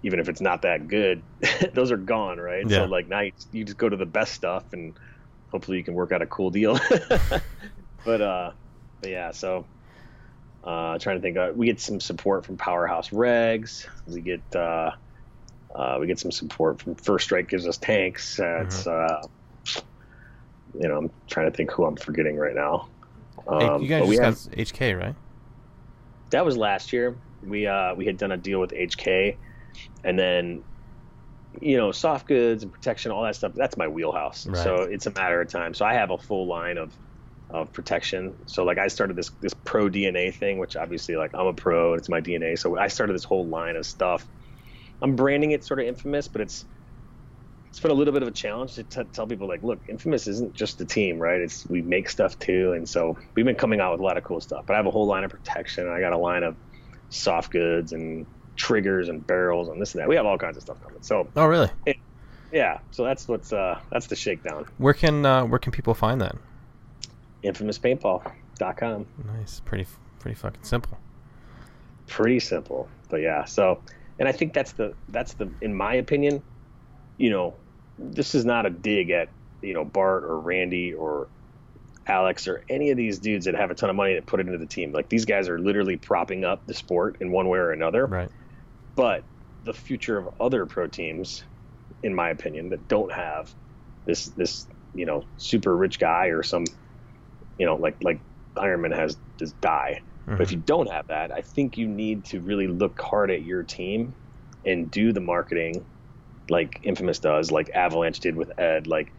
[0.02, 1.22] even if it's not that good,
[1.74, 2.68] those are gone, right?
[2.68, 2.78] Yeah.
[2.78, 4.94] So like now you, you just go to the best stuff and
[5.50, 6.78] hopefully you can work out a cool deal.
[8.04, 8.52] but uh,
[9.00, 9.64] but yeah, so
[10.64, 13.86] uh, trying to think, uh, we get some support from Powerhouse Regs.
[14.06, 14.92] We get uh,
[15.74, 18.38] uh, we get some support from First Strike gives us tanks.
[18.38, 19.22] It's uh,
[20.74, 22.88] you know I'm trying to think who I'm forgetting right now.
[23.46, 25.14] Um, you guys just have- got HK, right?
[26.30, 27.16] That was last year.
[27.42, 29.36] We uh, we had done a deal with HK,
[30.04, 30.62] and then
[31.60, 33.52] you know soft goods and protection, all that stuff.
[33.54, 34.46] That's my wheelhouse.
[34.46, 34.56] Right.
[34.56, 35.74] So it's a matter of time.
[35.74, 36.92] So I have a full line of
[37.50, 38.34] of protection.
[38.46, 41.94] So like I started this this pro DNA thing, which obviously like I'm a pro,
[41.94, 42.58] it's my DNA.
[42.58, 44.26] So I started this whole line of stuff.
[45.00, 46.64] I'm branding it sort of infamous, but it's
[47.78, 50.26] it's been a little bit of a challenge to t- tell people like, look, infamous
[50.26, 51.40] isn't just a team, right?
[51.40, 54.24] It's we make stuff too, and so we've been coming out with a lot of
[54.24, 54.64] cool stuff.
[54.66, 55.86] But I have a whole line of protection.
[55.88, 56.56] I got a line of
[57.10, 58.26] soft goods and
[58.56, 60.08] triggers and barrels and this and that.
[60.08, 60.98] We have all kinds of stuff coming.
[61.02, 61.70] So Oh, really?
[62.52, 64.66] yeah, so that's what's uh that's the shakedown.
[64.78, 66.34] Where can uh, where can people find that?
[67.44, 69.06] InfamousPaintball.com.
[69.38, 69.86] Nice, pretty
[70.18, 70.98] pretty fucking simple.
[72.08, 73.80] pretty simple but yeah so
[74.18, 76.42] and i think that's the that's the in my opinion
[77.18, 77.54] you know
[77.98, 81.28] this is not a dig at you know bart or randy or
[82.06, 84.46] alex or any of these dudes that have a ton of money that put it
[84.46, 87.58] into the team like these guys are literally propping up the sport in one way
[87.58, 88.30] or another Right.
[88.96, 89.28] but
[89.64, 91.42] the future of other pro teams
[92.02, 93.52] in my opinion that don't have
[94.06, 96.64] this this you know super rich guy or some
[97.58, 98.22] you know like like
[98.56, 100.52] ironman has this Dye but if Mhm.
[100.52, 104.14] you don't have that, I think you need to really look hard at your team
[104.62, 105.86] and do the marketing
[106.50, 109.12] like Infamous does, like Avalanche did with Ed, like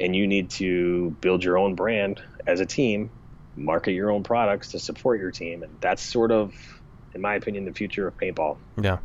[0.00, 3.10] and you need to build your own brand as a team,
[3.56, 5.62] market your own products to support your team.
[5.62, 6.54] And that's sort of,
[7.14, 8.56] in my opinion, the future of paintball.
[8.80, 8.98] Yeah.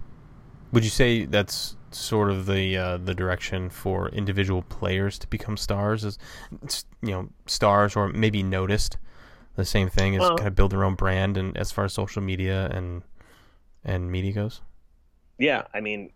[0.71, 5.57] Would you say that's sort of the uh, the direction for individual players to become
[5.57, 6.05] stars?
[6.05, 6.17] As
[7.01, 8.97] you know, stars or maybe noticed.
[9.55, 11.93] The same thing is Well- kind of build their own brand, and as far as
[11.93, 13.03] social media and
[13.83, 14.61] and media goes.
[15.37, 16.11] Yeah, I mean,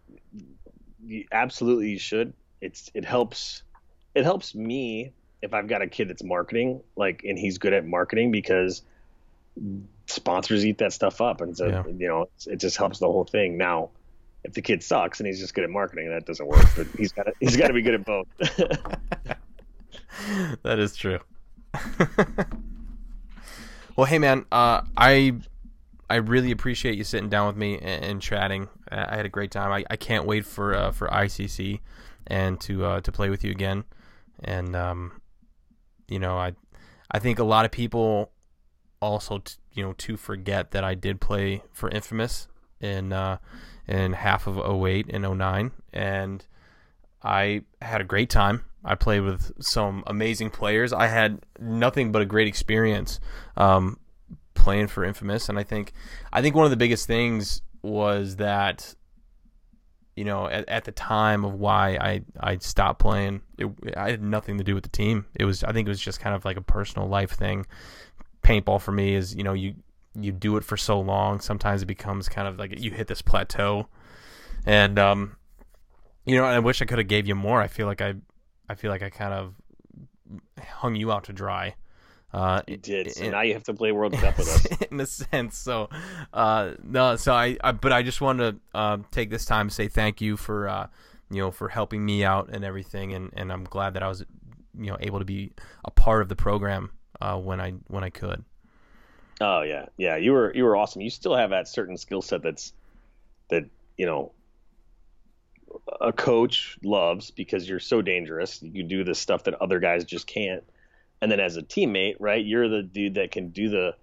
[1.06, 2.34] you, absolutely you should.
[2.62, 3.64] It's it helps
[4.16, 5.12] it helps me
[5.42, 8.82] if I've got a kid that's marketing like and he's good at marketing because
[10.08, 11.84] sponsors eat that stuff up and so Yeah.
[11.88, 13.58] you know it just helps the whole thing.
[13.58, 13.90] Now,
[14.44, 16.66] if the kid sucks and he's just good at marketing, that doesn't work.
[16.76, 18.28] But he's got to, he's got to be good at both.
[20.64, 21.20] that is true.
[23.96, 25.34] well, hey man, uh, I
[26.14, 28.70] I really appreciate you sitting down with me and, and chatting.
[28.92, 29.72] I had a great time.
[29.72, 31.80] I, I can't wait for uh, for ICC
[32.28, 33.84] and to uh, to play with you again.
[34.44, 35.22] And um,
[36.08, 36.54] you know, I
[37.10, 38.32] I think a lot of people
[39.02, 42.48] also t- you know to forget that I did play for Infamous
[42.80, 43.38] in uh,
[43.88, 46.46] in half of 08 and 09 and
[47.24, 48.66] I had a great time.
[48.86, 50.94] I played with some amazing players.
[50.94, 53.20] I had nothing but a great experience
[53.58, 53.98] um,
[54.64, 55.94] playing for Infamous, and I think
[56.32, 58.96] I think one of the biggest things was that
[60.16, 64.24] you know at, at the time of why I I stopped playing, it, I had
[64.24, 65.26] nothing to do with the team.
[65.36, 67.66] It was I think it was just kind of like a personal life thing.
[68.42, 69.76] Paintball for me is you know you
[70.16, 73.22] you do it for so long, sometimes it becomes kind of like you hit this
[73.22, 73.88] plateau,
[74.66, 75.36] and um,
[76.26, 77.62] you know, I wish I could have gave you more.
[77.62, 78.14] I feel like I,
[78.70, 79.56] I feel like I kind of
[80.60, 81.76] hung you out to dry.
[82.34, 83.14] Uh, you did.
[83.14, 85.58] So in, now you have to play World Cup with us, in a sense.
[85.58, 85.90] So,
[86.34, 87.16] uh, no.
[87.16, 90.20] So I, I, but I just wanted to uh, take this time to say thank
[90.20, 90.88] you for, uh,
[91.30, 94.26] you know, for helping me out and everything, and, and I'm glad that I was,
[94.78, 95.52] you know, able to be
[95.86, 96.92] a part of the program
[97.22, 98.44] uh, when I when I could.
[99.40, 100.16] Oh yeah, yeah.
[100.16, 101.02] You were you were awesome.
[101.02, 102.74] You still have that certain skill set that's
[103.50, 103.66] that
[103.98, 104.32] you know
[106.02, 108.62] a coach loves because you're so dangerous.
[108.62, 110.64] You do the stuff that other guys just can't.
[111.22, 113.96] And then as a teammate, right, you're the dude that can do the,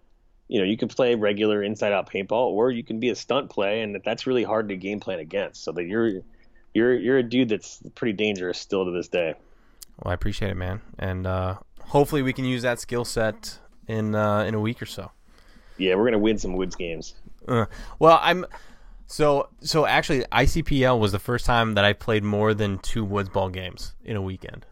[0.48, 3.50] you know, you can play regular inside out paintball, or you can be a stunt
[3.50, 5.62] play, and that's really hard to game plan against.
[5.62, 6.22] So that you're,
[6.72, 9.34] you're, you're a dude that's pretty dangerous still to this day.
[10.02, 14.14] Well, I appreciate it, man, and uh, hopefully we can use that skill set in
[14.14, 15.10] uh, in a week or so.
[15.76, 17.14] Yeah, we're gonna win some Woods games.
[17.46, 17.66] Uh,
[17.98, 18.46] well, I'm
[19.06, 23.28] so so actually, ICPL was the first time that I played more than two woods
[23.28, 24.66] ball games in a weekend.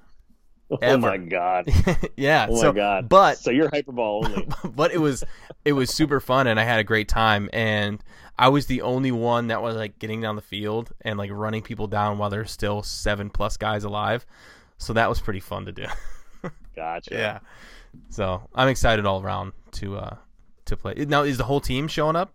[0.82, 1.70] Oh my god!
[2.16, 2.46] yeah.
[2.50, 3.08] Oh so, my god!
[3.08, 4.48] But so you're hyperball only.
[4.74, 5.24] but it was
[5.64, 8.02] it was super fun and I had a great time and
[8.38, 11.62] I was the only one that was like getting down the field and like running
[11.62, 14.26] people down while there's still seven plus guys alive.
[14.76, 15.86] So that was pretty fun to do.
[16.76, 17.14] gotcha.
[17.14, 17.38] Yeah.
[18.10, 20.16] So I'm excited all around to uh
[20.66, 20.94] to play.
[20.96, 22.34] Now is the whole team showing up?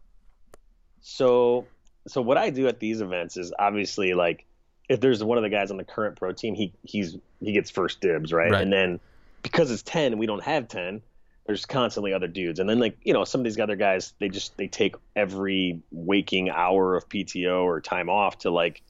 [1.01, 1.67] So
[2.07, 4.45] so what I do at these events is obviously like
[4.89, 7.69] if there's one of the guys on the current pro team, he he's he gets
[7.69, 8.51] first dibs, right?
[8.51, 8.61] right.
[8.61, 8.99] And then
[9.41, 11.01] because it's ten and we don't have ten,
[11.45, 12.59] there's constantly other dudes.
[12.59, 15.81] And then like, you know, some of these other guys, they just they take every
[15.91, 18.81] waking hour of PTO or time off to like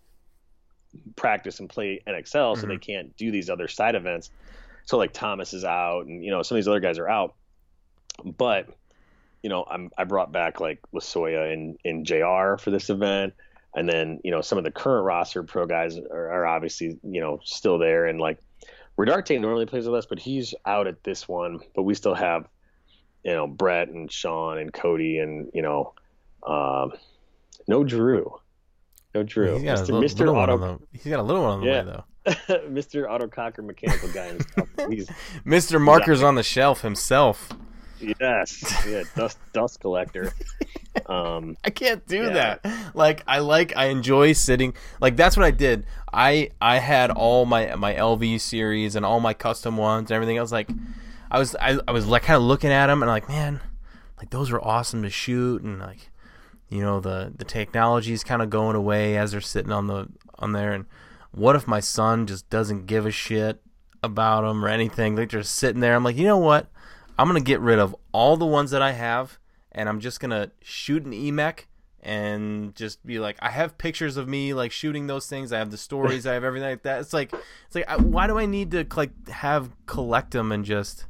[1.15, 2.61] practice and play NXL mm-hmm.
[2.61, 2.82] so they mm-hmm.
[2.82, 4.30] can't do these other side events.
[4.86, 7.36] So like Thomas is out and you know, some of these other guys are out.
[8.24, 8.70] But
[9.41, 13.34] you know, I'm, I brought back like Lasoya and, and JR for this event.
[13.76, 17.22] And then, you know, some of the current roster pro guys are, are obviously, you
[17.22, 18.06] know, still there.
[18.06, 18.40] And like
[18.98, 21.60] Rodarte normally plays with us, but he's out at this one.
[21.76, 22.48] But we still have,
[23.24, 25.94] you know, Brett and Sean and Cody and, you know,
[26.45, 26.94] um,
[27.68, 28.40] no Drew.
[29.16, 29.56] No Drew.
[29.56, 29.90] He's got, Mr.
[29.90, 30.20] A little, Mr.
[30.20, 30.58] Little Auto...
[30.58, 31.84] the, he's got a little one on the yeah.
[31.84, 32.04] way, though.
[32.26, 33.08] Mr.
[33.08, 34.70] Autococker mechanical guy himself.
[34.90, 35.08] He's,
[35.45, 35.82] Mr.
[35.82, 37.50] Markers on the shelf himself.
[38.00, 40.34] Yes, yeah, dust dust collector.
[41.06, 42.57] Um, I can't do yeah.
[42.64, 42.95] that.
[42.95, 44.74] Like I like I enjoy sitting.
[44.99, 45.86] Like that's what I did.
[46.11, 50.38] I I had all my my LV series and all my custom ones and everything.
[50.38, 50.70] I was like,
[51.32, 53.61] I was I, I was like kind of looking at them and like man,
[54.18, 56.10] like those were awesome to shoot and like,
[56.70, 60.07] you know the the technology is kind of going away as they're sitting on the
[60.40, 60.86] on there and
[61.32, 63.60] what if my son just doesn't give a shit
[64.03, 65.15] about them or anything?
[65.15, 65.95] They're just sitting there.
[65.95, 66.68] I'm like, you know what?
[67.18, 69.40] I'm gonna get rid of all the ones that I have,
[69.74, 71.66] and I'm just gonna shoot an Emek
[72.02, 75.54] and just be like, I have pictures of me like shooting those things.
[75.54, 76.28] I have the stories.
[76.28, 77.00] I have everything like that.
[77.00, 81.06] It's like, it's like, why do I need to like have collect them and just?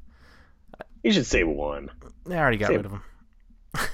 [1.03, 1.89] You should say one.
[2.29, 2.77] I already got save...
[2.77, 3.03] rid of them.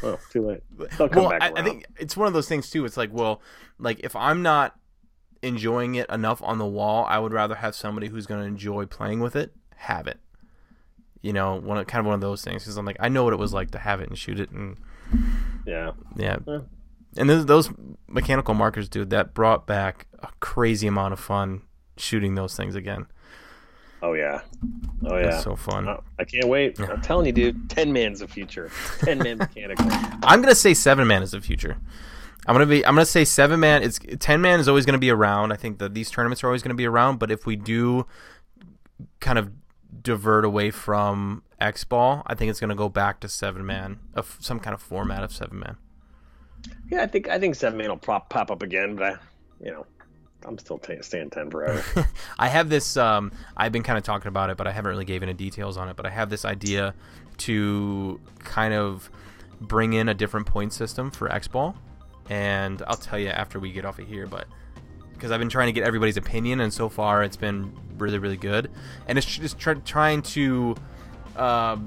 [0.04, 0.62] Oh, too late.
[1.00, 2.84] well, I, I think it's one of those things too.
[2.84, 3.42] It's like, well,
[3.80, 4.76] like if I'm not
[5.42, 8.86] enjoying it enough on the wall, I would rather have somebody who's going to enjoy
[8.86, 10.20] playing with it have it
[11.22, 13.34] you know, one kind of one of those things because I'm like, I know what
[13.34, 14.78] it was like to have it and shoot it, and
[15.66, 16.38] yeah, yeah.
[16.46, 16.60] yeah.
[17.18, 17.72] And those, those
[18.08, 21.64] mechanical markers, dude, that brought back a crazy amount of fun
[21.98, 23.08] shooting those things again.
[24.02, 24.42] Oh yeah,
[25.06, 25.90] oh yeah, That's so fun.
[26.18, 26.80] I can't wait.
[26.80, 26.88] Yeah.
[26.88, 28.72] I'm telling you, dude, ten man's the future.
[29.00, 29.88] Ten man mechanical.
[30.24, 31.78] I'm gonna say seven man is the future.
[32.48, 32.86] I'm gonna be.
[32.86, 33.84] I'm gonna say seven man.
[33.84, 35.52] It's ten man is always gonna be around.
[35.52, 37.20] I think that these tournaments are always gonna be around.
[37.20, 38.06] But if we do
[39.20, 39.52] kind of
[40.02, 44.00] divert away from X Ball, I think it's going to go back to seven man,
[44.14, 45.78] of some kind of format of seven man.
[46.90, 49.18] Yeah, I think I think seven man will pop pop up again, but I,
[49.64, 49.86] you know,
[50.46, 52.08] I'm still t- staying ten forever.
[52.40, 52.98] I have this.
[52.98, 55.78] Um, I've been kind of talking about it, but I haven't really gave any details
[55.78, 55.96] on it.
[55.96, 56.94] But I have this idea
[57.40, 59.10] to kind of
[59.62, 61.76] bring in a different point system for X Ball,
[62.30, 64.28] and I'll tell you after we get off of here.
[64.28, 64.48] But
[65.20, 68.38] because I've been trying to get everybody's opinion, and so far it's been really, really
[68.38, 68.72] good.
[69.08, 70.76] And it's just try- trying to
[71.36, 71.78] uh,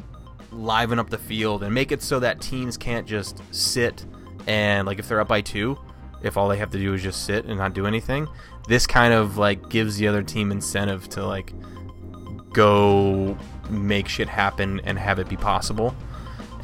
[0.52, 4.04] liven up the field and make it so that teams can't just sit
[4.46, 5.78] and like if they're up by two,
[6.22, 8.28] if all they have to do is just sit and not do anything,
[8.68, 11.52] this kind of like gives the other team incentive to like
[12.52, 13.36] go
[13.70, 15.94] make shit happen and have it be possible.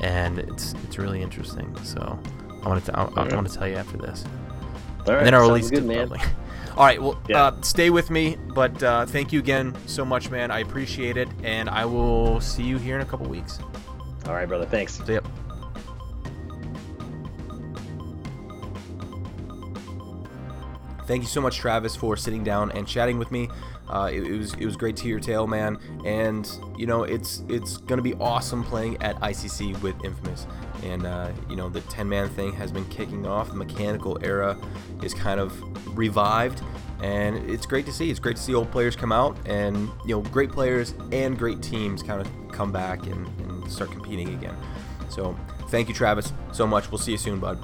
[0.00, 1.74] And it's it's really interesting.
[1.84, 2.18] So
[2.62, 4.24] I wanted to I, I want to tell you after this.
[5.06, 6.12] All right, and then I'll release it man.
[6.78, 7.46] All right, well, yeah.
[7.46, 10.52] uh, stay with me, but uh, thank you again so much, man.
[10.52, 13.58] I appreciate it, and I will see you here in a couple weeks.
[14.26, 14.64] All right, brother.
[14.64, 15.04] Thanks.
[15.04, 15.20] See ya.
[21.08, 23.48] Thank you so much, Travis, for sitting down and chatting with me.
[23.88, 25.78] Uh, it, it, was it was great to hear your tale, man.
[26.04, 30.46] And you know, it's it's gonna be awesome playing at ICC with Infamous.
[30.82, 33.48] And uh, you know, the 10-man thing has been kicking off.
[33.48, 34.56] The mechanical era
[35.02, 35.52] is kind of
[35.96, 36.62] revived,
[37.02, 38.10] and it's great to see.
[38.10, 41.62] It's great to see old players come out, and you know, great players and great
[41.62, 44.56] teams kind of come back and, and start competing again.
[45.08, 45.36] So,
[45.68, 46.90] thank you, Travis, so much.
[46.90, 47.58] We'll see you soon, bud.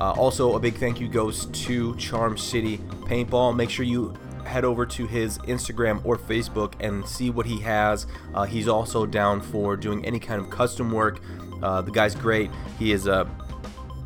[0.00, 3.56] Uh, also, a big thank you goes to Charm City Paintball.
[3.56, 4.14] Make sure you
[4.44, 8.06] head over to his Instagram or Facebook and see what he has.
[8.34, 11.20] Uh, he's also down for doing any kind of custom work.
[11.62, 12.50] Uh, the guy's great.
[12.78, 13.28] He is a, uh,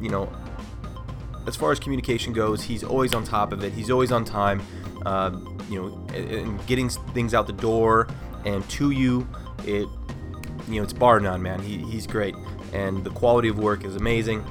[0.00, 0.32] you know,
[1.46, 3.72] as far as communication goes, he's always on top of it.
[3.72, 4.62] He's always on time.
[5.04, 5.36] Uh,
[5.68, 8.06] you know, and getting things out the door
[8.44, 9.26] and to you,
[9.64, 9.88] it,
[10.68, 11.60] you know, it's bar none, man.
[11.60, 12.34] He, he's great,
[12.72, 14.44] and the quality of work is amazing.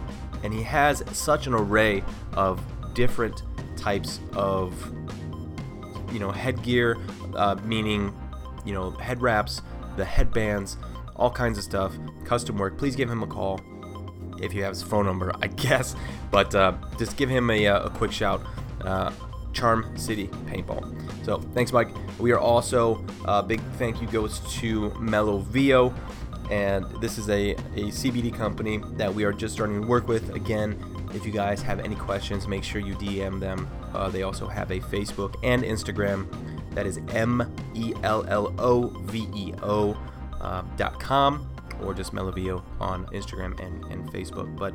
[0.43, 2.03] And he has such an array
[2.33, 2.61] of
[2.93, 3.43] different
[3.77, 4.73] types of
[6.11, 6.97] you know headgear,
[7.35, 8.13] uh, meaning
[8.65, 9.61] you know head wraps,
[9.97, 10.77] the headbands,
[11.21, 11.93] all kinds of stuff,
[12.25, 12.77] custom work.
[12.77, 13.61] Please give him a call
[14.41, 15.95] if you have his phone number, I guess.
[16.31, 18.41] But uh, just give him a, uh, a quick shout.
[18.81, 19.11] Uh,
[19.53, 21.25] Charm City Paintball.
[21.25, 21.89] So thanks, Mike.
[22.19, 25.93] We are also uh, big thank you goes to Mellovo,
[26.49, 30.33] and this is a, a CBD company that we are just starting to work with.
[30.33, 30.81] Again,
[31.13, 34.71] if you guys have any questions, make sure you DM them uh, they also have
[34.71, 36.27] a Facebook and Instagram.
[36.71, 39.97] That is M E L L O V E O
[40.99, 41.47] com
[41.83, 44.55] or just Mellovo on Instagram and, and Facebook.
[44.57, 44.73] But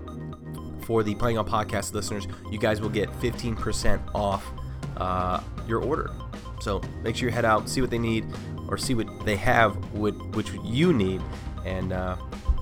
[0.85, 4.45] for the Playing on Podcast listeners, you guys will get 15% off
[4.97, 6.11] uh, your order.
[6.61, 8.25] So make sure you head out, see what they need,
[8.69, 11.21] or see what they have, which you need,
[11.65, 12.17] and uh,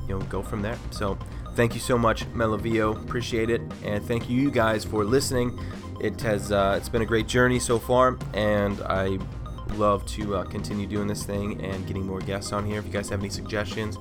[0.09, 0.79] you know go from there.
[0.91, 1.19] So
[1.55, 5.59] thank you so much, Mellovo, Appreciate it, and thank you, you guys, for listening.
[6.01, 9.19] It has uh, it's been a great journey so far, and I
[9.73, 12.79] love to uh, continue doing this thing and getting more guests on here.
[12.79, 13.99] If you guys have any suggestions,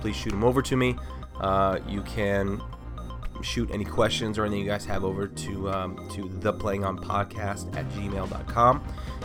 [0.00, 0.96] please shoot them over to me.
[1.40, 2.60] Uh, you can
[3.42, 6.98] shoot any questions or anything you guys have over to um, to the playing on
[6.98, 8.82] podcast at gmail.com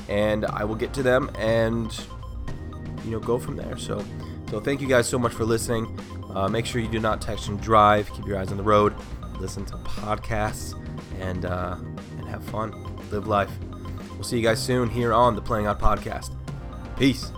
[0.09, 2.05] and i will get to them and
[3.05, 4.03] you know go from there so
[4.49, 5.97] so thank you guys so much for listening
[6.35, 8.93] uh, make sure you do not text and drive keep your eyes on the road
[9.39, 10.75] listen to podcasts
[11.19, 11.75] and uh,
[12.27, 12.73] have fun,
[13.11, 13.51] live life.
[14.21, 16.35] We'll see you guys soon here on the Playing On Podcast.
[16.95, 17.31] Peace.